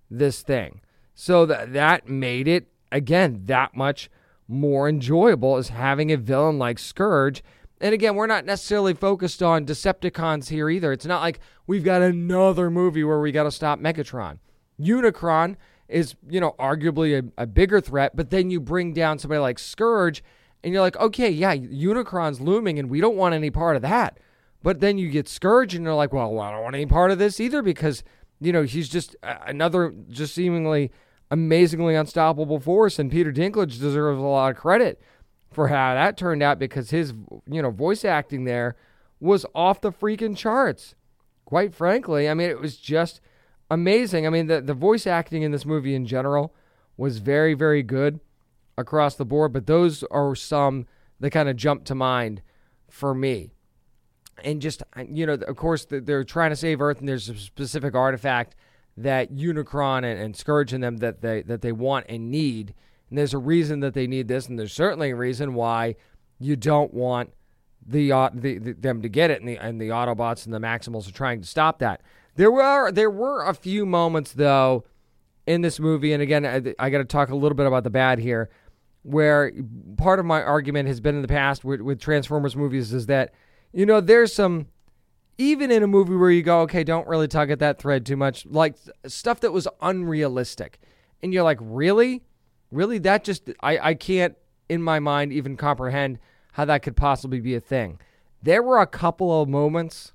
this 0.09 0.41
thing. 0.41 0.81
So 1.13 1.45
that 1.45 1.73
that 1.73 2.07
made 2.07 2.47
it 2.47 2.67
again 2.91 3.41
that 3.45 3.75
much 3.75 4.09
more 4.47 4.87
enjoyable 4.87 5.57
as 5.57 5.69
having 5.69 6.11
a 6.11 6.17
villain 6.17 6.57
like 6.57 6.79
Scourge. 6.79 7.43
And 7.81 7.93
again, 7.93 8.15
we're 8.15 8.27
not 8.27 8.45
necessarily 8.45 8.93
focused 8.93 9.43
on 9.43 9.65
Decepticons 9.65 10.49
here 10.49 10.69
either. 10.69 10.93
It's 10.93 11.05
not 11.05 11.21
like 11.21 11.39
we've 11.67 11.83
got 11.83 12.01
another 12.01 12.69
movie 12.69 13.03
where 13.03 13.19
we 13.19 13.31
got 13.31 13.43
to 13.43 13.51
stop 13.51 13.79
Megatron. 13.79 14.39
Unicron 14.79 15.55
is, 15.89 16.15
you 16.29 16.39
know, 16.39 16.55
arguably 16.57 17.31
a, 17.37 17.43
a 17.43 17.45
bigger 17.45 17.81
threat, 17.81 18.15
but 18.15 18.29
then 18.29 18.49
you 18.49 18.59
bring 18.59 18.93
down 18.93 19.19
somebody 19.19 19.39
like 19.39 19.59
Scourge 19.59 20.23
and 20.63 20.71
you're 20.71 20.81
like, 20.81 20.97
okay, 20.97 21.29
yeah, 21.29 21.55
Unicron's 21.55 22.39
looming, 22.39 22.79
and 22.79 22.89
we 22.89 23.01
don't 23.01 23.17
want 23.17 23.35
any 23.35 23.49
part 23.49 23.75
of 23.75 23.81
that. 23.81 24.17
But 24.61 24.79
then 24.79 24.97
you 24.97 25.09
get 25.09 25.27
Scourge, 25.27 25.75
and 25.75 25.83
you're 25.83 25.93
like, 25.93 26.13
well, 26.13 26.39
I 26.39 26.51
don't 26.51 26.63
want 26.63 26.75
any 26.75 26.85
part 26.85 27.11
of 27.11 27.19
this 27.19 27.39
either 27.39 27.61
because 27.61 28.03
you 28.39 28.53
know 28.53 28.63
he's 28.63 28.89
just 28.89 29.15
another 29.23 29.93
just 30.09 30.33
seemingly 30.33 30.91
amazingly 31.29 31.95
unstoppable 31.95 32.59
force, 32.59 32.97
and 32.97 33.11
Peter 33.11 33.31
Dinklage 33.31 33.79
deserves 33.79 34.19
a 34.19 34.23
lot 34.23 34.51
of 34.51 34.57
credit 34.57 35.01
for 35.51 35.67
how 35.67 35.93
that 35.93 36.17
turned 36.17 36.41
out 36.41 36.59
because 36.59 36.91
his 36.91 37.13
you 37.45 37.61
know 37.61 37.71
voice 37.71 38.05
acting 38.05 38.45
there 38.45 38.75
was 39.19 39.45
off 39.53 39.81
the 39.81 39.91
freaking 39.91 40.35
charts. 40.37 40.95
Quite 41.45 41.73
frankly, 41.73 42.29
I 42.29 42.33
mean 42.33 42.49
it 42.49 42.59
was 42.59 42.77
just 42.77 43.19
amazing. 43.69 44.25
I 44.25 44.29
mean 44.29 44.47
the 44.47 44.61
the 44.61 44.73
voice 44.73 45.05
acting 45.05 45.43
in 45.43 45.51
this 45.51 45.65
movie 45.65 45.93
in 45.93 46.05
general 46.05 46.55
was 46.95 47.17
very 47.17 47.53
very 47.53 47.83
good 47.83 48.21
across 48.77 49.15
the 49.15 49.25
board, 49.25 49.53
but 49.53 49.67
those 49.67 50.03
are 50.11 50.35
some 50.35 50.85
that 51.19 51.31
kind 51.31 51.49
of 51.49 51.55
jump 51.55 51.85
to 51.85 51.95
mind 51.95 52.41
for 52.89 53.13
me. 53.13 53.53
And 54.43 54.61
just 54.61 54.83
you 55.07 55.25
know, 55.25 55.33
of 55.33 55.55
course, 55.55 55.85
they're 55.89 56.23
trying 56.23 56.49
to 56.49 56.55
save 56.55 56.81
Earth, 56.81 56.99
and 56.99 57.07
there's 57.07 57.29
a 57.29 57.37
specific 57.37 57.95
artifact 57.95 58.55
that 58.97 59.33
Unicron 59.33 59.99
and, 59.99 60.19
and 60.19 60.35
Scourge 60.35 60.73
in 60.73 60.81
them 60.81 60.97
that 60.97 61.21
they 61.21 61.43
that 61.43 61.61
they 61.61 61.71
want 61.71 62.07
and 62.09 62.31
need 62.31 62.73
and 63.13 63.19
there's 63.19 63.35
a 63.35 63.37
reason 63.37 63.81
that 63.81 63.93
they 63.93 64.07
need 64.07 64.27
this, 64.27 64.47
and 64.47 64.57
there's 64.57 64.73
certainly 64.73 65.11
a 65.11 65.15
reason 65.15 65.53
why 65.53 65.97
you 66.39 66.55
don't 66.55 66.91
want 66.91 67.29
the, 67.85 68.11
uh, 68.11 68.31
the, 68.33 68.57
the 68.57 68.73
them 68.73 69.03
to 69.03 69.07
get 69.07 69.29
it, 69.29 69.39
and 69.39 69.47
the 69.47 69.55
and 69.57 69.79
the 69.79 69.89
Autobots 69.89 70.45
and 70.45 70.53
the 70.53 70.57
Maximals 70.57 71.07
are 71.07 71.13
trying 71.13 71.39
to 71.39 71.45
stop 71.45 71.77
that. 71.77 72.01
There 72.37 72.51
were 72.51 72.91
there 72.91 73.11
were 73.11 73.45
a 73.45 73.53
few 73.53 73.85
moments 73.85 74.33
though 74.33 74.85
in 75.45 75.61
this 75.61 75.79
movie, 75.79 76.11
and 76.11 76.23
again, 76.23 76.43
I, 76.43 76.73
I 76.83 76.89
got 76.89 76.97
to 76.97 77.05
talk 77.05 77.29
a 77.29 77.35
little 77.35 77.55
bit 77.55 77.67
about 77.67 77.83
the 77.83 77.91
bad 77.91 78.17
here, 78.17 78.49
where 79.03 79.51
part 79.97 80.19
of 80.19 80.25
my 80.25 80.41
argument 80.41 80.87
has 80.87 80.99
been 80.99 81.15
in 81.15 81.21
the 81.21 81.27
past 81.27 81.63
with, 81.63 81.81
with 81.81 81.99
Transformers 81.99 82.55
movies 82.55 82.93
is 82.93 83.05
that 83.05 83.33
you 83.71 83.85
know 83.85 84.01
there's 84.01 84.33
some 84.33 84.67
even 85.37 85.71
in 85.71 85.83
a 85.83 85.87
movie 85.87 86.15
where 86.15 86.29
you 86.29 86.43
go, 86.43 86.61
okay, 86.61 86.83
don't 86.83 87.07
really 87.07 87.27
tug 87.27 87.49
at 87.49 87.59
that 87.59 87.79
thread 87.79 88.05
too 88.05 88.15
much, 88.15 88.45
like 88.45 88.75
stuff 89.05 89.39
that 89.41 89.51
was 89.51 89.67
unrealistic, 89.81 90.79
and 91.21 91.33
you're 91.33 91.43
like, 91.43 91.59
really? 91.61 92.23
Really, 92.71 92.97
that 92.99 93.23
just, 93.23 93.51
I, 93.61 93.77
I 93.77 93.93
can't 93.93 94.35
in 94.67 94.81
my 94.81 94.99
mind 94.99 95.31
even 95.31 95.57
comprehend 95.57 96.17
how 96.53 96.65
that 96.65 96.81
could 96.81 96.95
possibly 96.95 97.39
be 97.39 97.55
a 97.55 97.59
thing. 97.59 97.99
There 98.41 98.63
were 98.63 98.79
a 98.79 98.87
couple 98.87 99.41
of 99.41 99.47
moments 99.47 100.13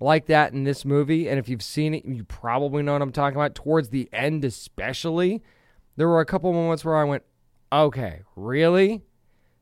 like 0.00 0.26
that 0.26 0.52
in 0.52 0.64
this 0.64 0.84
movie, 0.84 1.28
and 1.28 1.38
if 1.38 1.48
you've 1.48 1.62
seen 1.62 1.94
it, 1.94 2.04
you 2.04 2.24
probably 2.24 2.82
know 2.82 2.92
what 2.92 3.02
I'm 3.02 3.12
talking 3.12 3.36
about. 3.36 3.54
Towards 3.54 3.88
the 3.88 4.08
end, 4.12 4.44
especially, 4.44 5.42
there 5.96 6.08
were 6.08 6.20
a 6.20 6.26
couple 6.26 6.52
moments 6.52 6.84
where 6.84 6.96
I 6.96 7.04
went, 7.04 7.22
okay, 7.82 8.22
really? 8.36 9.02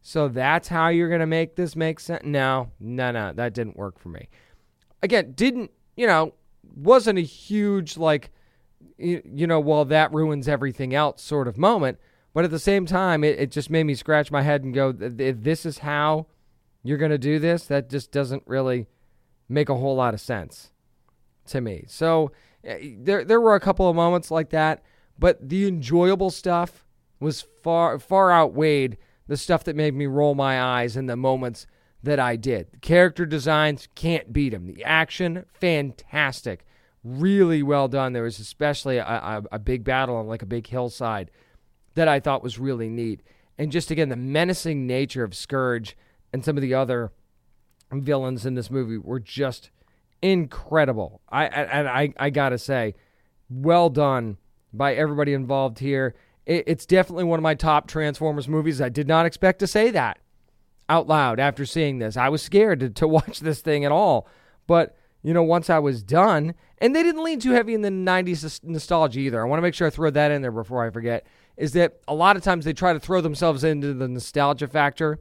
So 0.02 0.28
that's 0.28 0.68
how 0.68 0.88
you're 0.88 1.08
going 1.08 1.20
to 1.20 1.26
make 1.26 1.56
this 1.56 1.76
make 1.76 2.00
sense? 2.00 2.24
No, 2.24 2.70
no, 2.80 3.10
no, 3.12 3.32
that 3.32 3.54
didn't 3.54 3.76
work 3.76 3.98
for 3.98 4.08
me. 4.08 4.28
Again, 5.02 5.32
didn't, 5.32 5.70
you 5.96 6.06
know, 6.06 6.34
wasn't 6.76 7.18
a 7.18 7.22
huge, 7.22 7.96
like, 7.96 8.30
you, 8.98 9.46
know, 9.46 9.60
well, 9.60 9.84
that 9.84 10.12
ruins 10.12 10.48
everything 10.48 10.94
else 10.94 11.22
sort 11.22 11.46
of 11.48 11.56
moment. 11.56 11.98
But 12.34 12.44
at 12.44 12.50
the 12.50 12.58
same 12.58 12.86
time, 12.86 13.24
it, 13.24 13.38
it 13.38 13.50
just 13.50 13.70
made 13.70 13.84
me 13.84 13.94
scratch 13.94 14.30
my 14.30 14.42
head 14.42 14.64
and 14.64 14.74
go, 14.74 14.94
if 14.98 15.42
this 15.42 15.64
is 15.64 15.78
how 15.78 16.26
you're 16.82 16.98
going 16.98 17.10
to 17.10 17.18
do 17.18 17.38
this, 17.38 17.66
that 17.66 17.88
just 17.88 18.10
doesn't 18.10 18.42
really 18.46 18.86
make 19.48 19.68
a 19.68 19.76
whole 19.76 19.96
lot 19.96 20.14
of 20.14 20.20
sense 20.20 20.72
to 21.46 21.60
me. 21.60 21.84
So 21.86 22.32
eh, 22.64 22.94
there, 22.98 23.24
there 23.24 23.40
were 23.40 23.54
a 23.54 23.60
couple 23.60 23.88
of 23.88 23.94
moments 23.94 24.30
like 24.30 24.50
that, 24.50 24.82
but 25.18 25.48
the 25.48 25.68
enjoyable 25.68 26.30
stuff 26.30 26.81
was 27.22 27.46
far, 27.62 27.98
far 27.98 28.32
outweighed 28.32 28.98
the 29.26 29.36
stuff 29.36 29.64
that 29.64 29.76
made 29.76 29.94
me 29.94 30.06
roll 30.06 30.34
my 30.34 30.60
eyes 30.60 30.96
in 30.96 31.06
the 31.06 31.16
moments 31.16 31.66
that 32.02 32.18
I 32.18 32.36
did. 32.36 32.80
Character 32.82 33.24
designs 33.24 33.88
can't 33.94 34.32
beat 34.32 34.50
them. 34.50 34.66
The 34.66 34.84
action, 34.84 35.46
fantastic. 35.54 36.66
Really 37.04 37.62
well 37.62 37.88
done. 37.88 38.12
There 38.12 38.24
was 38.24 38.38
especially 38.38 38.98
a, 38.98 39.06
a, 39.06 39.42
a 39.52 39.58
big 39.58 39.84
battle 39.84 40.16
on 40.16 40.26
like 40.26 40.42
a 40.42 40.46
big 40.46 40.66
hillside 40.66 41.30
that 41.94 42.08
I 42.08 42.20
thought 42.20 42.42
was 42.42 42.58
really 42.58 42.88
neat. 42.88 43.22
And 43.56 43.70
just 43.70 43.90
again, 43.90 44.08
the 44.08 44.16
menacing 44.16 44.86
nature 44.86 45.24
of 45.24 45.34
Scourge 45.34 45.96
and 46.32 46.44
some 46.44 46.56
of 46.56 46.62
the 46.62 46.74
other 46.74 47.12
villains 47.92 48.46
in 48.46 48.54
this 48.54 48.70
movie 48.70 48.98
were 48.98 49.20
just 49.20 49.70
incredible. 50.20 51.20
I 51.28 51.46
and 51.46 51.88
I, 51.88 52.14
I 52.18 52.30
gotta 52.30 52.58
say, 52.58 52.94
well 53.50 53.90
done 53.90 54.38
by 54.72 54.94
everybody 54.94 55.34
involved 55.34 55.78
here. 55.78 56.14
It, 56.46 56.64
it's 56.66 56.86
definitely 56.86 57.24
one 57.24 57.38
of 57.38 57.42
my 57.42 57.54
top 57.54 57.86
Transformers 57.88 58.48
movies. 58.48 58.80
I 58.80 58.88
did 58.88 59.08
not 59.08 59.26
expect 59.26 59.58
to 59.60 59.66
say 59.66 59.90
that 59.90 60.18
out 60.88 61.06
loud 61.06 61.40
after 61.40 61.64
seeing 61.64 61.98
this. 61.98 62.16
I 62.16 62.28
was 62.28 62.42
scared 62.42 62.80
to, 62.80 62.90
to 62.90 63.08
watch 63.08 63.40
this 63.40 63.60
thing 63.60 63.84
at 63.84 63.92
all, 63.92 64.28
but 64.66 64.96
you 65.22 65.32
know, 65.32 65.42
once 65.42 65.70
I 65.70 65.78
was 65.78 66.02
done, 66.02 66.54
and 66.78 66.96
they 66.96 67.04
didn't 67.04 67.22
lean 67.22 67.38
too 67.38 67.52
heavy 67.52 67.74
in 67.74 67.82
the 67.82 67.90
90s 67.90 68.64
nostalgia 68.64 69.20
either. 69.20 69.40
I 69.40 69.44
want 69.48 69.58
to 69.58 69.62
make 69.62 69.74
sure 69.74 69.86
I 69.86 69.90
throw 69.90 70.10
that 70.10 70.32
in 70.32 70.42
there 70.42 70.50
before 70.50 70.84
I 70.84 70.90
forget 70.90 71.24
is 71.56 71.72
that 71.74 72.00
a 72.08 72.14
lot 72.14 72.36
of 72.36 72.42
times 72.42 72.64
they 72.64 72.72
try 72.72 72.92
to 72.92 72.98
throw 72.98 73.20
themselves 73.20 73.62
into 73.62 73.94
the 73.94 74.08
nostalgia 74.08 74.66
factor 74.66 75.20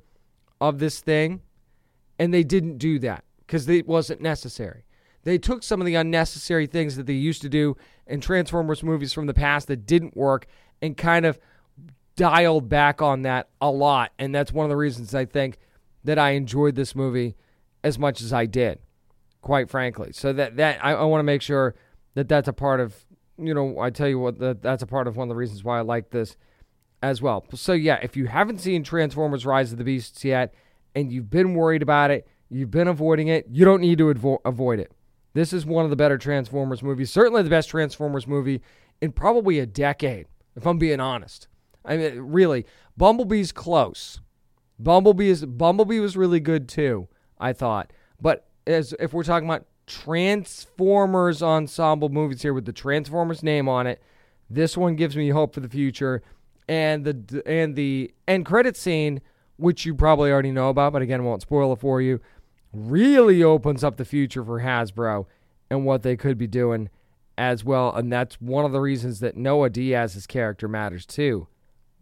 of 0.59 0.79
this 0.79 0.99
thing, 0.99 1.41
and 2.17 2.33
they 2.33 2.43
didn't 2.43 2.77
do 2.77 2.99
that 2.99 3.23
because 3.45 3.67
it 3.67 3.87
wasn't 3.87 4.21
necessary. 4.21 4.85
They 5.23 5.37
took 5.37 5.61
some 5.61 5.81
of 5.81 5.85
the 5.85 5.95
unnecessary 5.95 6.65
things 6.65 6.95
that 6.95 7.05
they 7.05 7.13
used 7.13 7.41
to 7.43 7.49
do 7.49 7.77
in 8.07 8.21
Transformers 8.21 8.81
movies 8.81 9.13
from 9.13 9.27
the 9.27 9.33
past 9.33 9.67
that 9.67 9.85
didn't 9.85 10.17
work 10.17 10.47
and 10.81 10.97
kind 10.97 11.25
of 11.25 11.39
dialed 12.15 12.69
back 12.69 13.01
on 13.01 13.23
that 13.23 13.49
a 13.59 13.69
lot. 13.69 14.11
And 14.19 14.33
that's 14.33 14.51
one 14.51 14.65
of 14.65 14.69
the 14.69 14.77
reasons 14.77 15.15
I 15.15 15.25
think 15.25 15.57
that 16.03 16.19
I 16.19 16.31
enjoyed 16.31 16.75
this 16.75 16.95
movie 16.95 17.35
as 17.83 17.97
much 17.97 18.21
as 18.21 18.33
I 18.33 18.45
did, 18.45 18.79
quite 19.41 19.69
frankly. 19.69 20.11
So 20.13 20.33
that, 20.33 20.57
that 20.57 20.83
I, 20.83 20.93
I 20.93 21.03
want 21.03 21.19
to 21.19 21.23
make 21.23 21.41
sure 21.41 21.75
that 22.15 22.27
that's 22.27 22.47
a 22.47 22.53
part 22.53 22.79
of 22.79 23.05
you 23.41 23.53
know, 23.53 23.79
I 23.79 23.89
tell 23.89 24.07
you 24.07 24.19
what, 24.19 24.39
that, 24.39 24.61
that's 24.61 24.83
a 24.83 24.87
part 24.87 25.07
of 25.07 25.17
one 25.17 25.27
of 25.27 25.29
the 25.29 25.35
reasons 25.35 25.63
why 25.63 25.79
I 25.79 25.81
like 25.81 26.11
this 26.11 26.35
as 27.01 27.21
well. 27.21 27.43
So, 27.55 27.73
yeah, 27.73 27.99
if 28.01 28.15
you 28.15 28.27
haven't 28.27 28.59
seen 28.59 28.83
Transformers 28.83 29.45
Rise 29.45 29.71
of 29.71 29.77
the 29.77 29.83
Beasts 29.83 30.23
yet 30.23 30.53
and 30.95 31.11
you've 31.11 31.29
been 31.29 31.55
worried 31.55 31.81
about 31.81 32.11
it, 32.11 32.27
you've 32.49 32.71
been 32.71 32.87
avoiding 32.87 33.27
it, 33.27 33.47
you 33.49 33.65
don't 33.65 33.81
need 33.81 33.97
to 33.97 34.13
avo- 34.13 34.39
avoid 34.45 34.79
it. 34.79 34.93
This 35.33 35.53
is 35.53 35.65
one 35.65 35.85
of 35.85 35.89
the 35.89 35.95
better 35.95 36.17
Transformers 36.17 36.83
movies, 36.83 37.11
certainly 37.11 37.41
the 37.41 37.49
best 37.49 37.69
Transformers 37.69 38.27
movie 38.27 38.61
in 39.01 39.11
probably 39.11 39.59
a 39.59 39.65
decade, 39.65 40.27
if 40.55 40.65
I'm 40.65 40.77
being 40.77 40.99
honest. 40.99 41.47
I 41.83 41.97
mean, 41.97 42.19
really, 42.19 42.65
Bumblebee's 42.97 43.51
close. 43.51 44.19
Bumblebee 44.79 45.29
is 45.29 45.45
Bumblebee 45.45 45.99
was 45.99 46.17
really 46.17 46.39
good 46.39 46.67
too, 46.67 47.07
I 47.39 47.53
thought. 47.53 47.91
But 48.19 48.47
as 48.65 48.93
if 48.99 49.13
we're 49.13 49.23
talking 49.23 49.47
about 49.47 49.65
Transformers 49.87 51.41
ensemble 51.43 52.09
movies 52.09 52.41
here 52.41 52.53
with 52.53 52.65
the 52.65 52.71
Transformers 52.71 53.43
name 53.43 53.67
on 53.67 53.87
it. 53.87 54.01
This 54.49 54.77
one 54.77 54.95
gives 54.95 55.17
me 55.17 55.29
hope 55.29 55.53
for 55.53 55.59
the 55.59 55.69
future, 55.69 56.21
and 56.67 57.03
the 57.03 57.43
and 57.45 57.75
the 57.75 58.13
end 58.27 58.45
credit 58.45 58.77
scene, 58.77 59.21
which 59.57 59.85
you 59.85 59.95
probably 59.95 60.31
already 60.31 60.51
know 60.51 60.69
about, 60.69 60.93
but 60.93 61.01
again, 61.01 61.23
won't 61.23 61.41
spoil 61.41 61.73
it 61.73 61.79
for 61.79 62.01
you. 62.01 62.19
Really 62.73 63.43
opens 63.43 63.83
up 63.83 63.97
the 63.97 64.05
future 64.05 64.43
for 64.43 64.61
Hasbro 64.61 65.25
and 65.69 65.85
what 65.85 66.03
they 66.03 66.15
could 66.15 66.37
be 66.37 66.47
doing 66.47 66.89
as 67.41 67.63
well, 67.65 67.93
and 67.93 68.11
that's 68.13 68.39
one 68.39 68.65
of 68.65 68.71
the 68.71 68.79
reasons 68.79 69.19
that 69.19 69.35
Noah 69.35 69.69
Diaz's 69.69 70.27
character 70.27 70.67
matters 70.67 71.05
too. 71.05 71.47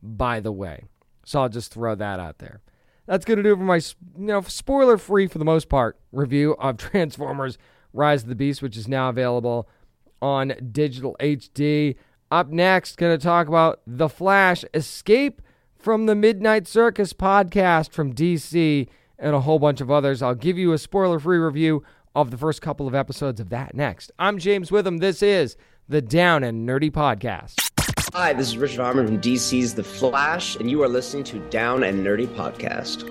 By 0.04 0.40
the 0.40 0.52
way, 0.52 0.84
so 1.26 1.42
I'll 1.42 1.50
just 1.50 1.74
throw 1.74 1.96
that 1.96 2.20
out 2.20 2.40
there 2.40 2.62
that's 3.10 3.26
going 3.26 3.38
to 3.38 3.44
do 3.44 3.54
it 3.54 3.58
for 3.58 3.64
my, 3.64 3.78
you 3.78 4.26
know, 4.28 4.42
spoiler 4.42 4.96
free 4.96 5.26
for 5.26 5.40
the 5.40 5.46
most 5.46 5.68
part 5.68 5.98
review 6.12 6.56
of 6.60 6.78
Transformers 6.78 7.58
Rise 7.92 8.22
of 8.22 8.30
the 8.30 8.36
Beast, 8.36 8.62
which 8.62 8.78
is 8.78 8.88
now 8.88 9.10
available 9.10 9.68
on 10.22 10.54
digital 10.72 11.18
HD. 11.20 11.96
Up 12.30 12.50
next, 12.50 12.98
going 12.98 13.18
to 13.18 13.24
talk 13.24 13.48
about 13.48 13.82
The 13.88 14.10
Flash 14.10 14.64
Escape 14.76 15.42
from 15.80 16.06
the 16.06 16.14
Midnight 16.14 16.68
Circus 16.68 17.12
podcast 17.12 17.90
from 17.90 18.14
DC 18.14 18.88
and 19.18 19.36
a 19.36 19.42
whole 19.42 19.58
bunch 19.58 19.82
of 19.82 19.90
others. 19.90 20.22
I'll 20.22 20.36
give 20.36 20.60
you 20.60 20.72
a 20.74 20.78
spoiler 20.78 21.18
free 21.18 21.40
review 21.40 21.84
of 22.16 22.32
the 22.32 22.38
first 22.38 22.62
couple 22.62 22.88
of 22.88 22.96
episodes 22.96 23.40
of 23.40 23.50
that 23.50 23.76
next. 23.76 24.12
I'm 24.18 24.38
James 24.38 24.72
Witham. 24.72 24.98
This 24.98 25.22
is 25.22 25.58
the 25.88 26.02
Down 26.02 26.44
and 26.44 26.68
Nerdy 26.68 26.92
Podcast. 26.92 27.70
Hi, 28.14 28.34
this 28.34 28.48
is 28.48 28.58
Richard 28.58 28.82
Harmon 28.82 29.06
from 29.06 29.22
DC's 29.22 29.76
The 29.76 29.84
Flash, 29.84 30.56
and 30.56 30.70
you 30.70 30.82
are 30.82 30.88
listening 30.88 31.24
to 31.26 31.40
Down 31.50 31.84
and 31.84 32.06
Nerdy 32.06 32.28
Podcast. 32.28 33.06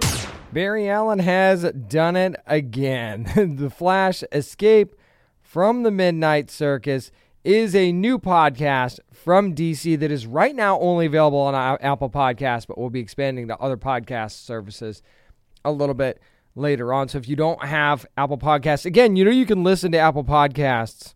Barry 0.52 0.88
Allen 0.88 1.20
has 1.20 1.62
done 1.72 2.16
it 2.16 2.34
again. 2.46 3.30
the 3.58 3.70
Flash 3.70 4.24
Escape 4.32 4.94
from 5.40 5.82
the 5.82 5.90
Midnight 5.90 6.50
Circus 6.50 7.10
is 7.44 7.74
a 7.74 7.92
new 7.92 8.18
podcast 8.18 8.98
from 9.12 9.54
DC 9.54 9.98
that 10.00 10.10
is 10.10 10.26
right 10.26 10.54
now 10.54 10.78
only 10.80 11.06
available 11.06 11.38
on 11.38 11.54
Apple 11.80 12.10
Podcasts, 12.10 12.66
but 12.66 12.76
we'll 12.76 12.90
be 12.90 13.00
expanding 13.00 13.48
to 13.48 13.56
other 13.58 13.76
podcast 13.76 14.32
services 14.32 15.02
a 15.64 15.70
little 15.70 15.94
bit 15.94 16.20
later 16.58 16.92
on. 16.92 17.08
So 17.08 17.18
if 17.18 17.28
you 17.28 17.36
don't 17.36 17.64
have 17.64 18.06
Apple 18.16 18.38
Podcasts, 18.38 18.84
again, 18.84 19.16
you 19.16 19.24
know 19.24 19.30
you 19.30 19.46
can 19.46 19.64
listen 19.64 19.92
to 19.92 19.98
Apple 19.98 20.24
Podcasts 20.24 21.14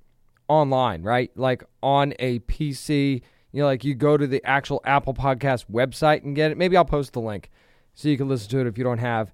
online, 0.49 1.03
right? 1.03 1.31
Like 1.37 1.65
on 1.83 2.15
a 2.19 2.39
PC 2.41 3.23
you 3.53 3.61
know, 3.61 3.67
like 3.67 3.85
you 3.85 3.95
go 3.95 4.17
to 4.17 4.27
the 4.27 4.43
actual 4.45 4.81
Apple 4.85 5.15
Podcast 5.15 5.67
website 5.71 6.25
and 6.25 6.35
get 6.35 6.51
it. 6.51 6.59
Maybe 6.59 6.77
I'll 6.77 6.85
post 6.85 7.13
the 7.13 7.21
link 7.21 7.51
so 7.95 8.09
you 8.09 8.17
can 8.17 8.29
listen 8.29 8.51
to 8.51 8.61
it 8.61 8.67
if 8.67 8.79
you 8.79 8.85
don't 8.85 8.99
have 8.99 9.33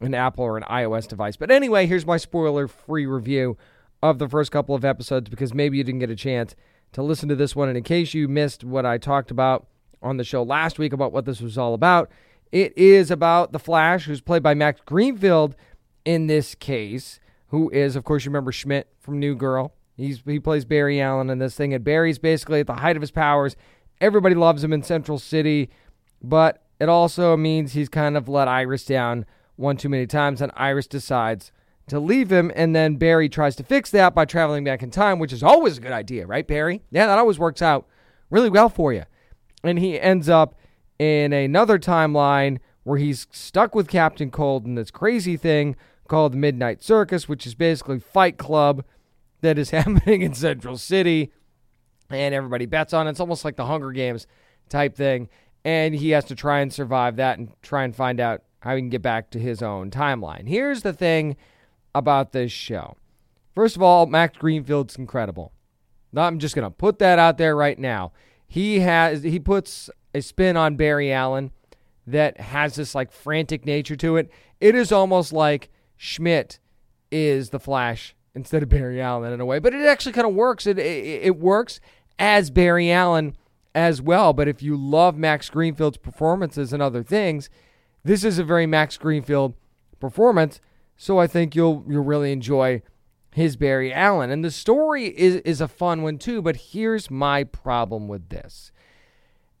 an 0.00 0.14
Apple 0.14 0.44
or 0.44 0.56
an 0.56 0.64
iOS 0.64 1.06
device. 1.06 1.36
But 1.36 1.50
anyway, 1.50 1.86
here's 1.86 2.04
my 2.04 2.16
spoiler 2.16 2.66
free 2.66 3.06
review 3.06 3.56
of 4.02 4.18
the 4.18 4.28
first 4.28 4.50
couple 4.50 4.74
of 4.74 4.84
episodes 4.84 5.30
because 5.30 5.54
maybe 5.54 5.78
you 5.78 5.84
didn't 5.84 6.00
get 6.00 6.10
a 6.10 6.16
chance 6.16 6.56
to 6.92 7.02
listen 7.02 7.28
to 7.28 7.36
this 7.36 7.54
one. 7.54 7.68
And 7.68 7.78
in 7.78 7.84
case 7.84 8.12
you 8.12 8.26
missed 8.26 8.64
what 8.64 8.84
I 8.84 8.98
talked 8.98 9.30
about 9.30 9.68
on 10.02 10.16
the 10.16 10.24
show 10.24 10.42
last 10.42 10.78
week 10.78 10.92
about 10.92 11.12
what 11.12 11.24
this 11.24 11.40
was 11.40 11.56
all 11.56 11.74
about, 11.74 12.10
it 12.52 12.76
is 12.76 13.10
about 13.10 13.52
the 13.52 13.58
Flash, 13.58 14.04
who's 14.04 14.20
played 14.20 14.42
by 14.42 14.54
Max 14.54 14.80
Greenfield 14.84 15.54
in 16.04 16.26
this 16.26 16.54
case, 16.54 17.20
who 17.48 17.70
is, 17.70 17.96
of 17.96 18.04
course, 18.04 18.24
you 18.24 18.30
remember 18.30 18.52
Schmidt 18.52 18.88
from 18.98 19.18
New 19.18 19.34
Girl. 19.34 19.72
He's 19.96 20.22
he 20.24 20.40
plays 20.40 20.64
Barry 20.64 21.00
Allen 21.00 21.30
in 21.30 21.38
this 21.38 21.54
thing, 21.54 21.74
and 21.74 21.84
Barry's 21.84 22.18
basically 22.18 22.60
at 22.60 22.66
the 22.66 22.74
height 22.74 22.96
of 22.96 23.02
his 23.02 23.10
powers. 23.10 23.56
Everybody 24.00 24.34
loves 24.34 24.64
him 24.64 24.72
in 24.72 24.82
Central 24.82 25.18
City, 25.18 25.68
but 26.22 26.62
it 26.80 26.88
also 26.88 27.36
means 27.36 27.72
he's 27.72 27.90
kind 27.90 28.16
of 28.16 28.28
let 28.28 28.48
Iris 28.48 28.84
down 28.84 29.26
one 29.56 29.76
too 29.76 29.90
many 29.90 30.06
times, 30.06 30.40
and 30.40 30.50
Iris 30.56 30.86
decides 30.86 31.52
to 31.88 32.00
leave 32.00 32.30
him, 32.32 32.50
and 32.54 32.74
then 32.74 32.96
Barry 32.96 33.28
tries 33.28 33.56
to 33.56 33.62
fix 33.62 33.90
that 33.90 34.14
by 34.14 34.24
traveling 34.24 34.64
back 34.64 34.82
in 34.82 34.90
time, 34.90 35.18
which 35.18 35.32
is 35.32 35.42
always 35.42 35.76
a 35.76 35.80
good 35.80 35.92
idea, 35.92 36.26
right, 36.26 36.46
Barry? 36.46 36.82
Yeah, 36.90 37.06
that 37.06 37.18
always 37.18 37.38
works 37.38 37.60
out 37.60 37.86
really 38.30 38.48
well 38.48 38.68
for 38.68 38.92
you. 38.92 39.04
And 39.62 39.78
he 39.78 40.00
ends 40.00 40.28
up 40.28 40.54
in 41.00 41.32
another 41.32 41.78
timeline 41.78 42.58
where 42.82 42.98
he's 42.98 43.26
stuck 43.30 43.74
with 43.74 43.88
Captain 43.88 44.30
Cold 44.30 44.66
in 44.66 44.74
this 44.74 44.90
crazy 44.90 45.34
thing 45.34 45.74
called 46.08 46.34
Midnight 46.34 46.82
Circus, 46.82 47.26
which 47.26 47.46
is 47.46 47.54
basically 47.54 47.98
Fight 47.98 48.36
Club 48.36 48.84
that 49.40 49.58
is 49.58 49.70
happening 49.70 50.20
in 50.20 50.34
Central 50.34 50.76
City, 50.76 51.32
and 52.10 52.34
everybody 52.34 52.66
bets 52.66 52.92
on 52.92 53.06
it. 53.06 53.10
It's 53.12 53.20
almost 53.20 53.46
like 53.46 53.56
the 53.56 53.64
Hunger 53.64 53.92
Games 53.92 54.26
type 54.68 54.94
thing, 54.94 55.30
and 55.64 55.94
he 55.94 56.10
has 56.10 56.26
to 56.26 56.34
try 56.34 56.60
and 56.60 56.70
survive 56.70 57.16
that 57.16 57.38
and 57.38 57.50
try 57.62 57.84
and 57.84 57.96
find 57.96 58.20
out 58.20 58.42
how 58.60 58.74
he 58.74 58.82
can 58.82 58.90
get 58.90 59.00
back 59.00 59.30
to 59.30 59.38
his 59.38 59.62
own 59.62 59.90
timeline. 59.90 60.46
Here's 60.48 60.82
the 60.82 60.92
thing 60.92 61.38
about 61.94 62.32
this 62.32 62.52
show. 62.52 62.98
First 63.54 63.74
of 63.74 63.82
all, 63.82 64.04
Max 64.04 64.36
Greenfield's 64.36 64.96
incredible. 64.96 65.52
I'm 66.14 66.38
just 66.38 66.54
going 66.54 66.66
to 66.66 66.70
put 66.70 66.98
that 66.98 67.18
out 67.18 67.38
there 67.38 67.56
right 67.56 67.78
now. 67.78 68.12
He 68.46 68.80
has 68.80 69.22
he 69.22 69.38
puts 69.38 69.88
a 70.14 70.20
spin 70.20 70.56
on 70.56 70.76
Barry 70.76 71.12
Allen 71.12 71.52
that 72.06 72.40
has 72.40 72.74
this 72.74 72.94
like 72.94 73.12
frantic 73.12 73.64
nature 73.64 73.96
to 73.96 74.16
it. 74.16 74.30
It 74.60 74.74
is 74.74 74.92
almost 74.92 75.32
like 75.32 75.70
Schmidt 75.96 76.58
is 77.10 77.50
the 77.50 77.60
Flash 77.60 78.14
instead 78.34 78.62
of 78.62 78.68
Barry 78.68 79.00
Allen 79.00 79.32
in 79.32 79.40
a 79.40 79.44
way, 79.44 79.58
but 79.58 79.74
it 79.74 79.86
actually 79.86 80.12
kind 80.12 80.26
of 80.26 80.34
works. 80.34 80.66
It, 80.66 80.78
it 80.78 81.22
it 81.22 81.36
works 81.38 81.80
as 82.18 82.50
Barry 82.50 82.90
Allen 82.90 83.36
as 83.74 84.02
well. 84.02 84.32
But 84.32 84.48
if 84.48 84.62
you 84.62 84.76
love 84.76 85.16
Max 85.16 85.50
Greenfield's 85.50 85.98
performances 85.98 86.72
and 86.72 86.82
other 86.82 87.02
things, 87.02 87.50
this 88.04 88.24
is 88.24 88.38
a 88.38 88.44
very 88.44 88.66
Max 88.66 88.96
Greenfield 88.96 89.54
performance. 89.98 90.60
So 90.96 91.18
I 91.18 91.26
think 91.26 91.54
you'll 91.54 91.84
you'll 91.88 92.04
really 92.04 92.32
enjoy 92.32 92.82
his 93.32 93.56
Barry 93.56 93.92
Allen. 93.92 94.30
And 94.30 94.44
the 94.44 94.50
story 94.50 95.06
is 95.06 95.36
is 95.36 95.60
a 95.60 95.68
fun 95.68 96.02
one 96.02 96.18
too, 96.18 96.42
but 96.42 96.56
here's 96.56 97.10
my 97.10 97.44
problem 97.44 98.08
with 98.08 98.28
this. 98.28 98.72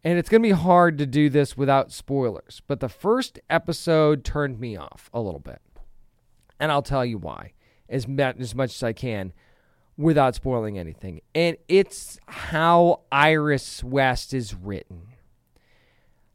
And 0.02 0.18
it's 0.18 0.28
going 0.28 0.42
to 0.42 0.48
be 0.48 0.54
hard 0.54 0.98
to 0.98 1.06
do 1.06 1.28
this 1.28 1.56
without 1.56 1.92
spoilers, 1.92 2.62
but 2.66 2.80
the 2.80 2.88
first 2.88 3.38
episode 3.50 4.24
turned 4.24 4.58
me 4.58 4.76
off 4.76 5.10
a 5.12 5.20
little 5.20 5.40
bit. 5.40 5.60
And 6.58 6.72
I'll 6.72 6.82
tell 6.82 7.04
you 7.04 7.18
why 7.18 7.52
as, 7.88 8.06
as 8.18 8.54
much 8.54 8.74
as 8.74 8.82
I 8.82 8.92
can 8.92 9.32
without 9.96 10.34
spoiling 10.34 10.78
anything. 10.78 11.20
And 11.34 11.58
it's 11.68 12.18
how 12.26 13.02
Iris 13.12 13.84
West 13.84 14.32
is 14.32 14.54
written. 14.54 15.02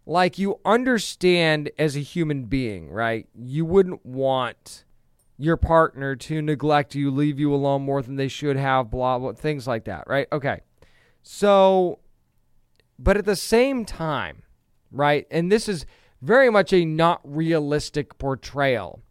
Like 0.05 0.37
you 0.37 0.59
understand 0.63 1.71
as 1.79 1.95
a 1.95 2.01
human 2.01 2.45
being, 2.45 2.91
right? 2.91 3.27
You 3.33 3.65
wouldn't 3.65 4.05
want 4.05 4.85
your 5.37 5.57
partner 5.57 6.15
to 6.15 6.41
neglect 6.41 6.93
you, 6.93 7.09
leave 7.09 7.39
you 7.39 7.53
alone 7.53 7.81
more 7.81 8.03
than 8.03 8.15
they 8.15 8.27
should 8.27 8.55
have, 8.55 8.91
blah, 8.91 9.17
blah, 9.17 9.33
things 9.33 9.65
like 9.65 9.85
that, 9.85 10.03
right? 10.07 10.27
Okay. 10.31 10.61
So, 11.23 11.99
but 12.97 13.17
at 13.17 13.25
the 13.25 13.35
same 13.35 13.85
time, 13.85 14.43
right? 14.91 15.27
And 15.29 15.51
this 15.51 15.67
is 15.67 15.85
very 16.21 16.49
much 16.49 16.73
a 16.73 16.85
not 16.85 17.21
realistic 17.23 18.17
portrayal 18.17 19.01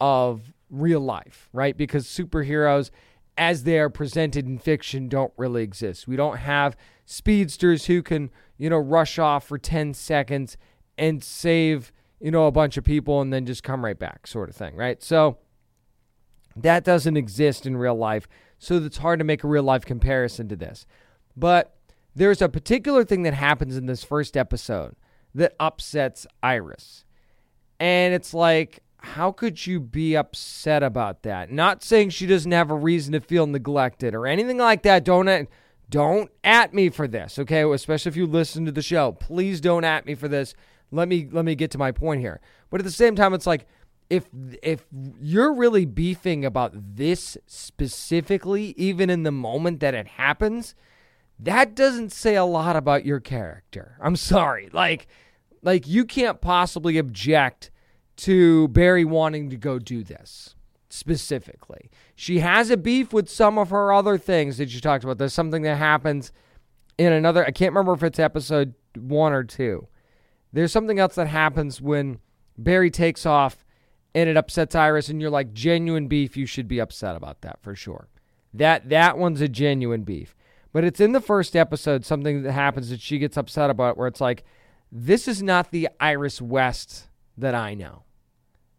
of 0.00 0.52
real 0.70 1.00
life, 1.00 1.48
right? 1.52 1.76
Because 1.76 2.06
superheroes, 2.06 2.90
as 3.36 3.64
they 3.64 3.78
are 3.78 3.90
presented 3.90 4.46
in 4.46 4.58
fiction, 4.58 5.08
don't 5.08 5.32
really 5.36 5.62
exist. 5.62 6.08
We 6.08 6.16
don't 6.16 6.38
have 6.38 6.76
speedsters 7.04 7.86
who 7.86 8.02
can, 8.02 8.30
you 8.56 8.68
know, 8.70 8.78
rush 8.78 9.18
off 9.18 9.46
for 9.46 9.58
10 9.58 9.94
seconds 9.94 10.56
and 10.96 11.22
save, 11.22 11.92
you 12.20 12.30
know, 12.30 12.46
a 12.46 12.52
bunch 12.52 12.76
of 12.76 12.84
people 12.84 13.20
and 13.20 13.32
then 13.32 13.46
just 13.46 13.62
come 13.62 13.84
right 13.84 13.98
back, 13.98 14.26
sort 14.26 14.48
of 14.48 14.56
thing, 14.56 14.74
right? 14.74 15.02
So 15.02 15.38
that 16.56 16.84
doesn't 16.84 17.16
exist 17.16 17.66
in 17.66 17.76
real 17.76 17.94
life. 17.94 18.26
So 18.58 18.76
it's 18.76 18.98
hard 18.98 19.20
to 19.20 19.24
make 19.24 19.44
a 19.44 19.48
real 19.48 19.62
life 19.62 19.84
comparison 19.84 20.48
to 20.48 20.56
this. 20.56 20.86
But 21.36 21.77
there's 22.18 22.42
a 22.42 22.48
particular 22.48 23.04
thing 23.04 23.22
that 23.22 23.34
happens 23.34 23.76
in 23.76 23.86
this 23.86 24.04
first 24.04 24.36
episode 24.36 24.96
that 25.34 25.54
upsets 25.60 26.26
Iris. 26.42 27.04
And 27.80 28.12
it's 28.12 28.34
like, 28.34 28.80
how 28.98 29.30
could 29.30 29.66
you 29.66 29.78
be 29.78 30.16
upset 30.16 30.82
about 30.82 31.22
that? 31.22 31.52
Not 31.52 31.84
saying 31.84 32.10
she 32.10 32.26
doesn't 32.26 32.50
have 32.50 32.70
a 32.70 32.76
reason 32.76 33.12
to 33.12 33.20
feel 33.20 33.46
neglected 33.46 34.14
or 34.14 34.26
anything 34.26 34.58
like 34.58 34.82
that. 34.82 35.04
Don't 35.04 35.48
don't 35.90 36.30
at 36.44 36.74
me 36.74 36.90
for 36.90 37.06
this, 37.08 37.38
okay? 37.38 37.62
Especially 37.62 38.10
if 38.10 38.16
you 38.16 38.26
listen 38.26 38.66
to 38.66 38.72
the 38.72 38.82
show. 38.82 39.12
Please 39.12 39.60
don't 39.60 39.84
at 39.84 40.04
me 40.04 40.14
for 40.14 40.28
this. 40.28 40.54
Let 40.90 41.08
me 41.08 41.28
let 41.30 41.44
me 41.44 41.54
get 41.54 41.70
to 41.72 41.78
my 41.78 41.92
point 41.92 42.20
here. 42.20 42.40
But 42.70 42.80
at 42.80 42.84
the 42.84 42.90
same 42.90 43.14
time, 43.14 43.32
it's 43.32 43.46
like 43.46 43.66
if 44.10 44.28
if 44.62 44.84
you're 45.20 45.52
really 45.52 45.84
beefing 45.84 46.44
about 46.44 46.72
this 46.74 47.36
specifically, 47.46 48.74
even 48.76 49.08
in 49.08 49.22
the 49.22 49.30
moment 49.32 49.80
that 49.80 49.94
it 49.94 50.08
happens, 50.08 50.74
that 51.40 51.74
doesn't 51.74 52.12
say 52.12 52.34
a 52.34 52.44
lot 52.44 52.76
about 52.76 53.04
your 53.04 53.20
character. 53.20 53.96
I'm 54.00 54.16
sorry. 54.16 54.68
Like 54.72 55.06
like 55.62 55.86
you 55.86 56.04
can't 56.04 56.40
possibly 56.40 56.98
object 56.98 57.70
to 58.16 58.68
Barry 58.68 59.04
wanting 59.04 59.50
to 59.50 59.56
go 59.56 59.78
do 59.78 60.02
this 60.02 60.54
specifically. 60.88 61.90
She 62.16 62.40
has 62.40 62.70
a 62.70 62.76
beef 62.76 63.12
with 63.12 63.28
some 63.28 63.58
of 63.58 63.70
her 63.70 63.92
other 63.92 64.18
things 64.18 64.58
that 64.58 64.72
you 64.74 64.80
talked 64.80 65.04
about. 65.04 65.18
There's 65.18 65.34
something 65.34 65.62
that 65.62 65.76
happens 65.76 66.32
in 66.96 67.12
another, 67.12 67.46
I 67.46 67.52
can't 67.52 67.72
remember 67.72 67.92
if 67.92 68.02
it's 68.02 68.18
episode 68.18 68.74
one 68.96 69.32
or 69.32 69.44
two. 69.44 69.86
There's 70.52 70.72
something 70.72 70.98
else 70.98 71.14
that 71.14 71.28
happens 71.28 71.80
when 71.80 72.18
Barry 72.56 72.90
takes 72.90 73.24
off 73.24 73.64
and 74.14 74.28
it 74.28 74.36
upsets 74.36 74.74
Iris, 74.74 75.10
and 75.10 75.20
you're 75.20 75.30
like, 75.30 75.52
genuine 75.52 76.08
beef, 76.08 76.36
you 76.36 76.46
should 76.46 76.66
be 76.66 76.80
upset 76.80 77.14
about 77.14 77.42
that 77.42 77.60
for 77.60 77.76
sure. 77.76 78.08
That 78.54 78.88
that 78.88 79.18
one's 79.18 79.40
a 79.42 79.48
genuine 79.48 80.02
beef. 80.02 80.34
But 80.78 80.84
it's 80.84 81.00
in 81.00 81.10
the 81.10 81.20
first 81.20 81.56
episode 81.56 82.04
something 82.04 82.44
that 82.44 82.52
happens 82.52 82.90
that 82.90 83.00
she 83.00 83.18
gets 83.18 83.36
upset 83.36 83.68
about 83.68 83.96
where 83.98 84.06
it's 84.06 84.20
like, 84.20 84.44
this 84.92 85.26
is 85.26 85.42
not 85.42 85.72
the 85.72 85.88
Iris 85.98 86.40
West 86.40 87.08
that 87.36 87.52
I 87.52 87.74
know 87.74 88.04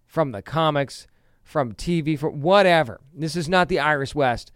from 0.05 0.31
the 0.31 0.41
comics, 0.41 1.07
from 1.43 1.73
TV, 1.73 2.17
from 2.17 2.39
whatever. 2.39 3.01
This 3.13 3.35
is 3.35 3.49
not 3.49 3.67
the 3.67 3.79
Iris 3.79 4.15
West 4.15 4.53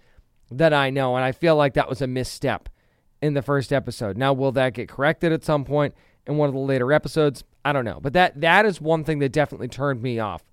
that 0.51 0.71
I 0.71 0.89
know, 0.89 1.17
and 1.17 1.25
I 1.25 1.33
feel 1.33 1.57
like 1.57 1.73
that 1.73 1.89
was 1.89 2.01
a 2.01 2.07
misstep 2.07 2.69
in 3.21 3.33
the 3.33 3.41
first 3.41 3.73
episode. 3.73 4.15
Now, 4.15 4.31
will 4.31 4.53
that 4.53 4.73
get 4.75 4.87
corrected 4.87 5.33
at 5.33 5.43
some 5.43 5.65
point 5.65 5.93
in 6.25 6.37
one 6.37 6.47
of 6.47 6.55
the 6.55 6.61
later 6.61 6.93
episodes? 6.93 7.43
I 7.65 7.73
don't 7.73 7.83
know, 7.83 7.99
but 8.01 8.13
that 8.13 8.39
that 8.39 8.65
is 8.65 8.79
one 8.79 9.03
thing 9.03 9.19
that 9.19 9.33
definitely 9.33 9.67
turned 9.67 10.01
me 10.01 10.17
off 10.17 10.45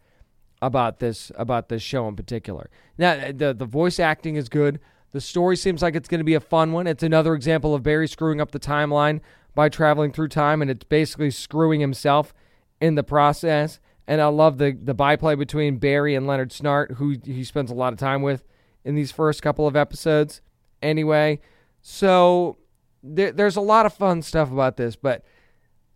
about 0.60 0.98
this 0.98 1.30
about 1.36 1.68
this 1.68 1.82
show 1.82 2.08
in 2.08 2.16
particular. 2.16 2.68
Now, 2.98 3.30
the 3.30 3.54
the 3.54 3.64
voice 3.64 4.00
acting 4.00 4.34
is 4.34 4.48
good. 4.48 4.80
The 5.12 5.20
story 5.20 5.56
seems 5.56 5.82
like 5.82 5.96
it's 5.96 6.08
going 6.08 6.20
to 6.20 6.24
be 6.24 6.34
a 6.34 6.40
fun 6.40 6.72
one. 6.72 6.86
It's 6.86 7.02
another 7.02 7.34
example 7.34 7.74
of 7.74 7.82
Barry 7.82 8.06
screwing 8.06 8.40
up 8.40 8.52
the 8.52 8.60
timeline 8.60 9.20
by 9.54 9.68
traveling 9.68 10.12
through 10.12 10.28
time, 10.28 10.62
and 10.62 10.70
it's 10.70 10.84
basically 10.84 11.30
screwing 11.30 11.80
himself 11.80 12.32
in 12.80 12.94
the 12.94 13.02
process. 13.02 13.80
And 14.06 14.20
I 14.20 14.26
love 14.26 14.58
the 14.58 14.72
the 14.72 14.94
byplay 14.94 15.34
between 15.34 15.78
Barry 15.78 16.14
and 16.14 16.26
Leonard 16.26 16.50
Snart, 16.50 16.96
who 16.96 17.16
he 17.24 17.44
spends 17.44 17.70
a 17.70 17.74
lot 17.74 17.92
of 17.92 17.98
time 17.98 18.22
with 18.22 18.44
in 18.84 18.94
these 18.94 19.12
first 19.12 19.42
couple 19.42 19.66
of 19.66 19.76
episodes. 19.76 20.40
Anyway, 20.82 21.40
so 21.80 22.58
there, 23.02 23.32
there's 23.32 23.56
a 23.56 23.60
lot 23.60 23.86
of 23.86 23.92
fun 23.92 24.22
stuff 24.22 24.50
about 24.50 24.76
this, 24.76 24.96
but 24.96 25.24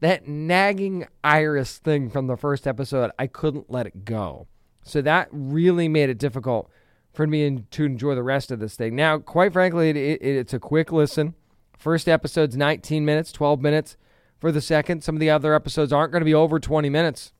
that 0.00 0.28
nagging 0.28 1.06
Iris 1.22 1.78
thing 1.78 2.10
from 2.10 2.26
the 2.26 2.36
first 2.36 2.66
episode, 2.66 3.10
I 3.18 3.26
couldn't 3.26 3.70
let 3.70 3.86
it 3.86 4.04
go. 4.04 4.48
So 4.82 5.00
that 5.02 5.28
really 5.30 5.88
made 5.88 6.10
it 6.10 6.18
difficult 6.18 6.70
for 7.14 7.26
me 7.26 7.64
to 7.70 7.84
enjoy 7.84 8.14
the 8.14 8.22
rest 8.22 8.50
of 8.50 8.58
this 8.58 8.74
thing. 8.74 8.96
Now, 8.96 9.18
quite 9.18 9.52
frankly, 9.52 9.90
it, 9.90 9.96
it, 9.96 10.20
it's 10.20 10.52
a 10.52 10.58
quick 10.58 10.92
listen. 10.92 11.34
First 11.78 12.08
episode's 12.08 12.56
19 12.56 13.04
minutes, 13.04 13.30
12 13.30 13.60
minutes 13.60 13.96
for 14.38 14.50
the 14.50 14.60
second. 14.60 15.04
Some 15.04 15.14
of 15.14 15.20
the 15.20 15.30
other 15.30 15.54
episodes 15.54 15.92
aren't 15.92 16.12
going 16.12 16.22
to 16.22 16.26
be 16.26 16.34
over 16.34 16.58
20 16.58 16.90
minutes 16.90 17.32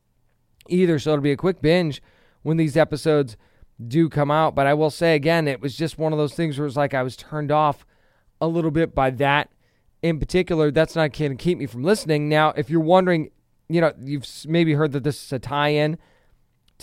either. 0.69 0.99
So 0.99 1.13
it'll 1.13 1.23
be 1.23 1.33
a 1.33 1.37
quick 1.37 1.61
binge 1.61 2.01
when 2.43 2.57
these 2.57 2.77
episodes 2.77 3.37
do 3.85 4.09
come 4.09 4.31
out. 4.31 4.55
But 4.55 4.69
I 4.69 4.75
will 4.75 4.91
say 4.91 5.17
again, 5.17 5.49
it 5.49 5.61
was 5.61 5.77
just 5.77 5.99
one 5.99 6.13
of 6.13 6.19
those 6.19 6.35
things 6.35 6.57
where 6.57 6.69
it's 6.69 6.77
like 6.77 6.95
I 6.95 7.03
was 7.03 7.17
turned 7.17 7.51
off 7.51 7.85
a 8.41 8.47
little 8.47 8.71
bit 8.71 8.95
by 8.95 9.11
that 9.11 9.51
in 10.03 10.21
particular. 10.21 10.71
That's 10.71 10.95
not 10.95 11.13
going 11.13 11.37
to 11.37 11.43
keep 11.43 11.59
me 11.59 11.67
from 11.67 11.83
listening. 11.83 12.29
Now, 12.29 12.51
if 12.51 12.71
you're 12.71 12.81
wondering, 12.81 13.31
you 13.69 13.81
know, 13.81 13.93
you've 13.99 14.27
maybe 14.47 14.75
heard 14.75 14.93
that 14.93 15.03
this 15.03 15.21
is 15.25 15.33
a 15.33 15.41
tie 15.41 15.71
in 15.71 15.99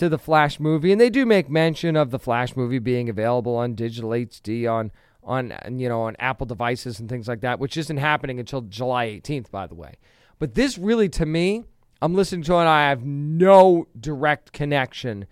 to 0.02 0.08
the 0.08 0.18
Flash 0.18 0.58
movie, 0.58 0.90
and 0.90 1.00
they 1.00 1.10
do 1.10 1.24
make 1.24 1.48
mention 1.48 1.94
of 1.94 2.10
the 2.10 2.18
Flash 2.18 2.56
movie 2.56 2.80
being 2.80 3.08
available 3.08 3.54
on 3.54 3.76
digital 3.76 4.10
HD 4.10 4.68
on 4.68 4.90
on 5.22 5.52
you 5.78 5.88
know 5.88 6.02
on 6.02 6.16
Apple 6.18 6.44
devices 6.44 6.98
and 6.98 7.08
things 7.08 7.28
like 7.28 7.40
that, 7.42 7.60
which 7.60 7.76
isn't 7.76 7.98
happening 7.98 8.40
until 8.40 8.62
July 8.62 9.06
18th, 9.06 9.48
by 9.52 9.68
the 9.68 9.76
way. 9.76 9.94
But 10.40 10.56
this 10.56 10.76
really, 10.76 11.08
to 11.10 11.24
me, 11.24 11.62
I'm 12.00 12.16
listening 12.16 12.42
to 12.44 12.54
it. 12.54 12.60
And 12.62 12.68
I 12.68 12.88
have 12.88 13.04
no 13.04 13.86
direct 13.98 14.52
connection 14.52 15.26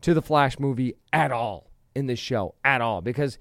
to 0.00 0.12
the 0.12 0.22
Flash 0.22 0.58
movie 0.58 0.96
at 1.12 1.30
all 1.30 1.70
in 1.94 2.08
this 2.08 2.18
show 2.18 2.56
at 2.64 2.80
all 2.80 3.02
because 3.02 3.38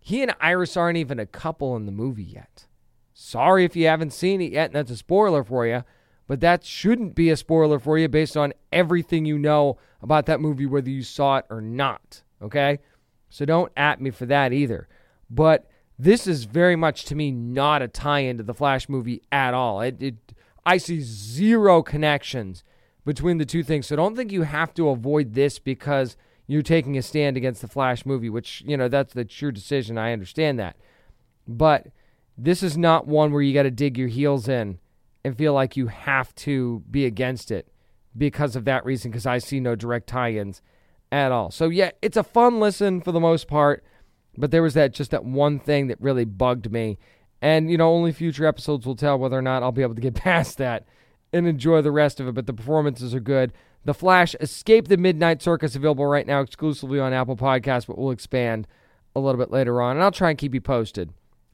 he 0.00 0.22
and 0.22 0.34
Iris 0.40 0.74
aren't 0.74 0.96
even 0.96 1.18
a 1.18 1.26
couple 1.26 1.76
in 1.76 1.84
the 1.84 1.92
movie 1.92 2.24
yet. 2.24 2.64
Sorry 3.12 3.66
if 3.66 3.76
you 3.76 3.88
haven't 3.88 4.14
seen 4.14 4.40
it 4.40 4.52
yet, 4.52 4.70
and 4.70 4.74
that's 4.74 4.90
a 4.90 4.96
spoiler 4.96 5.44
for 5.44 5.66
you, 5.66 5.84
but 6.26 6.40
that 6.40 6.64
shouldn't 6.64 7.14
be 7.14 7.28
a 7.28 7.36
spoiler 7.36 7.78
for 7.78 7.98
you 7.98 8.08
based 8.08 8.38
on 8.38 8.54
everything 8.72 9.26
you 9.26 9.38
know 9.38 9.76
about 10.04 10.26
that 10.26 10.40
movie, 10.40 10.66
whether 10.66 10.90
you 10.90 11.02
saw 11.02 11.38
it 11.38 11.46
or 11.50 11.60
not. 11.60 12.22
Okay? 12.40 12.78
So 13.30 13.44
don't 13.44 13.72
at 13.76 14.00
me 14.00 14.10
for 14.10 14.26
that 14.26 14.52
either. 14.52 14.86
But 15.28 15.68
this 15.98 16.26
is 16.26 16.44
very 16.44 16.76
much 16.76 17.06
to 17.06 17.14
me 17.14 17.32
not 17.32 17.82
a 17.82 17.88
tie 17.88 18.20
in 18.20 18.36
to 18.36 18.44
the 18.44 18.54
Flash 18.54 18.88
movie 18.88 19.22
at 19.32 19.54
all. 19.54 19.80
It, 19.80 20.00
it, 20.00 20.14
I 20.64 20.76
see 20.76 21.00
zero 21.00 21.82
connections 21.82 22.62
between 23.04 23.38
the 23.38 23.46
two 23.46 23.62
things. 23.62 23.86
So 23.86 23.96
don't 23.96 24.14
think 24.14 24.30
you 24.30 24.42
have 24.42 24.74
to 24.74 24.90
avoid 24.90 25.34
this 25.34 25.58
because 25.58 26.16
you're 26.46 26.62
taking 26.62 26.98
a 26.98 27.02
stand 27.02 27.36
against 27.38 27.62
the 27.62 27.68
Flash 27.68 28.04
movie, 28.04 28.28
which, 28.28 28.62
you 28.66 28.76
know, 28.76 28.88
that's 28.88 29.14
the 29.14 29.24
true 29.24 29.52
decision. 29.52 29.96
I 29.96 30.12
understand 30.12 30.58
that. 30.58 30.76
But 31.48 31.86
this 32.36 32.62
is 32.62 32.76
not 32.76 33.06
one 33.06 33.32
where 33.32 33.42
you 33.42 33.54
got 33.54 33.62
to 33.62 33.70
dig 33.70 33.96
your 33.96 34.08
heels 34.08 34.48
in 34.48 34.78
and 35.24 35.36
feel 35.36 35.54
like 35.54 35.76
you 35.76 35.86
have 35.86 36.34
to 36.34 36.82
be 36.90 37.06
against 37.06 37.50
it 37.50 37.68
because 38.16 38.56
of 38.56 38.64
that 38.64 38.84
reason, 38.84 39.10
because 39.10 39.26
I 39.26 39.38
see 39.38 39.60
no 39.60 39.74
direct 39.74 40.08
tie 40.08 40.32
ins 40.32 40.62
at 41.10 41.32
all. 41.32 41.50
So, 41.50 41.68
yeah, 41.68 41.90
it's 42.02 42.16
a 42.16 42.22
fun 42.22 42.60
listen 42.60 43.00
for 43.00 43.12
the 43.12 43.20
most 43.20 43.48
part, 43.48 43.84
but 44.36 44.50
there 44.50 44.62
was 44.62 44.74
that 44.74 44.92
just 44.92 45.10
that 45.10 45.24
one 45.24 45.58
thing 45.58 45.88
that 45.88 46.00
really 46.00 46.24
bugged 46.24 46.70
me. 46.70 46.98
And, 47.42 47.70
you 47.70 47.76
know, 47.76 47.92
only 47.92 48.12
future 48.12 48.46
episodes 48.46 48.86
will 48.86 48.96
tell 48.96 49.18
whether 49.18 49.38
or 49.38 49.42
not 49.42 49.62
I'll 49.62 49.72
be 49.72 49.82
able 49.82 49.94
to 49.94 50.00
get 50.00 50.14
past 50.14 50.58
that 50.58 50.86
and 51.32 51.46
enjoy 51.46 51.82
the 51.82 51.90
rest 51.92 52.20
of 52.20 52.28
it, 52.28 52.34
but 52.34 52.46
the 52.46 52.54
performances 52.54 53.14
are 53.14 53.20
good. 53.20 53.52
The 53.84 53.94
Flash 53.94 54.34
Escape 54.40 54.88
the 54.88 54.96
Midnight 54.96 55.42
Circus 55.42 55.76
available 55.76 56.06
right 56.06 56.26
now 56.26 56.40
exclusively 56.40 56.98
on 56.98 57.12
Apple 57.12 57.36
Podcasts, 57.36 57.86
but 57.86 57.98
we'll 57.98 58.12
expand 58.12 58.66
a 59.14 59.20
little 59.20 59.38
bit 59.38 59.50
later 59.50 59.82
on, 59.82 59.96
and 59.96 60.02
I'll 60.02 60.10
try 60.10 60.30
and 60.30 60.38
keep 60.38 60.54
you 60.54 60.60
posted 60.60 61.12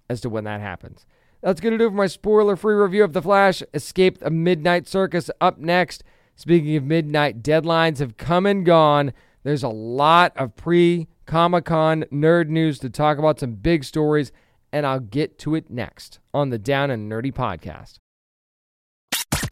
as 0.09 0.21
to 0.21 0.29
when 0.29 0.45
that 0.45 0.61
happens. 0.61 1.07
That's 1.43 1.61
going 1.61 1.73
to 1.73 1.79
do 1.79 1.89
for 1.89 1.97
my 1.97 2.07
spoiler 2.07 2.55
free 2.57 2.75
review 2.75 3.03
of 3.03 3.15
The 3.15 3.23
Flash 3.23 3.63
Escape 3.73 4.19
the 4.19 4.31
Midnight 4.31 4.87
Circus. 4.87 5.31
Up 5.41 5.59
next, 5.59 6.05
speaking 6.41 6.75
of 6.77 6.85
midnight, 6.85 7.43
deadlines 7.43 7.99
have 7.99 8.17
come 8.17 8.47
and 8.47 8.65
gone. 8.65 9.13
There's 9.43 9.63
a 9.63 9.69
lot 9.69 10.33
of 10.37 10.57
pre 10.57 11.07
Comic 11.27 11.67
Con 11.67 12.05
nerd 12.11 12.49
news 12.49 12.79
to 12.81 12.91
talk 12.91 13.19
about, 13.19 13.39
some 13.39 13.53
big 13.53 13.85
stories, 13.85 14.33
and 14.73 14.87
I'll 14.87 15.01
get 15.01 15.39
to 15.41 15.55
it 15.55 15.71
next 15.71 16.19
on 16.33 16.49
the 16.49 16.59
Down 16.59 16.91
and 16.91 17.11
Nerdy 17.11 17.33
podcast. 17.33 17.99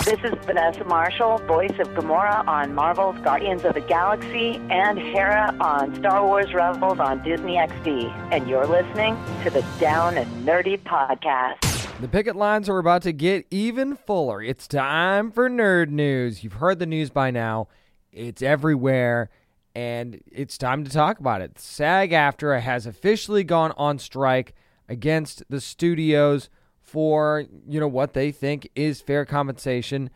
This 0.05 0.19
is 0.25 0.33
Vanessa 0.47 0.85
Marshall, 0.85 1.37
voice 1.47 1.79
of 1.79 1.89
Gamora 1.89 2.47
on 2.49 2.75
Marvel's 2.75 3.19
Guardians 3.19 3.65
of 3.65 3.75
the 3.75 3.83
Galaxy 3.83 4.57
and 4.71 4.99
Hera 4.99 5.55
on 5.61 5.95
Star 5.97 6.27
Wars 6.27 6.55
Rebels 6.55 6.99
on 6.99 7.23
Disney 7.23 7.57
XD. 7.57 8.11
And 8.33 8.49
you're 8.49 8.67
listening 8.67 9.23
to 9.45 9.51
the 9.51 9.63
Down 9.79 10.17
and 10.17 10.47
Nerdy 10.47 10.79
Podcast. 10.81 11.78
The 12.01 12.07
picket 12.07 12.37
lines 12.37 12.69
are 12.69 12.79
about 12.79 13.03
to 13.03 13.13
get 13.13 13.47
even 13.51 13.97
fuller. 13.97 14.41
It's 14.41 14.69
time 14.69 15.33
for 15.33 15.51
nerd 15.51 15.89
news. 15.89 16.45
You've 16.45 16.53
heard 16.55 16.79
the 16.79 16.87
news 16.87 17.11
by 17.11 17.33
now, 17.33 17.67
it's 18.13 18.41
everywhere, 18.41 19.31
and 19.75 20.23
it's 20.31 20.57
time 20.57 20.85
to 20.85 20.91
talk 20.93 21.19
about 21.19 21.41
it. 21.41 21.59
SAG 21.59 22.13
AFTRA 22.13 22.61
has 22.61 22.87
officially 22.87 23.43
gone 23.43 23.73
on 23.77 23.99
strike 23.99 24.55
against 24.89 25.43
the 25.49 25.61
studios 25.61 26.49
for 26.81 27.45
you 27.67 27.81
know 27.81 27.89
what 27.89 28.15
they 28.15 28.31
think 28.31 28.71
is 28.77 29.01
fair 29.01 29.25
compensation 29.25 30.09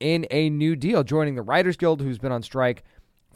in 0.00 0.26
a 0.32 0.50
new 0.50 0.74
deal 0.74 1.04
joining 1.04 1.36
the 1.36 1.42
writers 1.42 1.76
guild 1.76 2.00
who's 2.00 2.18
been 2.18 2.32
on 2.32 2.42
strike 2.42 2.82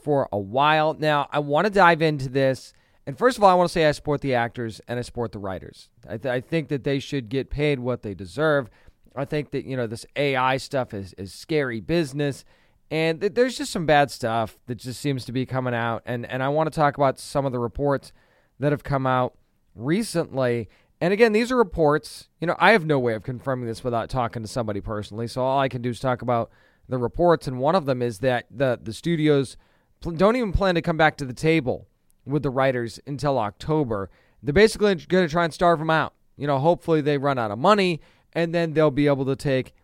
for 0.03 0.28
a 0.32 0.38
while 0.38 0.94
now 0.98 1.28
i 1.30 1.38
want 1.38 1.64
to 1.64 1.72
dive 1.72 2.03
into 2.03 2.28
this 2.28 2.72
and 3.07 3.18
first 3.18 3.36
of 3.36 3.44
all 3.44 3.51
i 3.51 3.55
want 3.55 3.68
to 3.68 3.72
say 3.72 3.86
i 3.86 3.92
support 3.92 4.20
the 4.20 4.34
actors 4.34 4.80
and 4.88 4.98
i 4.98 5.03
support 5.03 5.32
the 5.32 5.38
writers 5.38 5.88
I, 6.09 6.16
th- 6.16 6.32
I, 6.32 6.40
think 6.40 6.68
that 6.68 6.84
they 6.84 6.98
should 6.98 7.28
get 7.28 7.51
paid 7.51 7.80
what 7.80 8.03
they 8.03 8.14
deserve 8.14 8.70
i 9.16 9.24
think 9.24 9.51
that 9.53 9.64
you 9.64 9.76
know 9.76 9.86
this 9.86 10.07
ai 10.16 10.57
stuff 10.57 10.94
is, 10.94 11.14
is 11.14 11.32
scary 11.32 11.80
business 11.80 12.44
and 12.90 13.20
th- 13.20 13.34
there's 13.34 13.57
just 13.57 13.72
some 13.72 13.86
bad 13.86 14.11
stuff 14.11 14.59
that 14.66 14.76
just 14.76 15.01
seems 15.01 15.24
to 15.24 15.32
be 15.32 15.46
coming 15.46 15.74
out 15.74 16.03
and, 16.07 16.26
and 16.26 16.42
i 16.42 16.48
want 16.48 16.72
to 16.72 16.76
talk 16.76 16.96
about 16.96 17.18
some 17.18 17.46
of 17.46 17.53
the 17.53 17.59
reports 17.59 18.12
that 18.59 18.72
have 18.72 18.84
come 18.84 19.07
out 19.07 19.34
recently 19.74 20.68
and 21.01 21.12
again, 21.12 21.32
these 21.32 21.51
are 21.51 21.57
reports. 21.57 22.28
You 22.40 22.46
know, 22.46 22.57
I 22.59 22.72
have 22.72 22.84
no 22.84 22.98
way 22.98 23.14
of 23.14 23.22
confirming 23.22 23.66
this 23.66 23.82
without 23.82 24.11
talking 24.11 24.42
to 24.42 24.48
somebody 24.48 24.80
personally. 24.80 25.26
So 25.26 25.42
all 25.42 25.59
I 25.59 25.68
can 25.68 25.80
do 25.80 25.90
is 25.90 25.98
talk 25.98 26.20
about 26.20 26.51
the 26.88 26.98
reports. 26.98 27.46
And 27.46 27.59
one 27.59 27.74
of 27.74 27.86
them 27.86 28.03
is 28.03 28.18
that 28.18 28.46
the 28.51 28.78
the 28.82 28.92
studios 28.92 29.57
don't 30.03 30.36
even 30.36 30.53
plan 30.53 30.74
to 30.74 30.82
come 30.82 30.96
back 30.96 31.16
to 31.18 31.24
the 31.24 31.32
table 31.32 31.88
with 32.30 32.42
the 32.42 32.50
writers 32.50 33.00
until 33.06 33.38
October. 33.38 34.10
They're 34.42 34.52
basically 34.52 34.94
going 34.94 35.26
to 35.26 35.30
try 35.30 35.44
and 35.44 35.52
starve 35.52 35.78
them 35.78 35.90
out. 35.90 36.14
You 36.36 36.46
know, 36.46 36.58
hopefully 36.58 37.00
they 37.00 37.18
run 37.18 37.38
out 37.38 37.50
of 37.50 37.58
money 37.58 38.00
and 38.32 38.54
then 38.54 38.72
they'll 38.72 38.90
be 38.90 39.06
able 39.06 39.26
to 39.26 39.36
take 39.36 39.74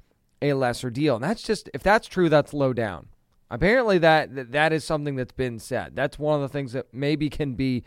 a 0.41 0.55
lesser 0.55 0.91
deal. 0.91 1.17
And 1.17 1.25
that's 1.25 1.43
just 1.43 1.69
if 1.75 1.83
that's 1.83 2.09
true, 2.09 2.29
that's 2.29 2.55
low 2.55 2.73
down. 2.73 3.09
Apparently 3.51 3.99
that 3.99 4.53
that 4.53 4.73
is 4.73 4.85
something 4.85 5.17
that's 5.17 5.33
been 5.33 5.59
said. 5.59 5.95
That's 5.95 6.19
one 6.19 6.37
of 6.37 6.41
the 6.41 6.49
things 6.49 6.73
that 6.73 6.87
maybe 6.93 7.29
can 7.29 7.55
be 7.55 7.85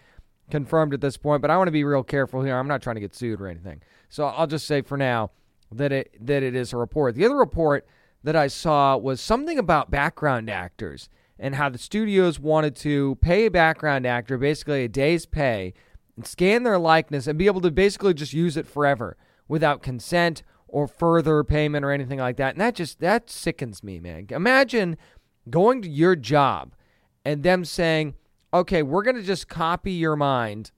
confirmed 0.49 0.93
at 0.93 1.01
this 1.01 1.17
point, 1.17 1.41
but 1.41 1.51
I 1.51 1.57
want 1.57 1.67
to 1.67 1.71
be 1.71 1.83
real 1.83 2.03
careful 2.03 2.41
here. 2.41 2.57
I'm 2.57 2.67
not 2.67 2.81
trying 2.81 2.95
to 2.95 3.01
get 3.01 3.15
sued 3.15 3.41
or 3.41 3.47
anything. 3.47 3.81
So 4.09 4.25
I'll 4.25 4.47
just 4.47 4.67
say 4.67 4.81
for 4.81 4.97
now 4.97 5.31
that 5.71 5.91
it 5.91 6.15
that 6.25 6.43
it 6.43 6.55
is 6.55 6.73
a 6.73 6.77
report. 6.77 7.15
The 7.15 7.25
other 7.25 7.37
report 7.37 7.87
that 8.23 8.35
I 8.35 8.47
saw 8.47 8.97
was 8.97 9.21
something 9.21 9.57
about 9.57 9.91
background 9.91 10.49
actors 10.49 11.09
and 11.39 11.55
how 11.55 11.69
the 11.69 11.77
studios 11.77 12.39
wanted 12.39 12.75
to 12.75 13.15
pay 13.21 13.45
a 13.45 13.51
background 13.51 14.05
actor 14.05 14.37
basically 14.37 14.83
a 14.83 14.89
day's 14.89 15.25
pay 15.25 15.73
and 16.15 16.27
scan 16.27 16.63
their 16.63 16.77
likeness 16.77 17.27
and 17.27 17.39
be 17.39 17.45
able 17.45 17.61
to 17.61 17.71
basically 17.71 18.13
just 18.13 18.33
use 18.33 18.57
it 18.57 18.67
forever 18.67 19.15
without 19.47 19.81
consent 19.81 20.43
or 20.67 20.85
further 20.85 21.43
payment 21.43 21.85
or 21.85 21.91
anything 21.91 22.19
like 22.19 22.37
that. 22.37 22.53
And 22.53 22.61
that 22.61 22.75
just 22.75 22.99
that 22.99 23.29
sickens 23.29 23.81
me, 23.83 23.99
man. 23.99 24.27
Imagine 24.29 24.97
going 25.49 25.81
to 25.81 25.89
your 25.89 26.15
job 26.15 26.75
and 27.23 27.41
them 27.41 27.63
saying, 27.63 28.15
okay, 28.53 28.83
we're 28.83 29.03
going 29.03 29.15
to 29.15 29.23
just 29.23 29.47
copy 29.47 29.93
your 29.93 30.15
mind 30.15 30.71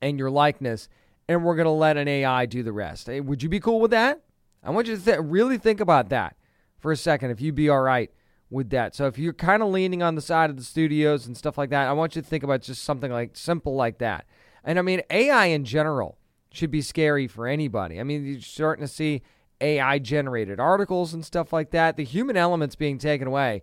and 0.00 0.18
your 0.18 0.30
likeness, 0.30 0.88
and 1.28 1.44
we're 1.44 1.54
going 1.54 1.66
to 1.66 1.70
let 1.70 1.96
an 1.96 2.08
AI 2.08 2.44
do 2.46 2.62
the 2.62 2.72
rest. 2.72 3.06
Hey, 3.06 3.20
would 3.20 3.42
you 3.42 3.48
be 3.48 3.60
cool 3.60 3.80
with 3.80 3.92
that? 3.92 4.20
I 4.64 4.70
want 4.70 4.88
you 4.88 4.96
to 4.96 5.04
th- 5.04 5.18
really 5.22 5.58
think 5.58 5.80
about 5.80 6.08
that 6.10 6.36
for 6.78 6.90
a 6.90 6.96
second, 6.96 7.30
if 7.30 7.40
you'd 7.40 7.54
be 7.54 7.68
all 7.68 7.80
right 7.80 8.10
with 8.52 8.70
that. 8.70 8.94
So 8.94 9.06
if 9.06 9.18
you're 9.18 9.32
kind 9.32 9.62
of 9.62 9.70
leaning 9.70 10.02
on 10.02 10.14
the 10.14 10.20
side 10.20 10.50
of 10.50 10.56
the 10.56 10.64
studios 10.64 11.26
and 11.26 11.36
stuff 11.36 11.58
like 11.58 11.70
that, 11.70 11.88
I 11.88 11.92
want 11.92 12.14
you 12.14 12.22
to 12.22 12.28
think 12.28 12.44
about 12.44 12.62
just 12.62 12.84
something 12.84 13.10
like 13.10 13.36
simple 13.36 13.74
like 13.74 13.98
that. 13.98 14.26
And 14.62 14.78
I 14.78 14.82
mean, 14.82 15.02
AI 15.10 15.46
in 15.46 15.64
general 15.64 16.18
should 16.52 16.70
be 16.70 16.82
scary 16.82 17.26
for 17.26 17.46
anybody. 17.46 17.98
I 17.98 18.04
mean, 18.04 18.24
you're 18.24 18.40
starting 18.40 18.84
to 18.84 18.92
see 18.92 19.22
AI 19.60 19.98
generated 19.98 20.60
articles 20.60 21.14
and 21.14 21.24
stuff 21.24 21.52
like 21.52 21.70
that. 21.70 21.96
The 21.96 22.04
human 22.04 22.36
elements 22.36 22.76
being 22.76 22.98
taken 22.98 23.26
away 23.26 23.62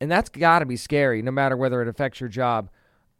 and 0.00 0.10
that's 0.10 0.28
got 0.28 0.60
to 0.60 0.66
be 0.66 0.76
scary, 0.76 1.22
no 1.22 1.30
matter 1.30 1.56
whether 1.56 1.82
it 1.82 1.88
affects 1.88 2.20
your 2.20 2.28
job 2.28 2.70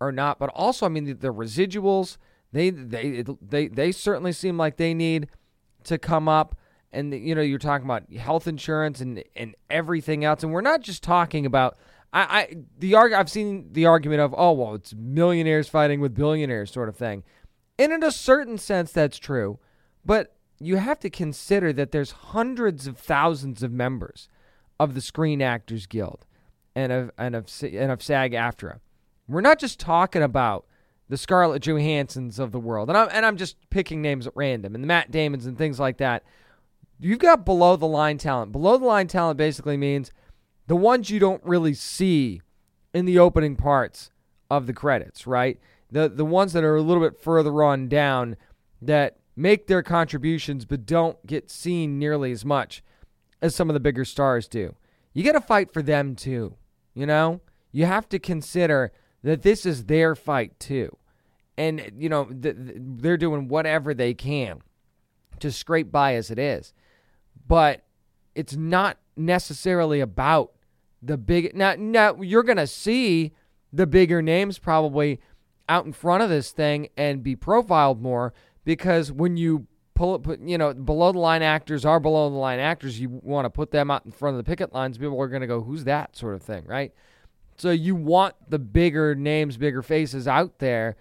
or 0.00 0.12
not. 0.12 0.38
But 0.38 0.50
also, 0.54 0.86
I 0.86 0.88
mean, 0.88 1.04
the, 1.04 1.12
the 1.12 1.32
residuals 1.32 2.18
they 2.52 2.70
they 2.70 3.24
they 3.42 3.68
they 3.68 3.92
certainly 3.92 4.32
seem 4.32 4.56
like 4.56 4.76
they 4.76 4.94
need 4.94 5.28
to 5.84 5.98
come 5.98 6.28
up. 6.28 6.56
And 6.92 7.12
you 7.12 7.34
know, 7.34 7.42
you're 7.42 7.58
talking 7.58 7.84
about 7.84 8.10
health 8.12 8.46
insurance 8.46 9.00
and 9.00 9.22
and 9.36 9.54
everything 9.68 10.24
else, 10.24 10.42
and 10.42 10.52
we're 10.52 10.60
not 10.60 10.80
just 10.80 11.02
talking 11.02 11.46
about. 11.46 11.76
I, 12.10 12.20
I 12.22 12.56
the 12.78 12.94
arg- 12.94 13.12
I've 13.12 13.30
seen 13.30 13.68
the 13.72 13.84
argument 13.84 14.22
of 14.22 14.34
oh 14.36 14.52
well 14.52 14.74
it's 14.74 14.94
millionaires 14.94 15.68
fighting 15.68 16.00
with 16.00 16.14
billionaires 16.14 16.70
sort 16.70 16.88
of 16.88 16.96
thing, 16.96 17.22
and 17.78 17.92
in 17.92 18.02
a 18.02 18.10
certain 18.10 18.56
sense 18.56 18.92
that's 18.92 19.18
true, 19.18 19.58
but 20.06 20.34
you 20.58 20.76
have 20.76 20.98
to 21.00 21.10
consider 21.10 21.72
that 21.74 21.92
there's 21.92 22.10
hundreds 22.10 22.86
of 22.86 22.98
thousands 22.98 23.62
of 23.62 23.70
members 23.70 24.28
of 24.80 24.94
the 24.94 25.00
Screen 25.00 25.42
Actors 25.42 25.86
Guild 25.86 26.24
and 26.74 26.92
of 26.92 27.10
and 27.18 27.36
of 27.36 27.50
and 27.62 27.92
of 27.92 28.02
SAG-AFTRA. 28.02 28.78
We're 29.28 29.40
not 29.40 29.58
just 29.58 29.78
talking 29.78 30.22
about 30.22 30.64
the 31.08 31.16
Scarlett 31.16 31.62
Johanssons 31.62 32.38
of 32.38 32.52
the 32.52 32.60
world, 32.60 32.88
and 32.88 32.96
I'm 32.96 33.08
and 33.12 33.26
I'm 33.26 33.36
just 33.36 33.56
picking 33.70 34.00
names 34.02 34.26
at 34.26 34.32
random, 34.36 34.74
and 34.74 34.82
the 34.82 34.88
Matt 34.88 35.10
Damons 35.10 35.46
and 35.46 35.58
things 35.58 35.80
like 35.80 35.98
that. 35.98 36.24
You've 37.00 37.18
got 37.18 37.44
below 37.44 37.76
the 37.76 37.86
line 37.86 38.18
talent. 38.18 38.52
Below 38.52 38.76
the 38.76 38.86
line 38.86 39.06
talent 39.06 39.36
basically 39.36 39.76
means 39.76 40.10
the 40.66 40.76
ones 40.76 41.10
you 41.10 41.18
don't 41.18 41.42
really 41.44 41.74
see 41.74 42.42
in 42.92 43.04
the 43.04 43.18
opening 43.18 43.56
parts 43.56 44.10
of 44.50 44.66
the 44.66 44.72
credits, 44.72 45.26
right? 45.26 45.58
The 45.90 46.08
the 46.08 46.24
ones 46.24 46.52
that 46.52 46.64
are 46.64 46.76
a 46.76 46.82
little 46.82 47.02
bit 47.02 47.20
further 47.20 47.62
on 47.62 47.88
down 47.88 48.36
that 48.82 49.18
make 49.36 49.66
their 49.66 49.82
contributions 49.82 50.64
but 50.64 50.84
don't 50.84 51.24
get 51.26 51.50
seen 51.50 51.98
nearly 51.98 52.32
as 52.32 52.44
much 52.44 52.82
as 53.40 53.54
some 53.54 53.70
of 53.70 53.74
the 53.74 53.80
bigger 53.80 54.04
stars 54.04 54.48
do. 54.48 54.74
You 55.12 55.24
got 55.24 55.32
to 55.32 55.40
fight 55.40 55.72
for 55.72 55.82
them 55.82 56.16
too. 56.16 56.56
You 56.94 57.06
know, 57.06 57.40
you 57.70 57.86
have 57.86 58.08
to 58.08 58.18
consider 58.18 58.92
that 59.22 59.42
this 59.42 59.64
is 59.64 59.84
their 59.84 60.14
fight 60.14 60.58
too. 60.58 60.96
And, 61.56 61.92
you 61.96 62.08
know, 62.08 62.24
th- 62.24 62.56
th- 62.56 62.76
they're 62.78 63.16
doing 63.16 63.48
whatever 63.48 63.94
they 63.94 64.14
can 64.14 64.60
to 65.40 65.50
scrape 65.50 65.90
by 65.90 66.14
as 66.14 66.30
it 66.30 66.38
is. 66.38 66.72
But 67.48 67.84
it's 68.34 68.54
not 68.54 68.98
necessarily 69.16 70.00
about 70.00 70.52
the 71.02 71.16
big. 71.16 71.56
Now, 71.56 71.74
now 71.76 72.20
you're 72.20 72.44
going 72.44 72.58
to 72.58 72.66
see 72.66 73.32
the 73.72 73.86
bigger 73.86 74.22
names 74.22 74.58
probably 74.58 75.20
out 75.68 75.84
in 75.84 75.92
front 75.92 76.22
of 76.22 76.30
this 76.30 76.52
thing 76.52 76.88
and 76.96 77.22
be 77.22 77.34
profiled 77.34 78.00
more 78.00 78.32
because 78.64 79.10
when 79.10 79.36
you 79.36 79.66
pull 79.98 80.14
it, 80.14 80.40
you 80.40 80.56
know, 80.56 80.72
below 80.72 81.10
the 81.10 81.18
line 81.18 81.42
actors 81.42 81.84
are 81.84 81.98
below 81.98 82.30
the 82.30 82.36
line 82.36 82.60
actors. 82.60 83.00
You 83.00 83.20
want 83.22 83.46
to 83.46 83.50
put 83.50 83.72
them 83.72 83.90
out 83.90 84.06
in 84.06 84.12
front 84.12 84.38
of 84.38 84.44
the 84.44 84.48
picket 84.48 84.72
lines. 84.72 84.96
People 84.96 85.20
are 85.20 85.26
going 85.26 85.40
to 85.40 85.48
go, 85.48 85.60
who's 85.60 85.84
that 85.84 86.16
sort 86.16 86.36
of 86.36 86.42
thing, 86.42 86.64
right? 86.66 86.94
So 87.56 87.70
you 87.72 87.96
want 87.96 88.36
the 88.48 88.60
bigger 88.60 89.16
names, 89.16 89.56
bigger 89.56 89.82
faces 89.82 90.28
out 90.28 90.60
there 90.60 90.96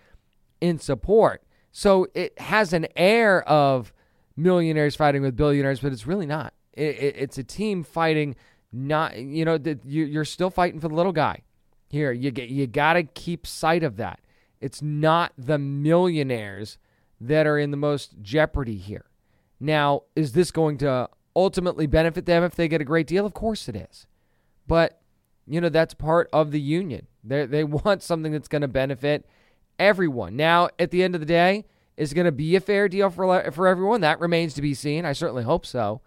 in 0.60 0.80
support. 0.80 1.44
So 1.72 2.08
it 2.16 2.40
has 2.40 2.74
an 2.74 2.88
air 2.96 3.48
of 3.48 3.94
millionaires 4.38 4.96
fighting 4.96 5.22
with 5.22 5.36
billionaires, 5.36 5.82
but 5.82 5.92
it's 5.92 6.08
really 6.08 6.26
not. 6.26 6.54
It, 6.74 6.96
it, 7.00 7.16
it's 7.18 7.38
a 7.38 7.44
team 7.44 7.84
fighting. 7.84 8.36
Not 8.72 9.18
you 9.18 9.44
know 9.44 9.58
that 9.58 9.86
you, 9.86 10.06
you're 10.06 10.26
still 10.26 10.50
fighting 10.50 10.80
for 10.80 10.88
the 10.88 10.96
little 10.96 11.12
guy. 11.12 11.42
Here 11.90 12.12
you 12.12 12.32
get 12.32 12.50
you 12.50 12.68
got 12.68 12.94
to 12.94 13.04
keep 13.04 13.48
sight 13.48 13.84
of 13.84 13.98
that. 13.98 14.20
It's 14.60 14.82
not 14.82 15.34
the 15.38 15.58
millionaires 15.58 16.78
that 17.20 17.48
are 17.48 17.58
in 17.58 17.72
the 17.72 17.78
most 17.78 18.22
jeopardy 18.22 18.78
here. 18.78 19.06
Now, 19.60 20.04
is 20.16 20.34
this 20.34 20.52
going 20.52 20.78
to 20.80 21.10
ultimately 21.36 21.88
benefit 21.88 22.26
them 22.26 22.44
if 22.44 22.56
they 22.56 22.68
get 22.68 22.82
a 22.82 22.86
great 22.86 23.08
deal? 23.08 23.26
Of 23.26 23.34
course 23.34 23.68
it 23.68 23.76
is. 23.76 24.06
But, 24.68 25.02
you 25.46 25.62
know, 25.62 25.70
that's 25.70 25.94
part 25.94 26.30
of 26.34 26.52
the 26.52 26.62
union. 26.62 27.08
They 27.24 27.46
they 27.46 27.64
want 27.86 28.04
something 28.04 28.32
that's 28.32 28.48
going 28.48 28.62
to 28.62 28.68
benefit 28.68 29.26
everyone. 29.80 30.36
Now, 30.36 30.70
at 30.78 30.92
the 30.92 31.04
end 31.04 31.16
of 31.16 31.22
the 31.22 31.26
day, 31.26 31.66
is 31.98 32.14
going 32.14 32.26
to 32.26 32.32
be 32.32 32.56
a 32.56 32.62
fair 32.62 32.88
deal 32.88 33.10
for 33.10 33.52
for 33.52 33.68
everyone? 33.68 34.02
That 34.02 34.20
remains 34.20 34.54
to 34.54 34.62
be 34.62 34.74
seen. 34.74 35.06
I 35.06 35.14
certainly 35.14 35.44
hope 35.44 35.66
so. 35.66 36.02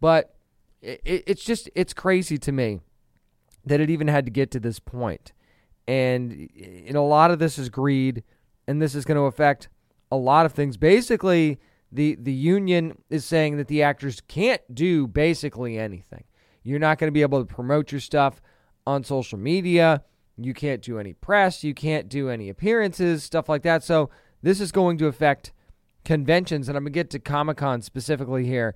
But 0.00 0.34
it, 0.80 1.24
it's 1.26 1.44
just 1.44 1.68
it's 1.74 1.92
crazy 1.92 2.38
to 2.38 2.52
me 2.52 2.80
that 3.64 3.80
it 3.80 3.90
even 3.90 4.08
had 4.08 4.24
to 4.24 4.30
get 4.30 4.50
to 4.52 4.60
this 4.60 4.78
point. 4.78 5.32
And 5.86 6.48
know, 6.90 7.04
a 7.04 7.06
lot 7.06 7.30
of 7.30 7.38
this 7.38 7.58
is 7.58 7.68
greed, 7.68 8.22
and 8.66 8.80
this 8.80 8.94
is 8.94 9.04
going 9.04 9.16
to 9.16 9.24
affect 9.24 9.68
a 10.10 10.16
lot 10.16 10.46
of 10.46 10.52
things. 10.52 10.76
Basically, 10.76 11.58
the 11.90 12.16
the 12.20 12.32
union 12.32 12.98
is 13.10 13.24
saying 13.24 13.56
that 13.56 13.68
the 13.68 13.82
actors 13.82 14.20
can't 14.28 14.62
do 14.72 15.06
basically 15.06 15.78
anything. 15.78 16.24
You're 16.62 16.78
not 16.78 16.98
going 16.98 17.08
to 17.08 17.12
be 17.12 17.22
able 17.22 17.44
to 17.44 17.54
promote 17.54 17.90
your 17.90 18.00
stuff 18.00 18.40
on 18.86 19.02
social 19.02 19.38
media. 19.38 20.04
You 20.36 20.54
can't 20.54 20.80
do 20.80 20.98
any 20.98 21.12
press. 21.12 21.62
You 21.62 21.74
can't 21.74 22.08
do 22.08 22.28
any 22.28 22.48
appearances, 22.48 23.22
stuff 23.22 23.48
like 23.48 23.62
that. 23.62 23.82
So 23.82 24.10
this 24.42 24.60
is 24.60 24.72
going 24.72 24.98
to 24.98 25.06
affect 25.06 25.52
conventions, 26.04 26.68
and 26.68 26.76
I'm 26.76 26.84
going 26.84 26.92
to 26.92 26.98
get 26.98 27.10
to 27.10 27.18
Comic 27.18 27.58
Con 27.58 27.82
specifically 27.82 28.44
here 28.44 28.74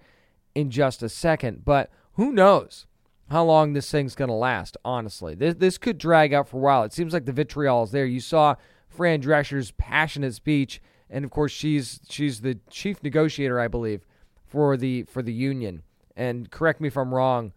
in 0.54 0.70
just 0.70 1.02
a 1.02 1.08
second. 1.08 1.64
But 1.64 1.90
who 2.12 2.32
knows 2.32 2.86
how 3.30 3.44
long 3.44 3.72
this 3.72 3.90
thing's 3.90 4.14
going 4.14 4.28
to 4.28 4.34
last, 4.34 4.76
honestly. 4.84 5.34
This, 5.34 5.56
this 5.56 5.78
could 5.78 5.98
drag 5.98 6.32
out 6.32 6.48
for 6.48 6.58
a 6.58 6.60
while. 6.60 6.84
It 6.84 6.92
seems 6.92 7.12
like 7.12 7.24
the 7.24 7.32
vitriol 7.32 7.82
is 7.82 7.90
there. 7.90 8.06
You 8.06 8.20
saw 8.20 8.54
Fran 8.88 9.20
Drescher's 9.20 9.72
passionate 9.72 10.34
speech, 10.34 10.80
and 11.10 11.24
of 11.24 11.30
course 11.30 11.52
she's 11.52 12.00
she's 12.08 12.40
the 12.40 12.58
chief 12.70 13.02
negotiator, 13.02 13.58
I 13.60 13.68
believe, 13.68 14.06
for 14.44 14.76
the 14.76 15.02
for 15.04 15.22
the 15.22 15.32
union. 15.32 15.82
And 16.16 16.50
correct 16.50 16.80
me 16.80 16.88
if 16.88 16.96
I'm 16.96 17.12
wrong 17.12 17.52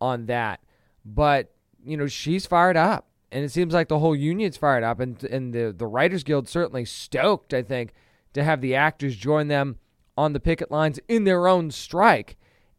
on 0.00 0.26
that. 0.26 0.60
But, 1.04 1.52
you 1.84 1.96
know, 1.96 2.06
she's 2.06 2.44
fired 2.44 2.76
up 2.76 3.06
and 3.32 3.44
it 3.44 3.50
seems 3.50 3.72
like 3.72 3.88
the 3.88 3.98
whole 3.98 4.14
union's 4.14 4.56
fired 4.56 4.84
up, 4.84 5.00
and 5.00 5.22
and 5.24 5.52
the 5.52 5.74
the 5.76 5.86
Writers 5.86 6.22
Guild 6.22 6.48
certainly 6.48 6.84
stoked. 6.84 7.54
I 7.54 7.62
think 7.62 7.92
to 8.34 8.44
have 8.44 8.60
the 8.60 8.74
actors 8.74 9.16
join 9.16 9.48
them 9.48 9.78
on 10.16 10.32
the 10.32 10.40
picket 10.40 10.70
lines 10.70 11.00
in 11.08 11.24
their 11.24 11.48
own 11.48 11.70
strike. 11.70 12.36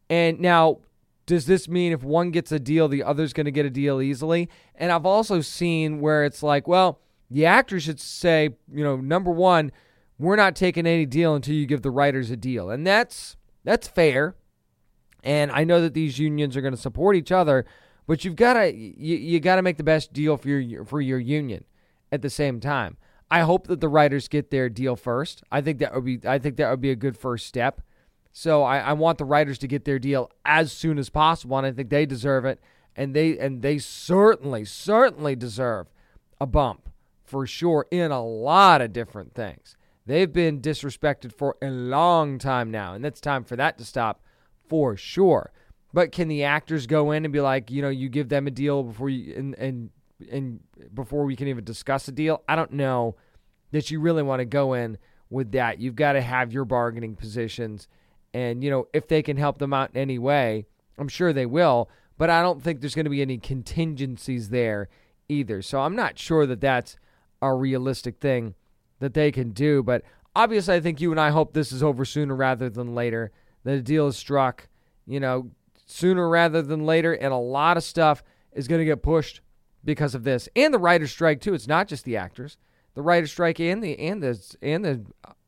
And 0.08 0.38
now, 0.40 0.78
does 1.26 1.46
this 1.46 1.68
mean 1.68 1.92
if 1.92 2.02
one 2.02 2.30
gets 2.30 2.52
a 2.52 2.60
deal, 2.60 2.88
the 2.88 3.02
other's 3.02 3.32
going 3.32 3.46
to 3.46 3.50
get 3.50 3.66
a 3.66 3.70
deal 3.70 4.00
easily? 4.00 4.48
And 4.74 4.92
I've 4.92 5.06
also 5.06 5.40
seen 5.40 6.00
where 6.00 6.24
it's 6.24 6.42
like, 6.42 6.68
well, 6.68 7.00
the 7.30 7.46
actors 7.46 7.82
should 7.84 8.00
say, 8.00 8.50
you 8.72 8.84
know, 8.84 8.96
number 8.96 9.30
one, 9.30 9.72
we're 10.18 10.36
not 10.36 10.54
taking 10.54 10.86
any 10.86 11.06
deal 11.06 11.34
until 11.34 11.54
you 11.54 11.66
give 11.66 11.82
the 11.82 11.90
writers 11.90 12.30
a 12.30 12.36
deal, 12.36 12.70
and 12.70 12.86
that's 12.86 13.36
that's 13.64 13.88
fair. 13.88 14.36
And 15.24 15.50
I 15.50 15.64
know 15.64 15.80
that 15.80 15.94
these 15.94 16.18
unions 16.18 16.56
are 16.56 16.60
going 16.60 16.74
to 16.74 16.80
support 16.80 17.16
each 17.16 17.32
other, 17.32 17.64
but 18.06 18.24
you've 18.24 18.36
got 18.36 18.54
to 18.54 18.74
you, 18.74 19.16
you 19.16 19.40
got 19.40 19.56
to 19.56 19.62
make 19.62 19.76
the 19.76 19.84
best 19.84 20.12
deal 20.12 20.36
for 20.36 20.48
your 20.48 20.84
for 20.84 21.00
your 21.00 21.18
union 21.18 21.64
at 22.12 22.22
the 22.22 22.30
same 22.30 22.60
time. 22.60 22.96
I 23.30 23.40
hope 23.40 23.66
that 23.66 23.80
the 23.80 23.88
writers 23.88 24.28
get 24.28 24.50
their 24.50 24.68
deal 24.68 24.96
first. 24.96 25.42
I 25.50 25.60
think 25.60 25.78
that 25.78 25.94
would 25.94 26.04
be 26.04 26.20
I 26.26 26.38
think 26.38 26.56
that 26.56 26.70
would 26.70 26.80
be 26.80 26.90
a 26.90 26.96
good 26.96 27.16
first 27.16 27.46
step. 27.46 27.80
So 28.32 28.62
I, 28.64 28.78
I 28.78 28.92
want 28.94 29.18
the 29.18 29.24
writers 29.24 29.58
to 29.58 29.68
get 29.68 29.84
their 29.84 29.98
deal 29.98 30.30
as 30.44 30.72
soon 30.72 30.98
as 30.98 31.08
possible, 31.08 31.56
and 31.56 31.66
I 31.66 31.72
think 31.72 31.88
they 31.88 32.04
deserve 32.04 32.44
it. 32.44 32.60
And 32.96 33.14
they 33.14 33.38
and 33.38 33.62
they 33.62 33.78
certainly 33.78 34.64
certainly 34.64 35.34
deserve 35.34 35.88
a 36.40 36.46
bump 36.46 36.88
for 37.24 37.46
sure 37.46 37.86
in 37.90 38.10
a 38.10 38.24
lot 38.24 38.80
of 38.80 38.92
different 38.92 39.34
things. 39.34 39.76
They've 40.06 40.32
been 40.32 40.60
disrespected 40.60 41.32
for 41.32 41.56
a 41.62 41.70
long 41.70 42.38
time 42.38 42.70
now, 42.70 42.94
and 42.94 43.06
it's 43.06 43.20
time 43.20 43.44
for 43.44 43.56
that 43.56 43.78
to 43.78 43.84
stop 43.84 44.22
for 44.68 44.96
sure. 44.96 45.50
But 45.94 46.10
can 46.10 46.26
the 46.26 46.42
actors 46.42 46.88
go 46.88 47.12
in 47.12 47.24
and 47.24 47.32
be 47.32 47.40
like, 47.40 47.70
you 47.70 47.80
know, 47.80 47.88
you 47.88 48.08
give 48.08 48.28
them 48.28 48.48
a 48.48 48.50
deal 48.50 48.82
before 48.82 49.08
you 49.08 49.32
and 49.36 49.54
and 49.54 49.90
and 50.28 50.58
before 50.92 51.24
we 51.24 51.36
can 51.36 51.46
even 51.46 51.62
discuss 51.62 52.08
a 52.08 52.12
deal? 52.12 52.42
I 52.48 52.56
don't 52.56 52.72
know 52.72 53.14
that 53.70 53.92
you 53.92 54.00
really 54.00 54.24
want 54.24 54.40
to 54.40 54.44
go 54.44 54.74
in 54.74 54.98
with 55.30 55.52
that. 55.52 55.78
You've 55.78 55.94
got 55.94 56.14
to 56.14 56.20
have 56.20 56.52
your 56.52 56.64
bargaining 56.64 57.14
positions, 57.14 57.86
and 58.34 58.64
you 58.64 58.70
know 58.70 58.88
if 58.92 59.06
they 59.06 59.22
can 59.22 59.36
help 59.36 59.58
them 59.58 59.72
out 59.72 59.90
in 59.94 60.00
any 60.00 60.18
way, 60.18 60.66
I'm 60.98 61.06
sure 61.06 61.32
they 61.32 61.46
will. 61.46 61.88
But 62.18 62.28
I 62.28 62.42
don't 62.42 62.60
think 62.60 62.80
there's 62.80 62.96
going 62.96 63.04
to 63.04 63.10
be 63.10 63.22
any 63.22 63.38
contingencies 63.38 64.48
there 64.48 64.88
either. 65.28 65.62
So 65.62 65.80
I'm 65.80 65.94
not 65.94 66.18
sure 66.18 66.44
that 66.44 66.60
that's 66.60 66.96
a 67.40 67.54
realistic 67.54 68.18
thing 68.18 68.54
that 68.98 69.14
they 69.14 69.30
can 69.30 69.50
do. 69.50 69.80
But 69.84 70.02
obviously, 70.34 70.74
I 70.74 70.80
think 70.80 71.00
you 71.00 71.12
and 71.12 71.20
I 71.20 71.30
hope 71.30 71.52
this 71.52 71.70
is 71.70 71.84
over 71.84 72.04
sooner 72.04 72.34
rather 72.34 72.68
than 72.68 72.96
later. 72.96 73.30
That 73.62 73.74
a 73.74 73.82
deal 73.82 74.08
is 74.08 74.16
struck. 74.16 74.68
You 75.06 75.20
know, 75.20 75.50
sooner 75.94 76.28
rather 76.28 76.60
than 76.60 76.84
later, 76.84 77.12
and 77.12 77.32
a 77.32 77.38
lot 77.38 77.76
of 77.76 77.84
stuff 77.84 78.24
is 78.52 78.66
going 78.66 78.80
to 78.80 78.84
get 78.84 79.02
pushed 79.02 79.40
because 79.84 80.14
of 80.14 80.24
this, 80.24 80.48
and 80.56 80.74
the 80.74 80.78
writer's 80.78 81.12
strike 81.12 81.40
too. 81.40 81.54
It's 81.54 81.68
not 81.68 81.86
just 81.86 82.04
the 82.04 82.16
actors, 82.16 82.56
the 82.94 83.02
writer's 83.02 83.30
strike 83.30 83.60
and 83.60 83.82
the 83.82 83.96
and 83.98 84.22
the 84.22 84.56
and 84.60 84.84
the 84.84 85.04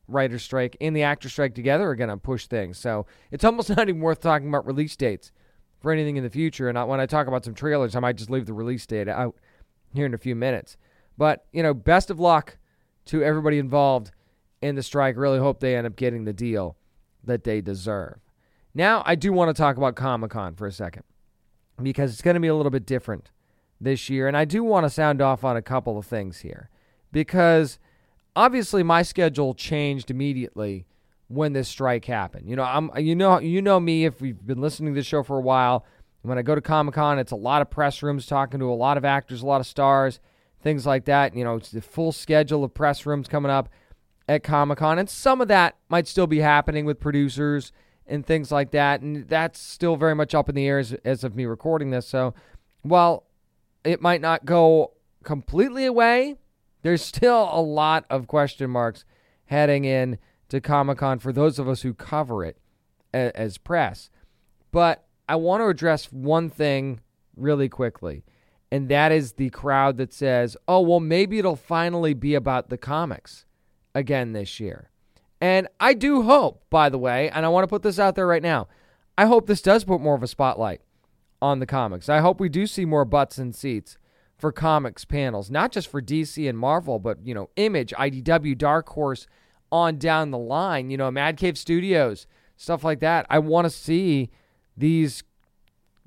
writer's 0.07 0.43
strike 0.43 0.77
and 0.79 0.95
the 0.95 1.03
actor 1.03 1.27
strike 1.27 1.53
together 1.53 1.89
are 1.89 1.95
going 1.95 2.09
to 2.09 2.15
push 2.15 2.47
things. 2.47 2.77
So 2.77 3.05
it's 3.29 3.43
almost 3.43 3.69
not 3.75 3.89
even 3.89 3.99
worth 3.99 4.21
talking 4.21 4.47
about 4.47 4.65
release 4.65 4.95
dates 4.95 5.33
for 5.81 5.91
anything 5.91 6.15
in 6.15 6.23
the 6.23 6.29
future. 6.29 6.69
And 6.69 6.87
when 6.87 7.01
I 7.01 7.05
talk 7.05 7.27
about 7.27 7.43
some 7.43 7.53
trailers, 7.53 7.95
I 7.95 7.99
might 7.99 8.15
just 8.15 8.29
leave 8.29 8.45
the 8.45 8.53
release 8.53 8.85
date 8.85 9.09
out 9.09 9.35
here 9.93 10.05
in 10.05 10.13
a 10.13 10.17
few 10.17 10.35
minutes. 10.35 10.77
But 11.17 11.45
you 11.51 11.61
know, 11.61 11.73
best 11.73 12.09
of 12.09 12.21
luck 12.21 12.57
to 13.05 13.21
everybody 13.21 13.59
involved 13.59 14.11
in 14.61 14.75
the 14.75 14.83
strike. 14.83 15.17
Really 15.17 15.39
hope 15.39 15.59
they 15.59 15.75
end 15.75 15.87
up 15.87 15.97
getting 15.97 16.23
the 16.23 16.33
deal 16.33 16.77
that 17.25 17.43
they 17.43 17.59
deserve. 17.59 18.19
Now, 18.77 19.01
I 19.07 19.15
do 19.15 19.33
want 19.33 19.49
to 19.49 19.59
talk 19.59 19.75
about 19.75 19.95
Comic 19.95 20.29
Con 20.29 20.53
for 20.53 20.67
a 20.67 20.71
second 20.71 21.01
because 21.81 22.13
it's 22.13 22.21
going 22.21 22.35
to 22.35 22.39
be 22.39 22.47
a 22.47 22.53
little 22.53 22.69
bit 22.69 22.85
different 22.85 23.31
this 23.81 24.07
year. 24.07 24.27
And 24.27 24.37
I 24.37 24.45
do 24.45 24.63
want 24.63 24.85
to 24.85 24.89
sound 24.91 25.19
off 25.19 25.43
on 25.43 25.57
a 25.57 25.63
couple 25.63 25.97
of 25.97 26.05
things 26.05 26.41
here 26.41 26.69
because 27.11 27.79
obviously 28.35 28.83
my 28.83 29.01
schedule 29.01 29.55
changed 29.55 30.11
immediately 30.11 30.85
when 31.27 31.53
this 31.53 31.67
strike 31.67 32.05
happened. 32.05 32.47
You 32.47 32.55
know, 32.55 32.61
I'm 32.61 32.91
you 32.99 33.15
know 33.15 33.39
you 33.39 33.63
know 33.63 33.79
me 33.79 34.05
if 34.05 34.21
we've 34.21 34.45
been 34.45 34.61
listening 34.61 34.93
to 34.93 34.99
the 34.99 35.03
show 35.03 35.23
for 35.23 35.39
a 35.39 35.41
while. 35.41 35.83
When 36.21 36.37
I 36.37 36.43
go 36.43 36.53
to 36.53 36.61
Comic 36.61 36.93
Con, 36.93 37.17
it's 37.17 37.31
a 37.31 37.35
lot 37.35 37.63
of 37.63 37.71
press 37.71 38.03
rooms 38.03 38.27
talking 38.27 38.59
to 38.59 38.71
a 38.71 38.75
lot 38.75 38.97
of 38.97 39.03
actors, 39.03 39.41
a 39.41 39.47
lot 39.47 39.59
of 39.59 39.65
stars, 39.65 40.19
things 40.61 40.85
like 40.85 41.05
that. 41.05 41.35
You 41.35 41.43
know, 41.43 41.55
it's 41.55 41.71
the 41.71 41.81
full 41.81 42.11
schedule 42.11 42.63
of 42.63 42.75
press 42.75 43.07
rooms 43.07 43.27
coming 43.27 43.49
up 43.49 43.69
at 44.29 44.43
Comic 44.43 44.77
Con, 44.77 44.99
and 44.99 45.09
some 45.09 45.41
of 45.41 45.47
that 45.47 45.77
might 45.89 46.07
still 46.07 46.27
be 46.27 46.41
happening 46.41 46.85
with 46.85 46.99
producers 46.99 47.71
and 48.07 48.25
things 48.25 48.51
like 48.51 48.71
that. 48.71 49.01
And 49.01 49.27
that's 49.27 49.59
still 49.59 49.95
very 49.95 50.15
much 50.15 50.33
up 50.33 50.49
in 50.49 50.55
the 50.55 50.65
air 50.65 50.79
as, 50.79 50.93
as 51.05 51.23
of 51.23 51.35
me 51.35 51.45
recording 51.45 51.91
this. 51.91 52.07
So 52.07 52.33
while 52.81 53.25
it 53.83 54.01
might 54.01 54.21
not 54.21 54.45
go 54.45 54.93
completely 55.23 55.85
away, 55.85 56.35
there's 56.81 57.01
still 57.03 57.49
a 57.51 57.61
lot 57.61 58.05
of 58.09 58.27
question 58.27 58.69
marks 58.69 59.05
heading 59.45 59.85
in 59.85 60.17
to 60.49 60.61
Comic 60.61 60.99
Con 60.99 61.19
for 61.19 61.33
those 61.33 61.59
of 61.59 61.67
us 61.67 61.81
who 61.81 61.93
cover 61.93 62.43
it 62.43 62.57
as, 63.13 63.31
as 63.31 63.57
press. 63.57 64.09
But 64.71 65.05
I 65.27 65.35
want 65.35 65.61
to 65.61 65.67
address 65.67 66.11
one 66.11 66.49
thing 66.49 67.01
really 67.35 67.69
quickly, 67.69 68.23
and 68.71 68.89
that 68.89 69.11
is 69.11 69.33
the 69.33 69.49
crowd 69.49 69.97
that 69.97 70.13
says, 70.13 70.57
oh, 70.67 70.81
well, 70.81 70.99
maybe 70.99 71.39
it'll 71.39 71.55
finally 71.55 72.13
be 72.13 72.33
about 72.35 72.69
the 72.69 72.77
comics 72.77 73.45
again 73.93 74.33
this 74.33 74.59
year. 74.59 74.89
And 75.39 75.67
I 75.79 75.93
do 75.93 76.23
hope, 76.23 76.63
by 76.69 76.89
the 76.89 76.97
way, 76.97 77.29
and 77.29 77.45
I 77.45 77.49
want 77.49 77.63
to 77.63 77.67
put 77.67 77.83
this 77.83 77.99
out 77.99 78.15
there 78.15 78.27
right 78.27 78.41
now, 78.41 78.67
I 79.17 79.25
hope 79.25 79.47
this 79.47 79.61
does 79.61 79.83
put 79.83 80.01
more 80.01 80.15
of 80.15 80.23
a 80.23 80.27
spotlight 80.27 80.81
on 81.41 81.59
the 81.59 81.65
comics. 81.65 82.09
I 82.09 82.19
hope 82.19 82.39
we 82.39 82.49
do 82.49 82.65
see 82.65 82.85
more 82.85 83.05
butts 83.05 83.37
and 83.37 83.55
seats 83.55 83.97
for 84.37 84.51
comics 84.51 85.05
panels, 85.05 85.49
not 85.49 85.71
just 85.71 85.87
for 85.87 86.01
DC 86.01 86.47
and 86.47 86.57
Marvel, 86.57 86.99
but 86.99 87.17
you 87.25 87.33
know, 87.33 87.49
Image, 87.55 87.93
IDW, 87.97 88.57
Dark 88.57 88.89
Horse, 88.89 89.27
on 89.71 89.97
down 89.97 90.31
the 90.31 90.37
line. 90.37 90.89
You 90.89 90.97
know, 90.97 91.11
Mad 91.11 91.37
Cave 91.37 91.57
Studios, 91.57 92.27
stuff 92.55 92.83
like 92.83 92.99
that. 92.99 93.25
I 93.29 93.39
want 93.39 93.65
to 93.65 93.69
see 93.69 94.29
these 94.75 95.23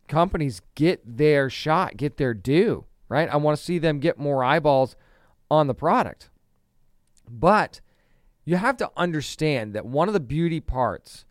companies 0.08 0.62
get 0.74 1.00
their 1.04 1.50
shot, 1.50 1.96
get 1.96 2.16
their 2.16 2.34
due. 2.34 2.84
Right? 3.08 3.28
I 3.28 3.36
want 3.36 3.58
to 3.58 3.64
see 3.64 3.78
them 3.78 3.98
get 3.98 4.18
more 4.18 4.44
eyeballs 4.44 4.94
on 5.50 5.66
the 5.66 5.74
product. 5.74 6.30
But 7.28 7.80
you 8.50 8.56
have 8.56 8.76
to 8.76 8.90
understand 8.96 9.74
that 9.74 9.86
one 9.86 10.08
of 10.08 10.12
the 10.12 10.18
beauty 10.18 10.58
parts 10.58 11.24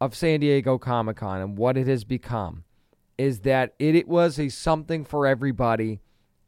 of 0.00 0.16
San 0.16 0.40
Diego 0.40 0.78
Comic 0.78 1.18
Con 1.18 1.42
and 1.42 1.58
what 1.58 1.76
it 1.76 1.86
has 1.86 2.04
become 2.04 2.64
is 3.18 3.40
that 3.40 3.74
it, 3.78 3.94
it 3.94 4.08
was 4.08 4.38
a 4.38 4.48
something 4.48 5.04
for 5.04 5.26
everybody 5.26 6.00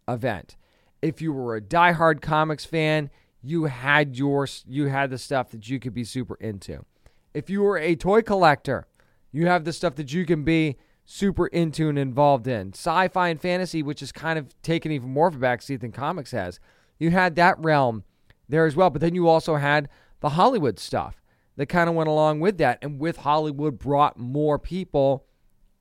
event. 0.09 0.57
If 1.03 1.21
you 1.21 1.35
were 1.35 1.55
a 1.55 1.61
diehard 1.61 2.23
comics 2.23 2.65
fan, 2.65 3.11
you 3.43 3.65
had 3.65 4.17
your 4.17 4.49
you 4.67 4.87
had 4.87 5.11
the 5.11 5.19
stuff 5.19 5.51
that 5.51 5.69
you 5.69 5.79
could 5.79 5.93
be 5.93 6.03
super 6.03 6.37
into. 6.37 6.87
If 7.35 7.51
you 7.51 7.61
were 7.61 7.77
a 7.77 7.95
toy 7.95 8.23
collector, 8.23 8.87
you 9.33 9.49
have 9.49 9.67
the 9.67 9.73
stuff 9.75 9.97
that 9.97 10.15
you 10.15 10.25
can 10.25 10.45
be 10.45 10.79
super 11.05 11.47
into 11.49 11.91
and 11.91 11.99
involved 11.99 12.49
in. 12.49 12.71
Sci-fi 12.71 13.29
and 13.29 13.39
fantasy, 13.39 13.83
which 13.83 14.01
has 14.01 14.13
kind 14.13 14.39
of 14.39 14.61
taken 14.63 14.91
even 14.93 15.11
more 15.11 15.29
of 15.29 15.35
a 15.35 15.39
backseat 15.39 15.81
than 15.81 15.93
comics 15.93 16.31
has. 16.31 16.59
You 16.99 17.11
had 17.11 17.37
that 17.37 17.59
realm 17.59 18.05
there 18.49 18.65
as 18.65 18.77
well, 18.77 18.89
but 18.89 19.03
then 19.03 19.15
you 19.15 19.29
also 19.29 19.57
had 19.57 19.91
the 20.21 20.31
Hollywood 20.31 20.79
stuff 20.79 21.23
that 21.57 21.67
kind 21.67 21.89
of 21.89 21.95
went 21.95 22.09
along 22.09 22.41
with 22.41 22.59
that, 22.59 22.79
and 22.83 23.01
with 23.01 23.19
Hollywood 23.19 23.79
brought 23.79 24.19
more 24.19 24.59
people 24.59 25.25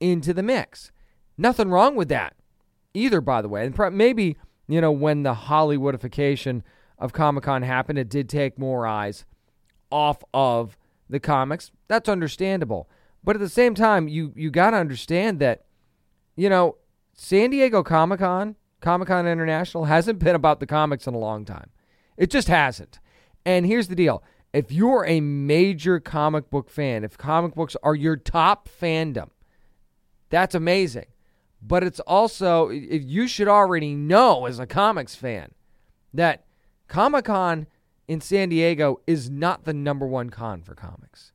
into 0.00 0.32
the 0.32 0.42
mix. 0.42 0.90
Nothing 1.36 1.70
wrong 1.70 1.96
with 1.96 2.08
that 2.08 2.34
either, 2.94 3.20
by 3.20 3.42
the 3.42 3.48
way. 3.48 3.66
And 3.66 3.96
maybe, 3.96 4.36
you 4.68 4.80
know, 4.80 4.90
when 4.90 5.22
the 5.22 5.34
Hollywoodification 5.34 6.62
of 6.98 7.12
Comic 7.12 7.44
Con 7.44 7.62
happened, 7.62 7.98
it 7.98 8.08
did 8.08 8.28
take 8.28 8.58
more 8.58 8.86
eyes 8.86 9.26
off 9.90 10.24
of 10.32 10.76
the 11.08 11.20
comics. 11.20 11.70
That's 11.88 12.08
understandable. 12.08 12.88
But 13.22 13.36
at 13.36 13.40
the 13.40 13.48
same 13.48 13.74
time, 13.74 14.08
you, 14.08 14.32
you 14.34 14.50
got 14.50 14.70
to 14.70 14.78
understand 14.78 15.40
that, 15.40 15.66
you 16.36 16.48
know, 16.48 16.76
San 17.12 17.50
Diego 17.50 17.82
Comic 17.82 18.20
Con, 18.20 18.56
Comic 18.80 19.08
Con 19.08 19.26
International, 19.26 19.84
hasn't 19.84 20.18
been 20.18 20.34
about 20.34 20.60
the 20.60 20.66
comics 20.66 21.06
in 21.06 21.14
a 21.14 21.18
long 21.18 21.44
time. 21.44 21.70
It 22.16 22.30
just 22.30 22.48
hasn't. 22.48 22.98
And 23.46 23.64
here's 23.64 23.88
the 23.88 23.94
deal 23.94 24.22
if 24.52 24.72
you're 24.72 25.06
a 25.06 25.20
major 25.20 26.00
comic 26.00 26.50
book 26.50 26.68
fan, 26.68 27.04
if 27.04 27.16
comic 27.16 27.54
books 27.54 27.76
are 27.82 27.94
your 27.94 28.16
top 28.16 28.68
fandom, 28.68 29.30
that's 30.28 30.54
amazing. 30.54 31.06
But 31.62 31.82
it's 31.84 32.00
also, 32.00 32.68
you 32.68 33.28
should 33.28 33.48
already 33.48 33.94
know 33.94 34.46
as 34.46 34.58
a 34.58 34.66
comics 34.66 35.14
fan 35.14 35.52
that 36.12 36.44
Comic 36.88 37.24
Con 37.24 37.66
in 38.06 38.20
San 38.20 38.50
Diego 38.50 39.00
is 39.06 39.30
not 39.30 39.64
the 39.64 39.74
number 39.74 40.06
one 40.06 40.30
con 40.30 40.62
for 40.62 40.74
comics. 40.74 41.32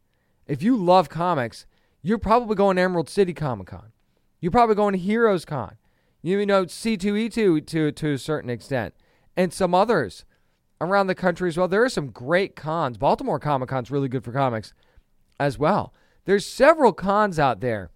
If 0.47 0.62
you 0.62 0.78
love 0.78 1.09
comics, 1.09 1.66
you're 2.01 2.18
probably 2.18 2.55
going 2.55 2.78
to 2.78 2.82
Emerald 2.82 3.09
City 3.09 3.34
Comic 3.34 3.68
Con. 3.68 3.91
You're 4.39 4.51
probably 4.51 4.76
going 4.76 4.93
to 4.93 4.99
Heroes 4.99 5.45
Con. 5.45 5.76
You 6.22 6.45
know, 6.45 6.66
C2E2 6.66 7.66
to, 7.68 7.91
to 7.91 8.14
a 8.14 8.18
certain 8.18 8.49
extent, 8.49 8.93
and 9.36 9.51
some 9.51 9.74
others 9.74 10.24
around 10.82 11.07
the 11.07 11.15
country 11.15 11.47
as 11.47 11.57
well. 11.57 11.67
There 11.69 11.84
are 11.84 11.89
some 11.89 12.09
great 12.09 12.55
cons. 12.55 12.97
Baltimore 12.97 13.39
Comic 13.39 13.69
Con's 13.69 13.91
really 13.91 14.09
good 14.09 14.23
for 14.23 14.34
comics 14.34 14.73
as 15.39 15.57
well. 15.57 15.93
There's 16.25 16.45
several 16.45 16.91
cons 16.91 17.39
out 17.39 17.61
there 17.61 17.91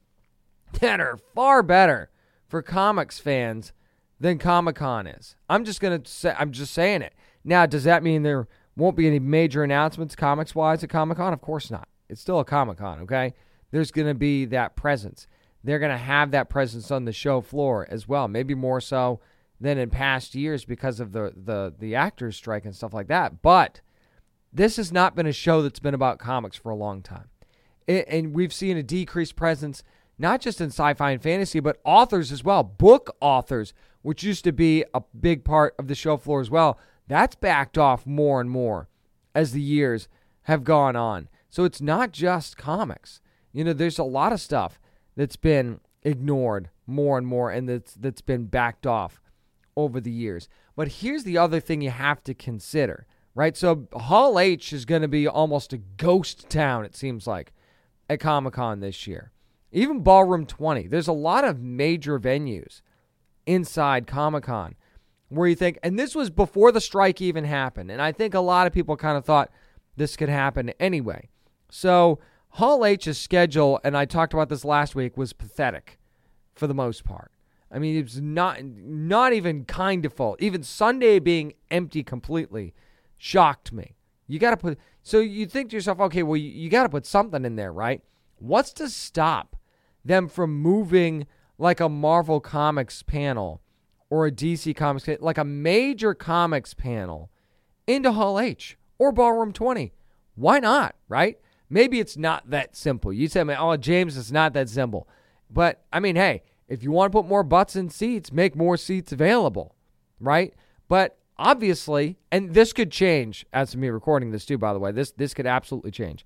that 0.80 1.02
are 1.02 1.18
far 1.18 1.64
better 1.64 2.10
for 2.48 2.62
comics 2.62 3.20
fans 3.20 3.74
than 4.20 4.38
Comic 4.38 4.78
Con 4.78 5.08
is. 5.08 5.36
I'm 5.50 5.66
just 5.66 5.82
gonna 5.82 6.02
say 6.06 6.34
I'm 6.38 6.52
just 6.52 6.74
saying 6.74 7.02
it. 7.02 7.14
Now, 7.44 7.66
does 7.66 7.84
that 7.84 8.04
mean 8.04 8.24
there 8.24 8.48
won't 8.78 8.96
be 8.96 9.08
any 9.08 9.20
major 9.20 9.64
announcements 9.64 10.16
comics 10.16 10.56
wise 10.56 10.84
at 10.84 10.90
Comic 10.90 11.18
Con? 11.18 11.34
Of 11.34 11.42
course 11.42 11.72
not. 11.72 11.88
It's 12.08 12.22
still 12.22 12.40
a 12.40 12.46
Comic 12.46 12.78
Con, 12.78 13.02
okay? 13.02 13.34
There's 13.72 13.92
gonna 13.92 14.14
be 14.14 14.46
that 14.46 14.76
presence. 14.76 15.28
They're 15.64 15.80
gonna 15.80 15.98
have 15.98 16.32
that 16.32 16.50
presence 16.50 16.92
on 16.92 17.06
the 17.06 17.12
show 17.12 17.42
floor 17.42 17.88
as 17.90 18.08
well. 18.08 18.28
Maybe 18.28 18.54
more 18.54 18.80
so 18.80 19.20
than 19.60 19.78
in 19.78 19.90
past 19.90 20.36
years 20.36 20.66
because 20.66 21.00
of 21.00 21.12
the 21.12 21.34
the 21.36 21.74
the 21.78 21.96
actors 21.96 22.36
strike 22.36 22.66
and 22.66 22.76
stuff 22.76 22.94
like 22.94 23.08
that. 23.08 23.42
But 23.42 23.82
this 24.52 24.78
has 24.78 24.92
not 24.92 25.16
been 25.16 25.28
a 25.28 25.34
show 25.34 25.62
that's 25.62 25.80
been 25.80 25.94
about 25.94 26.20
comics 26.20 26.58
for 26.58 26.70
a 26.70 26.76
long 26.76 27.02
time. 27.02 27.30
It, 27.88 28.06
and 28.08 28.34
we've 28.34 28.54
seen 28.54 28.78
a 28.78 28.84
decreased 28.84 29.36
presence 29.36 29.84
not 30.18 30.42
just 30.42 30.62
in 30.62 30.68
sci-fi 30.68 31.12
and 31.12 31.22
fantasy, 31.22 31.60
but 31.60 31.80
authors 31.84 32.32
as 32.32 32.44
well, 32.44 32.64
book 32.64 33.16
authors, 33.20 33.74
which 34.02 34.24
used 34.24 34.44
to 34.46 34.52
be 34.52 34.86
a 34.94 35.02
big 35.20 35.44
part 35.44 35.76
of 35.78 35.88
the 35.88 35.96
show 35.96 36.18
floor 36.18 36.40
as 36.40 36.50
well. 36.50 36.80
That's 37.08 37.36
backed 37.36 37.78
off 37.78 38.06
more 38.06 38.40
and 38.40 38.50
more 38.50 38.88
as 39.34 39.52
the 39.52 39.62
years 39.62 40.08
have 40.44 40.64
gone 40.64 40.96
on. 40.96 41.28
So 41.50 41.64
it's 41.64 41.82
not 41.82 42.12
just 42.12 42.58
comics. 42.58 43.20
You 43.52 43.64
know, 43.64 43.74
there's 43.74 44.00
a 44.00 44.04
lot 44.04 44.34
of 44.34 44.42
stuff 44.42 44.80
that's 45.16 45.36
been 45.36 45.80
ignored 46.04 46.70
more 46.86 47.18
and 47.18 47.26
more 47.26 47.50
and 47.50 47.68
that's 47.68 47.96
that's 47.96 48.22
been 48.22 48.46
backed 48.46 48.86
off 48.86 49.20
over 49.76 50.00
the 50.00 50.12
years. 50.12 50.48
But 50.76 50.88
here's 50.88 51.24
the 51.24 51.38
other 51.38 51.60
thing 51.60 51.82
you 51.82 51.90
have 51.90 52.24
to 52.26 52.34
consider, 52.34 53.06
right? 53.34 53.56
So 53.56 53.88
Hall 53.94 54.40
H 54.40 54.74
is 54.74 54.86
going 54.86 55.02
to 55.02 55.08
be 55.08 55.28
almost 55.28 55.74
a 55.74 55.78
ghost 55.78 56.50
town, 56.50 56.86
it 56.86 56.96
seems 56.96 57.28
like, 57.28 57.54
at 58.10 58.20
Comic 58.20 58.54
Con 58.54 58.80
this 58.80 59.08
year. 59.08 59.32
Even 59.72 60.02
Ballroom 60.02 60.46
20. 60.46 60.88
There's 60.88 61.08
a 61.08 61.14
lot 61.14 61.44
of 61.44 61.62
major 61.62 62.20
venues 62.20 62.82
inside 63.46 64.08
Comic 64.08 64.44
Con 64.44 64.76
where 65.30 65.48
you 65.48 65.56
think, 65.56 65.80
and 65.84 65.98
this 65.98 66.16
was 66.16 66.30
before 66.30 66.72
the 66.72 66.82
strike 66.82 67.22
even 67.22 67.44
happened. 67.44 67.92
And 67.92 68.02
I 68.02 68.12
think 68.12 68.34
a 68.34 68.40
lot 68.40 68.68
of 68.68 68.74
people 68.74 68.96
kind 68.96 69.18
of 69.18 69.26
thought 69.26 69.52
this 69.96 70.16
could 70.16 70.30
happen 70.30 70.72
anyway. 70.80 71.30
So 71.70 72.20
Hall 72.50 72.86
H's 72.86 73.18
schedule, 73.18 73.80
and 73.84 73.98
I 73.98 74.06
talked 74.06 74.34
about 74.34 74.50
this 74.50 74.64
last 74.64 74.96
week, 74.96 75.18
was 75.18 75.34
pathetic 75.34 76.00
for 76.54 76.68
the 76.68 76.74
most 76.74 77.04
part. 77.04 77.32
I 77.72 77.80
mean, 77.80 77.98
it's 77.98 78.18
not 78.18 78.64
not 78.64 79.34
even 79.34 79.66
kind 79.66 80.06
of 80.06 80.14
full. 80.14 80.38
Even 80.40 80.64
Sunday 80.64 81.20
being 81.20 81.54
empty 81.72 82.04
completely 82.04 82.74
shocked 83.18 83.74
me. 83.74 83.96
You 84.28 84.40
got 84.40 84.52
to 84.52 84.58
put 84.58 84.80
so 85.04 85.20
you 85.20 85.46
think 85.46 85.70
to 85.70 85.76
yourself, 85.76 86.00
okay, 86.00 86.24
well, 86.24 86.38
you, 86.38 86.50
you 86.50 86.70
got 86.70 86.84
to 86.84 86.90
put 86.90 87.06
something 87.06 87.46
in 87.46 87.56
there, 87.56 87.72
right? 87.72 88.02
What's 88.40 88.74
to 88.74 88.90
stop 88.90 89.56
them 90.04 90.28
from 90.28 90.60
moving 90.62 91.28
like 91.58 91.80
a 91.80 91.90
Marvel 91.90 92.40
Comics 92.40 93.04
panel 93.04 93.62
or 94.10 94.26
a 94.26 94.32
DC 94.32 94.76
Comics, 94.76 95.08
like 95.20 95.38
a 95.38 95.44
major 95.44 96.14
comics 96.14 96.74
panel 96.74 97.30
into 97.86 98.12
Hall 98.12 98.40
H 98.40 98.78
or 98.98 99.12
Ballroom 99.12 99.52
20? 99.52 99.94
Why 100.36 100.60
not, 100.60 100.96
right? 101.08 101.40
Maybe 101.70 102.00
it's 102.00 102.18
not 102.18 102.50
that 102.50 102.76
simple. 102.76 103.14
You 103.14 103.28
said, 103.28 103.50
oh, 103.50 103.78
James, 103.78 104.18
it's 104.18 104.32
not 104.32 104.54
that 104.54 104.70
simple. 104.70 105.08
But 105.50 105.84
I 105.94 106.00
mean, 106.00 106.16
hey, 106.16 106.44
if 106.68 106.84
you 106.84 106.92
want 106.92 107.12
to 107.12 107.18
put 107.18 107.28
more 107.28 107.44
butts 107.44 107.76
in 107.76 107.90
seats, 107.90 108.32
make 108.32 108.56
more 108.56 108.78
seats 108.78 109.12
available, 109.12 109.76
right? 110.20 110.54
But 110.88 111.18
obviously, 111.38 112.18
and 112.32 112.54
this 112.54 112.74
could 112.74 112.92
change 112.92 113.46
as 113.54 113.76
me 113.76 113.90
recording 113.90 114.32
this 114.32 114.46
too, 114.46 114.58
by 114.58 114.74
the 114.74 114.80
way. 114.80 114.92
This 114.92 115.12
this 115.12 115.34
could 115.34 115.46
absolutely 115.46 115.92
change. 115.92 116.26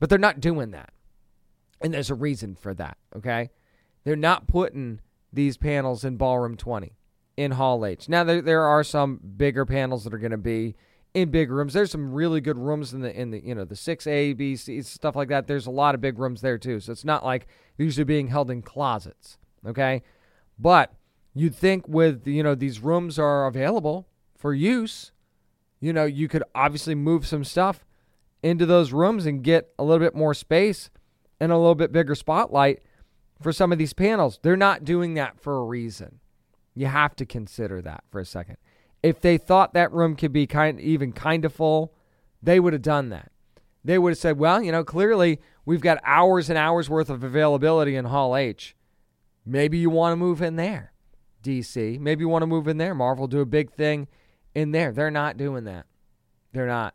But 0.00 0.08
they're 0.08 0.18
not 0.18 0.40
doing 0.40 0.70
that. 0.72 0.92
And 1.80 1.92
there's 1.92 2.10
a 2.10 2.14
reason 2.14 2.54
for 2.54 2.74
that, 2.74 2.96
okay? 3.16 3.50
They're 4.04 4.16
not 4.16 4.46
putting 4.46 5.00
these 5.32 5.56
panels 5.56 6.04
in 6.04 6.16
Ballroom 6.16 6.56
20 6.56 6.92
in 7.36 7.52
Hall 7.52 7.84
H. 7.84 8.08
Now 8.08 8.24
there 8.24 8.40
there 8.40 8.62
are 8.62 8.84
some 8.84 9.20
bigger 9.36 9.66
panels 9.66 10.04
that 10.04 10.14
are 10.14 10.18
going 10.18 10.30
to 10.30 10.38
be 10.38 10.76
in 11.12 11.30
big 11.30 11.50
rooms. 11.50 11.74
There's 11.74 11.90
some 11.90 12.12
really 12.12 12.40
good 12.40 12.58
rooms 12.58 12.92
in 12.92 13.00
the 13.00 13.14
in 13.14 13.30
the 13.30 13.44
you 13.44 13.54
know 13.54 13.64
the 13.64 13.76
six 13.76 14.06
A, 14.06 14.32
B, 14.32 14.56
C 14.56 14.80
stuff 14.82 15.14
like 15.14 15.28
that. 15.28 15.46
There's 15.46 15.66
a 15.66 15.70
lot 15.70 15.94
of 15.94 16.00
big 16.00 16.18
rooms 16.18 16.40
there 16.40 16.58
too. 16.58 16.80
So 16.80 16.92
it's 16.92 17.04
not 17.04 17.24
like 17.24 17.46
these 17.76 17.98
are 17.98 18.04
being 18.04 18.28
held 18.28 18.50
in 18.50 18.62
closets 18.62 19.38
okay? 19.66 20.02
But 20.58 20.92
you'd 21.34 21.54
think 21.54 21.88
with, 21.88 22.26
you 22.26 22.42
know, 22.42 22.54
these 22.54 22.80
rooms 22.80 23.18
are 23.18 23.46
available 23.46 24.06
for 24.36 24.54
use, 24.54 25.12
you 25.80 25.92
know, 25.92 26.04
you 26.04 26.28
could 26.28 26.44
obviously 26.54 26.94
move 26.94 27.26
some 27.26 27.44
stuff 27.44 27.84
into 28.42 28.66
those 28.66 28.92
rooms 28.92 29.26
and 29.26 29.42
get 29.42 29.70
a 29.78 29.84
little 29.84 30.04
bit 30.04 30.14
more 30.14 30.34
space 30.34 30.90
and 31.40 31.50
a 31.50 31.56
little 31.56 31.74
bit 31.74 31.92
bigger 31.92 32.14
spotlight 32.14 32.82
for 33.42 33.52
some 33.52 33.72
of 33.72 33.78
these 33.78 33.92
panels. 33.92 34.38
They're 34.42 34.56
not 34.56 34.84
doing 34.84 35.14
that 35.14 35.40
for 35.40 35.58
a 35.58 35.64
reason. 35.64 36.20
You 36.74 36.86
have 36.86 37.16
to 37.16 37.26
consider 37.26 37.80
that 37.82 38.04
for 38.10 38.20
a 38.20 38.24
second. 38.24 38.56
If 39.02 39.20
they 39.20 39.38
thought 39.38 39.74
that 39.74 39.92
room 39.92 40.16
could 40.16 40.32
be 40.32 40.46
kind 40.46 40.80
even 40.80 41.12
kind 41.12 41.44
of 41.44 41.52
full, 41.52 41.94
they 42.42 42.58
would 42.58 42.72
have 42.72 42.82
done 42.82 43.10
that. 43.10 43.30
They 43.84 43.98
would 43.98 44.10
have 44.10 44.18
said, 44.18 44.38
"Well, 44.38 44.62
you 44.62 44.72
know, 44.72 44.82
clearly 44.82 45.40
we've 45.66 45.82
got 45.82 46.00
hours 46.04 46.48
and 46.48 46.58
hours 46.58 46.88
worth 46.88 47.10
of 47.10 47.22
availability 47.22 47.96
in 47.96 48.06
Hall 48.06 48.34
H. 48.34 48.74
Maybe 49.46 49.78
you 49.78 49.90
want 49.90 50.12
to 50.12 50.16
move 50.16 50.40
in 50.40 50.56
there, 50.56 50.92
DC. 51.42 51.98
Maybe 51.98 52.22
you 52.22 52.28
want 52.28 52.42
to 52.42 52.46
move 52.46 52.68
in 52.68 52.78
there. 52.78 52.94
Marvel 52.94 53.26
do 53.26 53.40
a 53.40 53.46
big 53.46 53.72
thing 53.72 54.08
in 54.54 54.72
there. 54.72 54.92
They're 54.92 55.10
not 55.10 55.36
doing 55.36 55.64
that. 55.64 55.86
They're 56.52 56.66
not. 56.66 56.94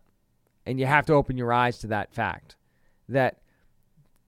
And 0.65 0.79
you 0.79 0.85
have 0.85 1.05
to 1.07 1.13
open 1.13 1.37
your 1.37 1.53
eyes 1.53 1.77
to 1.79 1.87
that 1.87 2.13
fact 2.13 2.55
that 3.07 3.39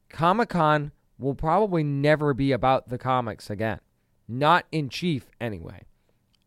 Comic 0.10 0.50
Con 0.50 0.92
will 1.18 1.36
probably 1.36 1.84
never 1.84 2.34
be 2.34 2.52
about 2.52 2.90
the 2.90 2.98
comics 2.98 3.50
again. 3.50 3.80
Not 4.28 4.66
in 4.72 4.90
chief, 4.90 5.30
anyway. 5.40 5.84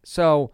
So 0.04 0.52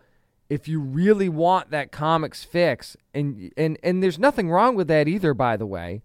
if 0.48 0.68
you 0.68 0.80
really 0.80 1.28
want 1.28 1.70
that 1.70 1.92
comics 1.92 2.44
fix, 2.44 2.96
and 3.14 3.52
and 3.56 3.78
and 3.82 4.02
there's 4.02 4.18
nothing 4.18 4.50
wrong 4.50 4.74
with 4.74 4.88
that 4.88 5.08
either, 5.08 5.32
by 5.32 5.56
the 5.56 5.66
way. 5.66 6.02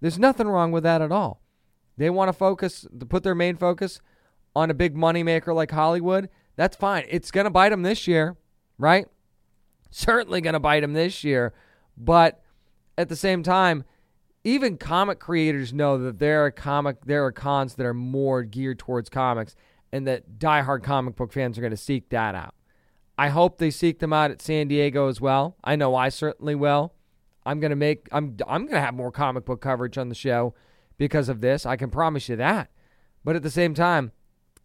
There's 0.00 0.18
nothing 0.18 0.46
wrong 0.46 0.72
with 0.72 0.82
that 0.82 1.00
at 1.00 1.10
all. 1.10 1.40
They 1.96 2.10
want 2.10 2.28
to 2.28 2.34
focus, 2.34 2.86
to 2.98 3.06
put 3.06 3.22
their 3.22 3.34
main 3.34 3.56
focus 3.56 4.00
on 4.56 4.70
a 4.70 4.74
big 4.74 4.96
moneymaker 4.96 5.54
like 5.54 5.70
Hollywood. 5.70 6.30
That's 6.56 6.74
fine. 6.74 7.04
It's 7.10 7.30
going 7.30 7.44
to 7.44 7.50
bite 7.50 7.68
them 7.68 7.82
this 7.82 8.08
year, 8.08 8.36
right? 8.78 9.06
Certainly 9.90 10.40
going 10.40 10.54
to 10.54 10.60
bite 10.60 10.80
them 10.80 10.94
this 10.94 11.22
year. 11.22 11.52
But 11.94 12.42
at 12.96 13.10
the 13.10 13.16
same 13.16 13.42
time, 13.42 13.84
even 14.44 14.78
comic 14.78 15.18
creators 15.18 15.74
know 15.74 15.98
that 15.98 16.18
there 16.18 16.46
are 16.46 16.50
comic 16.50 17.04
there 17.04 17.24
are 17.26 17.32
cons 17.32 17.74
that 17.74 17.84
are 17.84 17.94
more 17.94 18.42
geared 18.44 18.78
towards 18.78 19.10
comics 19.10 19.54
and 19.92 20.06
that 20.06 20.38
diehard 20.38 20.82
comic 20.82 21.16
book 21.16 21.32
fans 21.32 21.58
are 21.58 21.60
going 21.60 21.70
to 21.70 21.76
seek 21.76 22.08
that 22.08 22.34
out. 22.34 22.54
I 23.18 23.28
hope 23.28 23.58
they 23.58 23.70
seek 23.70 23.98
them 23.98 24.12
out 24.12 24.30
at 24.30 24.40
San 24.40 24.68
Diego 24.68 25.08
as 25.08 25.20
well. 25.20 25.56
I 25.64 25.76
know 25.76 25.94
I 25.94 26.08
certainly 26.08 26.54
will. 26.54 26.94
I'm 27.44 27.60
going 27.60 27.70
to 27.70 27.76
make 27.76 28.08
I'm 28.10 28.36
I'm 28.48 28.62
going 28.62 28.76
to 28.76 28.80
have 28.80 28.94
more 28.94 29.12
comic 29.12 29.44
book 29.44 29.60
coverage 29.60 29.98
on 29.98 30.08
the 30.08 30.14
show 30.14 30.54
because 30.96 31.28
of 31.28 31.42
this. 31.42 31.66
I 31.66 31.76
can 31.76 31.90
promise 31.90 32.30
you 32.30 32.36
that. 32.36 32.70
But 33.22 33.36
at 33.36 33.42
the 33.42 33.50
same 33.50 33.74
time, 33.74 34.12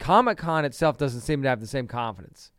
Comic-Con 0.02 0.66
itself 0.66 0.98
doesn't 0.98 1.22
seem 1.22 1.42
to 1.44 1.50
have 1.50 1.62
the 1.62 1.68
same 1.68 1.88
confidence 1.88 2.52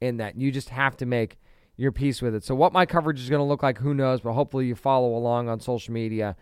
in 0.00 0.18
that. 0.18 0.36
You 0.36 0.52
just 0.52 0.68
have 0.68 0.96
to 0.98 1.06
make 1.06 1.38
your 1.76 1.92
peace 1.92 2.20
with 2.20 2.34
it. 2.34 2.44
So 2.44 2.54
what 2.54 2.72
my 2.72 2.84
coverage 2.84 3.20
is 3.20 3.30
going 3.30 3.40
to 3.40 3.44
look 3.44 3.62
like, 3.62 3.78
who 3.78 3.94
knows, 3.94 4.20
but 4.20 4.32
hopefully 4.32 4.66
you 4.66 4.74
follow 4.74 5.16
along 5.16 5.48
on 5.48 5.60
social 5.60 5.94
media 5.94 6.36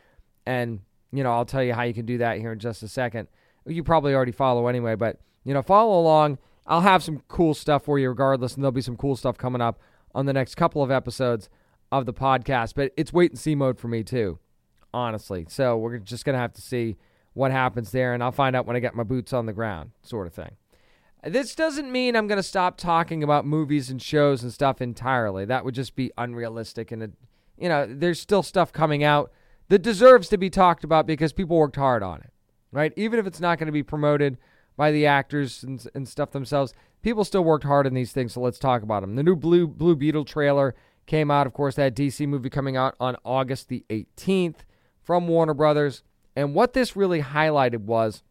and 0.47 0.81
you 1.13 1.23
know, 1.23 1.33
I'll 1.33 1.45
tell 1.45 1.63
you 1.63 1.73
how 1.73 1.83
you 1.83 1.95
can 1.95 2.07
do 2.07 2.19
that 2.19 2.39
here 2.39 2.53
in 2.53 2.59
just 2.59 2.83
a 2.83 2.89
second. 2.89 3.29
You 3.65 3.83
probably 3.83 4.15
already 4.15 4.33
follow 4.33 4.67
anyway, 4.67 4.95
but 4.97 5.21
you 5.45 5.55
know, 5.55 5.63
follow 5.63 6.01
along. 6.01 6.39
I'll 6.67 6.81
have 6.81 7.03
some 7.03 7.23
cool 7.29 7.55
stuff 7.55 7.85
for 7.85 7.99
you 7.99 8.09
regardless, 8.09 8.55
and 8.55 8.63
there'll 8.63 8.73
be 8.73 8.81
some 8.81 8.97
cool 8.97 9.17
stuff 9.17 9.39
coming 9.39 9.61
up 9.61 9.81
on 10.15 10.27
the 10.27 10.33
next 10.33 10.57
couple 10.57 10.83
of 10.83 10.91
episodes 10.91 11.49
of 11.93 12.07
the 12.07 12.13
podcast. 12.13 12.75
But 12.75 12.93
it's 12.97 13.13
wait 13.13 13.31
and 13.31 13.39
see 13.39 13.55
mode 13.55 13.79
for 13.79 13.89
me 13.89 14.03
too, 14.03 14.39
honestly. 14.93 15.47
So 15.49 15.77
we're 15.77 15.99
just 15.99 16.25
gonna 16.25 16.39
have 16.39 16.53
to 16.55 16.61
see 16.61 16.97
what 17.37 17.51
happens 17.51 17.91
there, 17.91 18.15
and 18.15 18.23
I'll 18.23 18.33
find 18.33 18.57
out 18.57 18.65
when 18.65 18.77
I 18.77 18.81
get 18.81 18.95
my 18.95 19.03
boots 19.03 19.35
on 19.35 19.45
the 19.45 19.53
ground, 19.53 19.91
sort 20.03 20.27
of 20.27 20.33
thing. 20.33 20.57
This 21.23 21.55
doesn't 21.55 21.93
mean 21.93 22.17
I'm 22.17 22.27
going 22.27 22.39
to 22.39 22.43
stop 22.43 22.79
talking 22.79 23.23
about 23.23 23.45
movies 23.45 23.91
and 23.91 24.01
shows 24.01 24.43
and 24.43 24.51
stuff 24.51 24.81
entirely. 24.81 25.45
That 25.45 25.63
would 25.63 25.75
just 25.75 25.95
be 25.97 26.11
unrealistic. 26.17 26.91
And, 26.91 27.03
it, 27.03 27.13
you 27.59 27.69
know, 27.69 27.87
there's 27.87 28.19
still 28.19 28.43
stuff 28.43 28.73
coming 28.73 29.05
out 29.05 29.31
that 29.69 29.83
deserves 29.83 30.31
to 30.31 30.39
be 30.39 30.49
talked 30.49 30.83
about 30.83 31.07
because 31.07 31.35
people 31.35 31.59
worked 31.59 31.77
hard 31.77 32.03
on 32.03 32.23
it, 32.23 32.31
right? 32.73 32.95
Even 32.97 33.19
if 33.19 33.27
it's 33.27 33.41
not 33.41 33.59
going 33.59 33.67
to 33.67 33.73
be 33.73 33.83
promoted 33.83 34.39
by 34.79 34.91
the 34.91 35.05
actors 35.05 35.63
and, 35.63 35.87
and 35.95 36.09
stuff 36.09 36.31
themselves, 36.31 36.73
people 37.03 37.23
still 37.23 37.45
worked 37.45 37.65
hard 37.65 37.87
on 37.87 37.93
these 37.93 38.13
things. 38.13 38.33
So 38.33 38.41
let's 38.41 38.59
talk 38.59 38.83
about 38.83 39.03
them. 39.03 39.15
The 39.15 39.23
new 39.23 39.37
Blue 39.37 39.67
Blue 39.67 39.95
Beetle 39.95 40.25
trailer 40.25 40.75
came 41.05 41.31
out. 41.31 41.47
Of 41.47 41.53
course, 41.53 41.75
that 41.75 41.95
DC 41.95 42.27
movie 42.27 42.49
coming 42.49 42.79
out 42.79 42.95
on 42.99 43.17
August 43.27 43.69
the 43.69 43.85
18th 43.91 44.61
from 45.03 45.29
Warner 45.29 45.55
Brothers. 45.55 46.03
And 46.37 46.55
what 46.55 46.75
this 46.75 46.95
really 46.95 47.23
highlighted 47.23 47.81
was, 47.81 48.23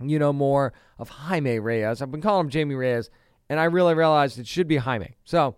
you 0.00 0.18
know, 0.18 0.32
more 0.32 0.72
of 0.98 1.08
Jaime 1.08 1.58
Reyes. 1.58 2.00
I've 2.00 2.10
been 2.10 2.22
calling 2.22 2.46
him 2.46 2.50
Jamie 2.50 2.76
Reyes, 2.76 3.10
and 3.50 3.58
I 3.58 3.64
really 3.64 3.94
realized 3.94 4.38
it 4.38 4.46
should 4.46 4.68
be 4.68 4.76
Jaime. 4.76 5.16
So 5.24 5.48
I'm 5.48 5.54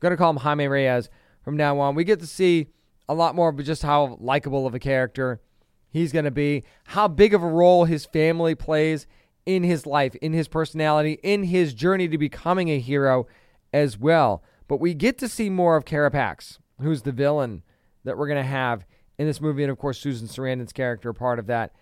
going 0.00 0.10
to 0.10 0.16
call 0.16 0.30
him 0.30 0.38
Jaime 0.38 0.66
Reyes 0.66 1.08
from 1.42 1.56
now 1.56 1.78
on. 1.78 1.94
We 1.94 2.04
get 2.04 2.20
to 2.20 2.26
see 2.26 2.68
a 3.08 3.14
lot 3.14 3.34
more 3.34 3.48
of 3.48 3.64
just 3.64 3.82
how 3.82 4.18
likable 4.20 4.66
of 4.66 4.74
a 4.74 4.78
character 4.78 5.40
he's 5.88 6.12
going 6.12 6.24
to 6.24 6.30
be, 6.30 6.64
how 6.84 7.08
big 7.08 7.32
of 7.34 7.42
a 7.42 7.48
role 7.48 7.84
his 7.84 8.06
family 8.06 8.54
plays 8.54 9.06
in 9.46 9.62
his 9.62 9.86
life, 9.86 10.14
in 10.16 10.32
his 10.32 10.48
personality, 10.48 11.18
in 11.22 11.44
his 11.44 11.74
journey 11.74 12.08
to 12.08 12.18
becoming 12.18 12.68
a 12.68 12.78
hero 12.78 13.26
as 13.72 13.98
well. 13.98 14.42
But 14.68 14.80
we 14.80 14.94
get 14.94 15.18
to 15.18 15.28
see 15.28 15.50
more 15.50 15.76
of 15.76 15.84
Carapax, 15.84 16.58
who's 16.80 17.02
the 17.02 17.12
villain 17.12 17.62
that 18.04 18.16
we're 18.16 18.28
going 18.28 18.42
to 18.42 18.48
have 18.48 18.84
in 19.20 19.26
this 19.26 19.40
movie. 19.40 19.62
And 19.62 19.70
of 19.70 19.76
course, 19.76 19.98
Susan 19.98 20.26
Sarandon's 20.26 20.72
character, 20.72 21.12
part 21.12 21.38
of 21.38 21.46
that 21.46 21.74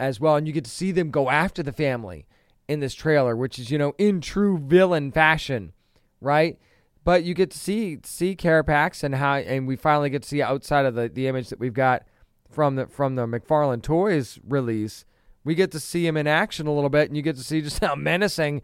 as 0.00 0.18
well. 0.18 0.34
And 0.34 0.48
you 0.48 0.52
get 0.52 0.64
to 0.64 0.70
see 0.70 0.90
them 0.90 1.12
go 1.12 1.30
after 1.30 1.62
the 1.62 1.72
family 1.72 2.26
in 2.66 2.80
this 2.80 2.94
trailer, 2.94 3.36
which 3.36 3.60
is, 3.60 3.70
you 3.70 3.78
know, 3.78 3.94
in 3.96 4.20
true 4.20 4.58
villain 4.58 5.12
fashion, 5.12 5.72
right? 6.20 6.58
But 7.04 7.22
you 7.22 7.32
get 7.32 7.52
to 7.52 7.58
see 7.58 8.00
see 8.02 8.34
Carapax 8.34 9.04
and 9.04 9.14
how, 9.14 9.36
and 9.36 9.68
we 9.68 9.76
finally 9.76 10.10
get 10.10 10.22
to 10.22 10.28
see 10.28 10.42
outside 10.42 10.84
of 10.84 10.96
the, 10.96 11.08
the 11.08 11.28
image 11.28 11.48
that 11.50 11.60
we've 11.60 11.72
got 11.72 12.02
from 12.50 12.74
the 12.74 12.88
from 12.88 13.14
the 13.14 13.24
McFarlane 13.24 13.82
Toys 13.82 14.40
release, 14.44 15.04
we 15.44 15.54
get 15.54 15.70
to 15.70 15.78
see 15.78 16.04
him 16.04 16.16
in 16.16 16.26
action 16.26 16.66
a 16.66 16.74
little 16.74 16.90
bit, 16.90 17.06
and 17.06 17.16
you 17.16 17.22
get 17.22 17.36
to 17.36 17.44
see 17.44 17.62
just 17.62 17.78
how 17.84 17.94
menacing 17.94 18.62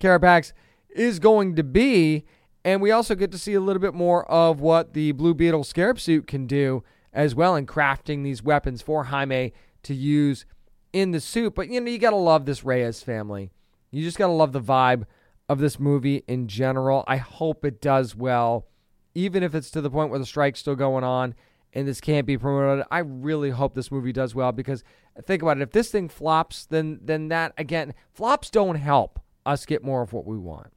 Carapax 0.00 0.52
is 0.90 1.20
going 1.20 1.54
to 1.54 1.62
be. 1.62 2.24
And 2.64 2.82
we 2.82 2.90
also 2.90 3.14
get 3.14 3.30
to 3.30 3.38
see 3.38 3.54
a 3.54 3.60
little 3.60 3.80
bit 3.80 3.94
more 3.94 4.28
of 4.28 4.60
what 4.60 4.92
the 4.92 5.12
Blue 5.12 5.34
Beetle 5.34 5.62
Scarab 5.62 6.00
suit 6.00 6.26
can 6.26 6.48
do 6.48 6.82
as 7.12 7.34
well 7.34 7.56
in 7.56 7.66
crafting 7.66 8.22
these 8.22 8.42
weapons 8.42 8.82
for 8.82 9.04
Jaime 9.04 9.52
to 9.82 9.94
use 9.94 10.46
in 10.92 11.10
the 11.10 11.20
suit. 11.20 11.54
But 11.54 11.68
you 11.68 11.80
know, 11.80 11.90
you 11.90 11.98
gotta 11.98 12.16
love 12.16 12.46
this 12.46 12.64
Reyes 12.64 13.02
family. 13.02 13.50
You 13.90 14.02
just 14.02 14.18
gotta 14.18 14.32
love 14.32 14.52
the 14.52 14.60
vibe 14.60 15.04
of 15.48 15.58
this 15.58 15.80
movie 15.80 16.22
in 16.28 16.46
general. 16.46 17.04
I 17.06 17.16
hope 17.16 17.64
it 17.64 17.80
does 17.80 18.14
well, 18.14 18.66
even 19.14 19.42
if 19.42 19.54
it's 19.54 19.70
to 19.72 19.80
the 19.80 19.90
point 19.90 20.10
where 20.10 20.18
the 20.18 20.26
strike's 20.26 20.60
still 20.60 20.76
going 20.76 21.04
on 21.04 21.34
and 21.72 21.86
this 21.86 22.00
can't 22.00 22.26
be 22.26 22.38
promoted. 22.38 22.84
I 22.90 22.98
really 22.98 23.50
hope 23.50 23.74
this 23.74 23.90
movie 23.90 24.12
does 24.12 24.34
well 24.34 24.52
because 24.52 24.84
think 25.24 25.42
about 25.42 25.58
it. 25.58 25.62
If 25.62 25.72
this 25.72 25.90
thing 25.90 26.08
flops, 26.08 26.66
then 26.66 27.00
then 27.02 27.28
that 27.28 27.52
again, 27.58 27.94
flops 28.12 28.50
don't 28.50 28.76
help 28.76 29.20
us 29.46 29.66
get 29.66 29.82
more 29.82 30.02
of 30.02 30.12
what 30.12 30.26
we 30.26 30.36
want. 30.36 30.68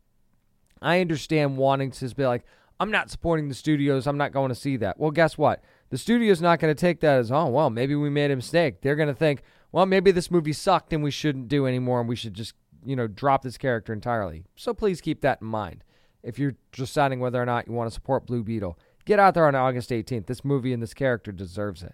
I 0.82 1.00
understand 1.00 1.58
wanting 1.58 1.92
to 1.92 2.16
be 2.16 2.26
like, 2.26 2.44
I'm 2.80 2.92
not 2.92 3.10
supporting 3.10 3.48
the 3.48 3.56
studios. 3.56 4.06
I'm 4.06 4.18
not 4.18 4.34
going 4.34 4.50
to 4.50 4.56
see 4.56 4.78
that. 4.78 5.00
Well, 5.00 5.12
guess 5.12 5.38
what? 5.38 5.64
The 5.94 6.00
studio's 6.00 6.42
not 6.42 6.60
going 6.60 6.74
to 6.74 6.80
take 6.80 7.02
that 7.02 7.20
as, 7.20 7.32
oh, 7.32 7.46
well, 7.50 7.70
maybe 7.70 7.94
we 7.94 8.10
made 8.10 8.32
a 8.32 8.36
mistake. 8.36 8.82
They're 8.82 8.96
going 8.96 9.10
to 9.10 9.14
think, 9.14 9.44
well, 9.72 9.86
maybe 9.86 10.10
this 10.10 10.32
movie 10.32 10.52
sucked 10.52 10.92
and 10.92 11.04
we 11.04 11.12
shouldn't 11.12 11.50
do 11.50 11.68
anymore 11.68 12.00
and 12.00 12.10
we 12.10 12.16
should 12.16 12.34
just 12.34 12.56
you 12.84 12.96
know, 12.96 13.06
drop 13.06 13.44
this 13.44 13.60
character 13.60 13.94
entirely. 13.94 14.44
So 14.56 14.74
please 14.74 15.02
keep 15.02 15.22
that 15.22 15.42
in 15.42 15.48
mind 15.48 15.84
if 16.24 16.40
you're 16.40 16.56
deciding 16.72 17.20
whether 17.20 17.40
or 17.40 17.46
not 17.46 17.68
you 17.68 17.74
want 17.74 17.92
to 17.92 17.94
support 17.94 18.26
Blue 18.26 18.44
Beetle. 18.44 18.80
Get 19.06 19.20
out 19.20 19.36
there 19.36 19.48
on 19.48 19.54
August 19.54 19.92
18th. 19.92 20.26
This 20.26 20.44
movie 20.44 20.74
and 20.74 20.82
this 20.82 20.96
character 20.96 21.32
deserves 21.32 21.84
it. 21.84 21.94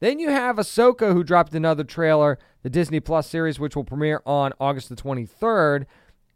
Then 0.00 0.18
you 0.18 0.28
have 0.28 0.56
Ahsoka, 0.56 1.14
who 1.14 1.24
dropped 1.24 1.54
another 1.54 1.84
trailer, 1.84 2.38
the 2.62 2.68
Disney 2.68 3.00
Plus 3.00 3.26
series, 3.26 3.58
which 3.58 3.74
will 3.74 3.82
premiere 3.82 4.20
on 4.26 4.52
August 4.60 4.90
the 4.90 4.94
23rd. 4.94 5.86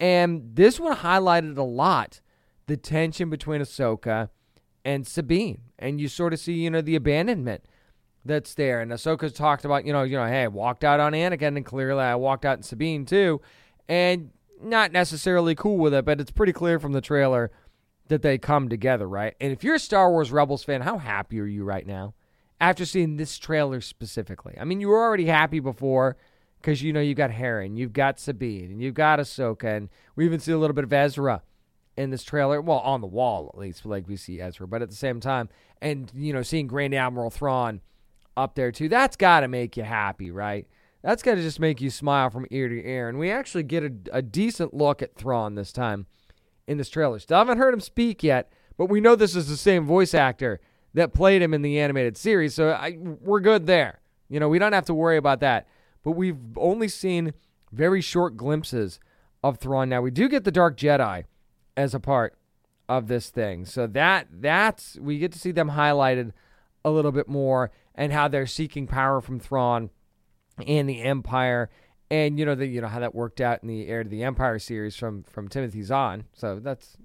And 0.00 0.56
this 0.56 0.80
one 0.80 0.96
highlighted 0.96 1.58
a 1.58 1.62
lot 1.62 2.22
the 2.68 2.78
tension 2.78 3.28
between 3.28 3.60
Ahsoka 3.60 4.30
and 4.82 5.06
Sabine. 5.06 5.60
And 5.82 6.00
you 6.00 6.08
sort 6.08 6.32
of 6.32 6.38
see, 6.38 6.54
you 6.54 6.70
know, 6.70 6.80
the 6.80 6.96
abandonment 6.96 7.64
that's 8.24 8.54
there. 8.54 8.80
And 8.80 8.92
Ahsoka's 8.92 9.32
talked 9.32 9.64
about, 9.64 9.84
you 9.84 9.92
know, 9.92 10.04
you 10.04 10.16
know, 10.16 10.26
hey, 10.26 10.44
I 10.44 10.48
walked 10.48 10.84
out 10.84 11.00
on 11.00 11.12
Anakin, 11.12 11.56
and 11.56 11.66
clearly 11.66 12.02
I 12.02 12.14
walked 12.14 12.44
out 12.44 12.56
in 12.56 12.62
Sabine 12.62 13.04
too 13.04 13.40
and 13.88 14.30
not 14.62 14.92
necessarily 14.92 15.54
cool 15.54 15.78
with 15.78 15.92
it, 15.94 16.04
but 16.04 16.20
it's 16.20 16.30
pretty 16.30 16.52
clear 16.52 16.78
from 16.78 16.92
the 16.92 17.00
trailer 17.00 17.50
that 18.08 18.22
they 18.22 18.38
come 18.38 18.68
together, 18.68 19.08
right? 19.08 19.34
And 19.40 19.52
if 19.52 19.64
you're 19.64 19.74
a 19.74 19.80
Star 19.80 20.10
Wars 20.10 20.30
Rebels 20.30 20.64
fan, 20.64 20.82
how 20.82 20.98
happy 20.98 21.40
are 21.40 21.46
you 21.46 21.64
right 21.64 21.86
now 21.86 22.14
after 22.60 22.84
seeing 22.84 23.16
this 23.16 23.38
trailer 23.38 23.80
specifically? 23.80 24.54
I 24.60 24.64
mean, 24.64 24.80
you 24.80 24.88
were 24.88 25.02
already 25.02 25.26
happy 25.26 25.60
before 25.60 26.16
because 26.60 26.82
you 26.82 26.92
know 26.92 27.00
you 27.00 27.14
got 27.14 27.32
Hera, 27.32 27.68
you've 27.68 27.92
got 27.92 28.20
Sabine, 28.20 28.70
and 28.70 28.80
you've 28.80 28.94
got 28.94 29.18
Ahsoka, 29.18 29.76
and 29.76 29.88
we 30.14 30.24
even 30.24 30.38
see 30.38 30.52
a 30.52 30.58
little 30.58 30.74
bit 30.74 30.84
of 30.84 30.92
Ezra 30.92 31.42
in 32.02 32.10
this 32.10 32.24
trailer. 32.24 32.60
Well, 32.60 32.78
on 32.80 33.00
the 33.00 33.06
wall 33.06 33.50
at 33.54 33.58
least, 33.58 33.86
like 33.86 34.08
we 34.08 34.16
see 34.16 34.40
Ezra, 34.40 34.66
but 34.66 34.82
at 34.82 34.90
the 34.90 34.96
same 34.96 35.20
time, 35.20 35.48
and 35.80 36.10
you 36.14 36.32
know, 36.32 36.42
seeing 36.42 36.66
Grand 36.66 36.94
Admiral 36.94 37.30
Thrawn 37.30 37.80
up 38.36 38.54
there 38.54 38.72
too, 38.72 38.88
that's 38.88 39.16
got 39.16 39.40
to 39.40 39.48
make 39.48 39.76
you 39.76 39.84
happy, 39.84 40.30
right? 40.30 40.66
That's 41.02 41.22
got 41.22 41.34
to 41.34 41.42
just 41.42 41.60
make 41.60 41.80
you 41.80 41.90
smile 41.90 42.30
from 42.30 42.46
ear 42.50 42.68
to 42.68 42.86
ear. 42.86 43.08
And 43.08 43.18
we 43.18 43.30
actually 43.30 43.64
get 43.64 43.82
a, 43.82 43.92
a 44.12 44.22
decent 44.22 44.74
look 44.74 45.02
at 45.02 45.16
Thrawn 45.16 45.54
this 45.54 45.72
time 45.72 46.06
in 46.66 46.78
this 46.78 46.88
trailer. 46.88 47.18
Still 47.18 47.38
haven't 47.38 47.58
heard 47.58 47.74
him 47.74 47.80
speak 47.80 48.22
yet, 48.22 48.52
but 48.76 48.86
we 48.86 49.00
know 49.00 49.16
this 49.16 49.34
is 49.34 49.48
the 49.48 49.56
same 49.56 49.84
voice 49.84 50.14
actor 50.14 50.60
that 50.94 51.12
played 51.12 51.42
him 51.42 51.54
in 51.54 51.62
the 51.62 51.78
animated 51.80 52.16
series. 52.16 52.54
So 52.54 52.70
I, 52.70 52.98
we're 52.98 53.40
good 53.40 53.66
there. 53.66 54.00
You 54.28 54.40
know, 54.40 54.48
we 54.48 54.58
don't 54.58 54.72
have 54.72 54.86
to 54.86 54.94
worry 54.94 55.16
about 55.16 55.40
that. 55.40 55.66
But 56.04 56.12
we've 56.12 56.38
only 56.56 56.88
seen 56.88 57.32
very 57.72 58.00
short 58.00 58.36
glimpses 58.36 59.00
of 59.42 59.58
Thrawn. 59.58 59.88
Now 59.88 60.02
we 60.02 60.10
do 60.10 60.28
get 60.28 60.44
the 60.44 60.52
Dark 60.52 60.76
Jedi 60.76 61.24
as 61.76 61.94
a 61.94 62.00
part 62.00 62.36
of 62.88 63.08
this 63.08 63.30
thing. 63.30 63.64
So 63.64 63.86
that 63.88 64.28
that's 64.30 64.98
we 65.00 65.18
get 65.18 65.32
to 65.32 65.38
see 65.38 65.52
them 65.52 65.70
highlighted 65.70 66.32
a 66.84 66.90
little 66.90 67.12
bit 67.12 67.28
more 67.28 67.70
and 67.94 68.12
how 68.12 68.28
they're 68.28 68.46
seeking 68.46 68.86
power 68.86 69.20
from 69.20 69.38
Thrawn 69.38 69.90
and 70.66 70.88
the 70.88 71.02
Empire, 71.02 71.70
and 72.10 72.38
you 72.38 72.44
know 72.44 72.54
the 72.54 72.66
you 72.66 72.80
know 72.80 72.88
how 72.88 73.00
that 73.00 73.14
worked 73.14 73.40
out 73.40 73.62
in 73.62 73.68
the 73.68 73.88
Heir 73.88 74.02
to 74.04 74.10
the 74.10 74.22
Empire 74.22 74.58
series 74.58 74.96
from 74.96 75.22
from 75.24 75.48
Timothy 75.48 75.82
Zahn. 75.82 76.24
So 76.32 76.58
that's 76.60 76.96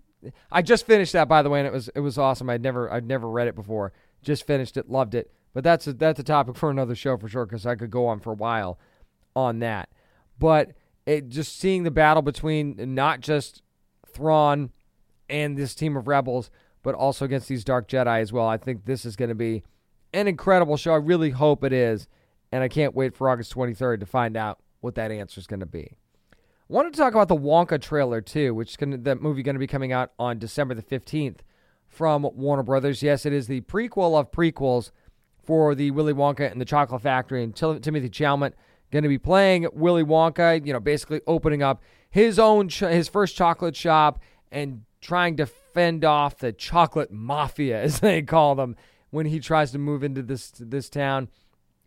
I 0.52 0.62
just 0.62 0.86
finished 0.86 1.14
that 1.14 1.28
by 1.28 1.42
the 1.42 1.50
way, 1.50 1.60
and 1.60 1.68
it 1.68 1.74
was 1.74 1.90
it 1.90 2.00
was 2.00 2.18
awesome. 2.18 2.50
I'd 2.50 2.62
never 2.62 2.92
I'd 2.92 3.08
never 3.08 3.30
read 3.30 3.48
it 3.48 3.56
before. 3.56 3.94
Just 4.22 4.46
finished 4.46 4.78
it, 4.78 4.90
loved 4.90 5.16
it. 5.16 5.32
But 5.54 5.64
that's 5.64 5.88
a, 5.88 5.94
that's 5.94 6.20
a 6.20 6.24
topic 6.24 6.56
for 6.56 6.70
another 6.70 6.96
show 6.96 7.18
for 7.18 7.28
sure 7.28 7.46
because 7.46 7.66
I 7.66 7.76
could 7.76 7.90
go 7.90 8.08
on 8.08 8.20
for 8.20 8.32
a 8.32 8.36
while 8.36 8.78
on 9.36 9.60
that. 9.60 9.90
But 10.38 10.74
it 11.06 11.30
just 11.30 11.58
seeing 11.58 11.84
the 11.84 11.92
battle 11.92 12.22
between 12.22 12.76
not 12.94 13.22
just 13.22 13.62
Thrawn 14.18 14.72
and 15.30 15.58
this 15.58 15.76
team 15.76 15.96
of 15.96 16.08
rebels, 16.08 16.50
but 16.84 16.96
also 16.96 17.26
against 17.26 17.48
these 17.48 17.64
dark 17.64 17.88
Jedi 17.88 18.20
as 18.20 18.34
well. 18.34 18.48
I 18.48 18.58
think 18.58 18.86
this 18.86 19.06
is 19.06 19.16
going 19.16 19.30
to 19.30 19.36
be 19.36 19.64
an 20.14 20.28
incredible 20.28 20.78
show. 20.78 20.94
I 20.94 20.98
really 20.98 21.30
hope 21.30 21.64
it 21.64 21.74
is, 21.74 22.08
and 22.52 22.64
I 22.64 22.68
can't 22.68 22.96
wait 22.96 23.16
for 23.16 23.30
August 23.30 23.54
23rd 23.54 24.00
to 24.00 24.06
find 24.06 24.36
out 24.36 24.60
what 24.82 24.96
that 24.96 25.12
answer 25.12 25.40
is 25.40 25.48
going 25.48 25.60
to 25.60 25.66
be. 25.66 25.98
I 26.34 26.74
wanted 26.74 26.94
to 26.94 27.00
talk 27.00 27.14
about 27.14 27.28
the 27.28 27.36
Wonka 27.36 27.82
trailer 27.82 28.22
too, 28.22 28.54
which 28.54 28.72
is 28.72 28.78
going 28.78 28.92
to, 28.92 28.98
that 28.98 29.22
movie 29.22 29.44
going 29.44 29.56
to 29.56 29.60
be 29.60 29.68
coming 29.68 29.92
out 29.92 30.12
on 30.20 30.40
December 30.40 30.74
the 30.74 30.82
15th 30.82 31.40
from 31.88 32.24
Warner 32.34 32.64
Brothers. 32.64 33.02
Yes, 33.02 33.26
it 33.26 33.34
is 33.34 33.48
the 33.48 33.62
prequel 33.62 34.20
of 34.20 34.32
prequels 34.32 34.92
for 35.44 35.76
the 35.76 35.92
Willy 35.92 36.14
Wonka 36.14 36.52
and 36.52 36.60
the 36.60 36.66
Chocolate 36.66 37.02
Factory, 37.02 37.44
and 37.44 37.56
Timothy 37.56 38.10
Chalamet 38.10 38.54
going 38.92 39.04
to 39.04 39.10
be 39.10 39.18
playing 39.18 39.68
Willy 39.74 40.04
Wonka. 40.04 40.66
You 40.66 40.74
know, 40.74 40.80
basically 40.80 41.22
opening 41.26 41.64
up 41.64 41.82
his 42.10 42.40
own 42.40 42.70
ch- 42.70 42.80
his 42.80 43.08
first 43.08 43.36
chocolate 43.36 43.76
shop 43.76 44.20
and 44.52 44.84
trying 45.02 45.38
to 45.38 45.46
fend 45.46 46.04
off 46.04 46.38
the 46.38 46.52
chocolate 46.52 47.12
mafia, 47.12 47.82
as 47.82 48.00
they 48.00 48.22
call 48.22 48.56
them, 48.56 48.76
when 49.10 49.26
he 49.26 49.40
tries 49.40 49.72
to 49.72 49.78
move 49.78 50.04
into 50.04 50.22
this 50.22 50.52
this 50.52 50.90
town 50.90 51.30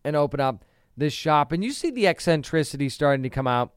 and 0.05 0.17
open 0.17 0.41
up 0.41 0.65
this 0.97 1.13
shop. 1.13 1.53
And 1.53 1.65
you 1.65 1.73
see 1.73 1.91
the 1.91 2.07
eccentricity 2.07 2.89
starting 2.89 3.23
to 3.23 3.31
come 3.31 3.47
out 3.47 3.73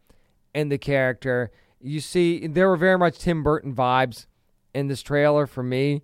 in 0.53 0.69
the 0.69 0.77
character. 0.77 1.51
You 1.81 1.99
see, 1.99 2.47
there 2.47 2.69
were 2.69 2.77
very 2.77 2.97
much 2.97 3.19
Tim 3.19 3.43
Burton 3.43 3.75
vibes 3.75 4.25
in 4.73 4.87
this 4.87 5.01
trailer 5.01 5.45
for 5.45 5.63
me 5.63 6.03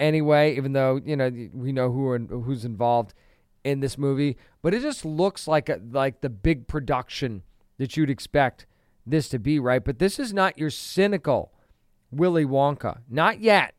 anyway, 0.00 0.56
even 0.56 0.72
though, 0.72 1.00
you 1.04 1.14
know, 1.14 1.30
we 1.52 1.70
know 1.72 1.92
who 1.92 2.08
are, 2.08 2.18
who's 2.18 2.64
involved 2.64 3.14
in 3.62 3.80
this 3.80 3.98
movie, 3.98 4.36
but 4.62 4.74
it 4.74 4.82
just 4.82 5.04
looks 5.04 5.46
like 5.46 5.68
a, 5.68 5.80
like 5.90 6.22
the 6.22 6.30
big 6.30 6.66
production 6.66 7.42
that 7.78 7.96
you'd 7.96 8.10
expect 8.10 8.66
this 9.10 9.28
to 9.30 9.38
be, 9.38 9.58
right? 9.58 9.84
But 9.84 9.98
this 9.98 10.18
is 10.18 10.32
not 10.32 10.58
your 10.58 10.70
cynical 10.70 11.52
Willy 12.10 12.44
Wonka. 12.44 13.00
Not 13.08 13.40
yet. 13.40 13.74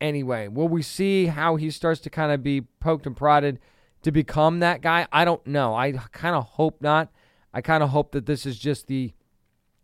Anyway, 0.00 0.48
will 0.48 0.68
we 0.68 0.82
see 0.82 1.26
how 1.26 1.56
he 1.56 1.70
starts 1.70 2.00
to 2.02 2.10
kind 2.10 2.32
of 2.32 2.42
be 2.42 2.62
poked 2.80 3.06
and 3.06 3.16
prodded 3.16 3.58
to 4.02 4.12
become 4.12 4.60
that 4.60 4.80
guy? 4.82 5.06
I 5.12 5.24
don't 5.24 5.46
know. 5.46 5.74
I 5.74 5.92
kind 6.12 6.36
of 6.36 6.44
hope 6.44 6.82
not. 6.82 7.10
I 7.52 7.60
kind 7.60 7.82
of 7.82 7.90
hope 7.90 8.12
that 8.12 8.26
this 8.26 8.46
is 8.46 8.58
just 8.58 8.86
the, 8.86 9.12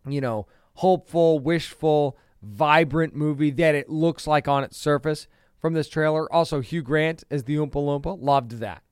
you 0.07 0.21
know, 0.21 0.47
hopeful, 0.75 1.39
wishful, 1.39 2.19
vibrant 2.43 3.15
movie 3.15 3.51
that 3.51 3.75
it 3.75 3.89
looks 3.89 4.27
like 4.27 4.49
on 4.49 4.65
its 4.65 4.77
surface 4.77 5.27
from 5.61 5.75
this 5.75 5.89
trailer. 5.89 6.31
Also, 6.33 6.61
Hugh 6.61 6.83
Grant 6.83 7.25
as 7.31 7.45
the 7.45 7.57
Oompa 7.57 7.75
Loompa. 7.75 8.21
Loved 8.21 8.53
that. 8.59 8.83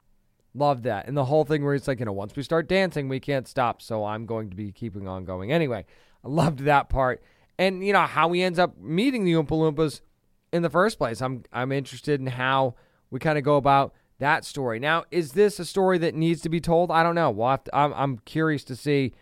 Loved 0.55 0.85
that. 0.85 1.07
And 1.07 1.17
the 1.17 1.27
whole 1.27 1.45
thing 1.45 1.65
where 1.65 1.75
it's 1.75 1.87
like, 1.87 2.01
you 2.01 2.07
know, 2.07 2.13
once 2.13 2.35
we 2.35 2.43
start 2.43 2.69
dancing, 2.69 3.09
we 3.09 3.21
can't 3.21 3.47
stop. 3.47 3.83
So 3.83 4.05
I'm 4.05 4.27
going 4.27 4.51
to 4.51 4.57
be 4.57 4.73
keeping 4.73 5.07
on 5.07 5.25
going. 5.25 5.53
Anyway, 5.53 5.85
I 6.25 6.29
loved 6.29 6.61
that 6.61 6.89
part. 6.89 7.23
And, 7.59 7.85
you 7.85 7.93
know, 7.93 8.03
how 8.03 8.33
he 8.33 8.43
ends 8.43 8.59
up 8.59 8.79
meeting 8.79 9.25
the 9.25 9.33
Oompa 9.33 9.49
Loompas 9.49 10.01
in 10.53 10.63
the 10.63 10.71
first 10.71 10.99
place. 10.99 11.21
I'm 11.21 11.45
I'm 11.53 11.73
interested 11.73 12.21
in 12.21 12.27
how 12.27 12.75
we 13.11 13.21
kind 13.21 13.39
of 13.39 13.45
go 13.45 13.57
about 13.57 13.95
that 14.19 14.45
story. 14.45 14.79
Now, 14.79 15.05
is 15.11 15.33
this 15.33 15.59
a 15.59 15.65
story 15.65 15.99
that 15.99 16.15
needs 16.15 16.41
to 16.43 16.49
be 16.49 16.61
told? 16.61 16.91
I 16.91 17.03
don't 17.03 17.15
know. 17.15 17.31
We'll 17.31 17.59
to, 17.59 17.77
I'm 17.77 17.93
I'm 17.95 18.19
curious 18.19 18.65
to 18.65 18.77
see 18.77 19.13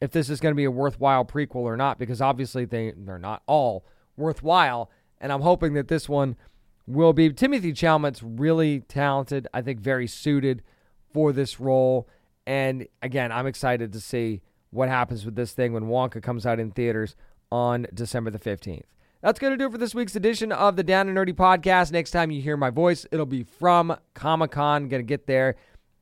if 0.00 0.12
this 0.12 0.30
is 0.30 0.40
going 0.40 0.52
to 0.52 0.56
be 0.56 0.64
a 0.64 0.70
worthwhile 0.70 1.24
prequel 1.24 1.56
or 1.56 1.76
not 1.76 1.98
because 1.98 2.20
obviously 2.20 2.64
they 2.64 2.92
they're 2.96 3.18
not 3.18 3.42
all 3.46 3.84
worthwhile 4.16 4.90
and 5.20 5.32
I'm 5.32 5.40
hoping 5.40 5.74
that 5.74 5.88
this 5.88 6.08
one 6.08 6.36
will 6.88 7.12
be 7.12 7.32
Timothy 7.32 7.72
Chalamet's 7.72 8.22
really 8.22 8.80
talented, 8.80 9.46
I 9.52 9.62
think 9.62 9.80
very 9.80 10.06
suited 10.06 10.62
for 11.12 11.32
this 11.32 11.60
role 11.60 12.08
and 12.48 12.88
again, 13.02 13.30
I'm 13.30 13.46
excited 13.46 13.92
to 13.92 14.00
see 14.00 14.40
what 14.70 14.88
happens 14.88 15.26
with 15.26 15.36
this 15.36 15.52
thing 15.52 15.74
when 15.74 15.84
Wonka 15.84 16.22
comes 16.22 16.46
out 16.46 16.58
in 16.58 16.70
theaters 16.70 17.14
on 17.52 17.86
December 17.92 18.30
the 18.30 18.38
15th. 18.38 18.84
That's 19.20 19.38
going 19.38 19.52
to 19.52 19.58
do 19.58 19.66
it 19.66 19.72
for 19.72 19.76
this 19.76 19.94
week's 19.94 20.16
edition 20.16 20.50
of 20.50 20.76
the 20.76 20.82
Down 20.82 21.08
and 21.08 21.18
Nerdy 21.18 21.34
podcast. 21.34 21.92
Next 21.92 22.12
time 22.12 22.30
you 22.30 22.40
hear 22.40 22.56
my 22.56 22.70
voice, 22.70 23.04
it'll 23.12 23.26
be 23.26 23.42
from 23.42 23.94
Comic 24.14 24.52
Con. 24.52 24.88
Going 24.88 25.02
to 25.02 25.06
get 25.06 25.26
there 25.26 25.56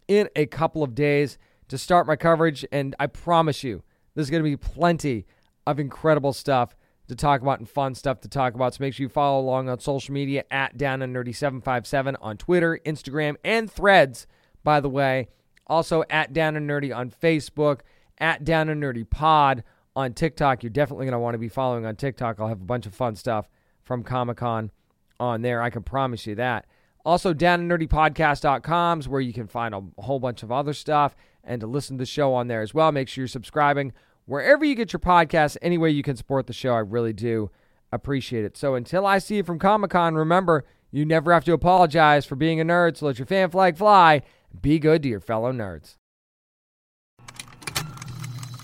in 0.06 0.28
a 0.36 0.46
couple 0.46 0.84
of 0.84 0.94
days 0.94 1.36
to 1.66 1.76
start 1.76 2.06
my 2.06 2.14
coverage. 2.14 2.64
And 2.70 2.94
I 3.00 3.08
promise 3.08 3.64
you, 3.64 3.82
there's 4.14 4.30
going 4.30 4.44
to 4.44 4.48
be 4.48 4.56
plenty 4.56 5.26
of 5.66 5.80
incredible 5.80 6.32
stuff 6.32 6.76
to 7.08 7.14
talk 7.14 7.40
about 7.40 7.58
and 7.58 7.68
fun 7.68 7.94
stuff 7.94 8.20
to 8.20 8.28
talk 8.28 8.54
about. 8.54 8.74
So 8.74 8.78
make 8.80 8.94
sure 8.94 9.04
you 9.04 9.08
follow 9.08 9.40
along 9.40 9.68
on 9.68 9.78
social 9.80 10.12
media 10.12 10.44
at 10.50 10.76
Down 10.76 11.02
and 11.02 11.14
Nerdy 11.14 11.34
757 11.34 12.16
on 12.20 12.36
Twitter, 12.36 12.80
Instagram, 12.84 13.36
and 13.44 13.70
threads, 13.70 14.26
by 14.64 14.80
the 14.80 14.88
way. 14.88 15.28
Also 15.66 16.04
at 16.10 16.32
Down 16.32 16.56
and 16.56 16.68
Nerdy 16.68 16.94
on 16.94 17.10
Facebook, 17.10 17.80
at 18.18 18.44
Down 18.44 18.68
and 18.68 18.82
Nerdy 18.82 19.08
Pod 19.08 19.62
on 19.94 20.12
TikTok. 20.12 20.62
You're 20.62 20.70
definitely 20.70 21.06
going 21.06 21.12
to 21.12 21.18
want 21.18 21.34
to 21.34 21.38
be 21.38 21.48
following 21.48 21.86
on 21.86 21.96
TikTok. 21.96 22.38
I'll 22.38 22.48
have 22.48 22.60
a 22.60 22.64
bunch 22.64 22.86
of 22.86 22.94
fun 22.94 23.16
stuff 23.16 23.48
from 23.82 24.02
Comic 24.02 24.38
Con 24.38 24.70
on 25.18 25.42
there. 25.42 25.62
I 25.62 25.70
can 25.70 25.82
promise 25.82 26.26
you 26.26 26.34
that. 26.36 26.66
Also, 27.04 27.32
down 27.32 27.70
at 27.70 27.78
nerdypodcast.com 27.78 29.00
is 29.00 29.08
where 29.08 29.20
you 29.20 29.32
can 29.32 29.46
find 29.46 29.74
a 29.74 30.02
whole 30.02 30.18
bunch 30.18 30.42
of 30.42 30.50
other 30.50 30.72
stuff 30.72 31.14
and 31.44 31.60
to 31.60 31.66
listen 31.66 31.96
to 31.96 32.02
the 32.02 32.06
show 32.06 32.34
on 32.34 32.48
there 32.48 32.62
as 32.62 32.74
well. 32.74 32.90
Make 32.90 33.08
sure 33.08 33.22
you're 33.22 33.28
subscribing 33.28 33.92
wherever 34.26 34.64
you 34.64 34.74
get 34.74 34.92
your 34.92 35.00
podcasts. 35.00 35.56
Any 35.62 35.78
way 35.78 35.90
you 35.90 36.02
can 36.02 36.16
support 36.16 36.46
the 36.46 36.52
show, 36.52 36.74
I 36.74 36.80
really 36.80 37.12
do 37.12 37.50
appreciate 37.90 38.44
it. 38.44 38.56
So 38.56 38.74
until 38.74 39.06
I 39.06 39.18
see 39.18 39.36
you 39.36 39.42
from 39.42 39.58
Comic 39.58 39.92
Con, 39.92 40.14
remember, 40.14 40.64
you 40.90 41.04
never 41.04 41.32
have 41.32 41.44
to 41.44 41.52
apologize 41.52 42.26
for 42.26 42.36
being 42.36 42.60
a 42.60 42.64
nerd, 42.64 42.96
so 42.96 43.06
let 43.06 43.18
your 43.18 43.26
fan 43.26 43.50
flag 43.50 43.76
fly. 43.76 44.22
Be 44.60 44.78
good 44.78 45.02
to 45.02 45.08
your 45.08 45.20
fellow 45.20 45.52
nerds. 45.52 45.96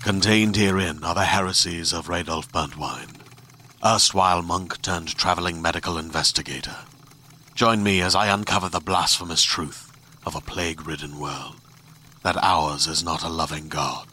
Contained 0.03 0.57
herein 0.57 1.03
are 1.03 1.15
the 1.15 1.25
heresies 1.25 1.93
of 1.93 2.07
Radolf 2.07 2.51
Burntwine, 2.51 3.21
erstwhile 3.85 4.41
monk 4.41 4.81
turned 4.81 5.15
traveling 5.15 5.61
medical 5.61 5.97
investigator. 5.97 6.75
Join 7.55 7.83
me 7.83 8.01
as 8.01 8.13
I 8.15 8.27
uncover 8.27 8.67
the 8.67 8.81
blasphemous 8.81 9.43
truth 9.43 9.91
of 10.25 10.35
a 10.35 10.41
plague 10.41 10.85
ridden 10.85 11.19
world 11.19 11.55
that 12.23 12.35
ours 12.41 12.87
is 12.87 13.03
not 13.03 13.23
a 13.23 13.29
loving 13.29 13.69
God, 13.69 14.12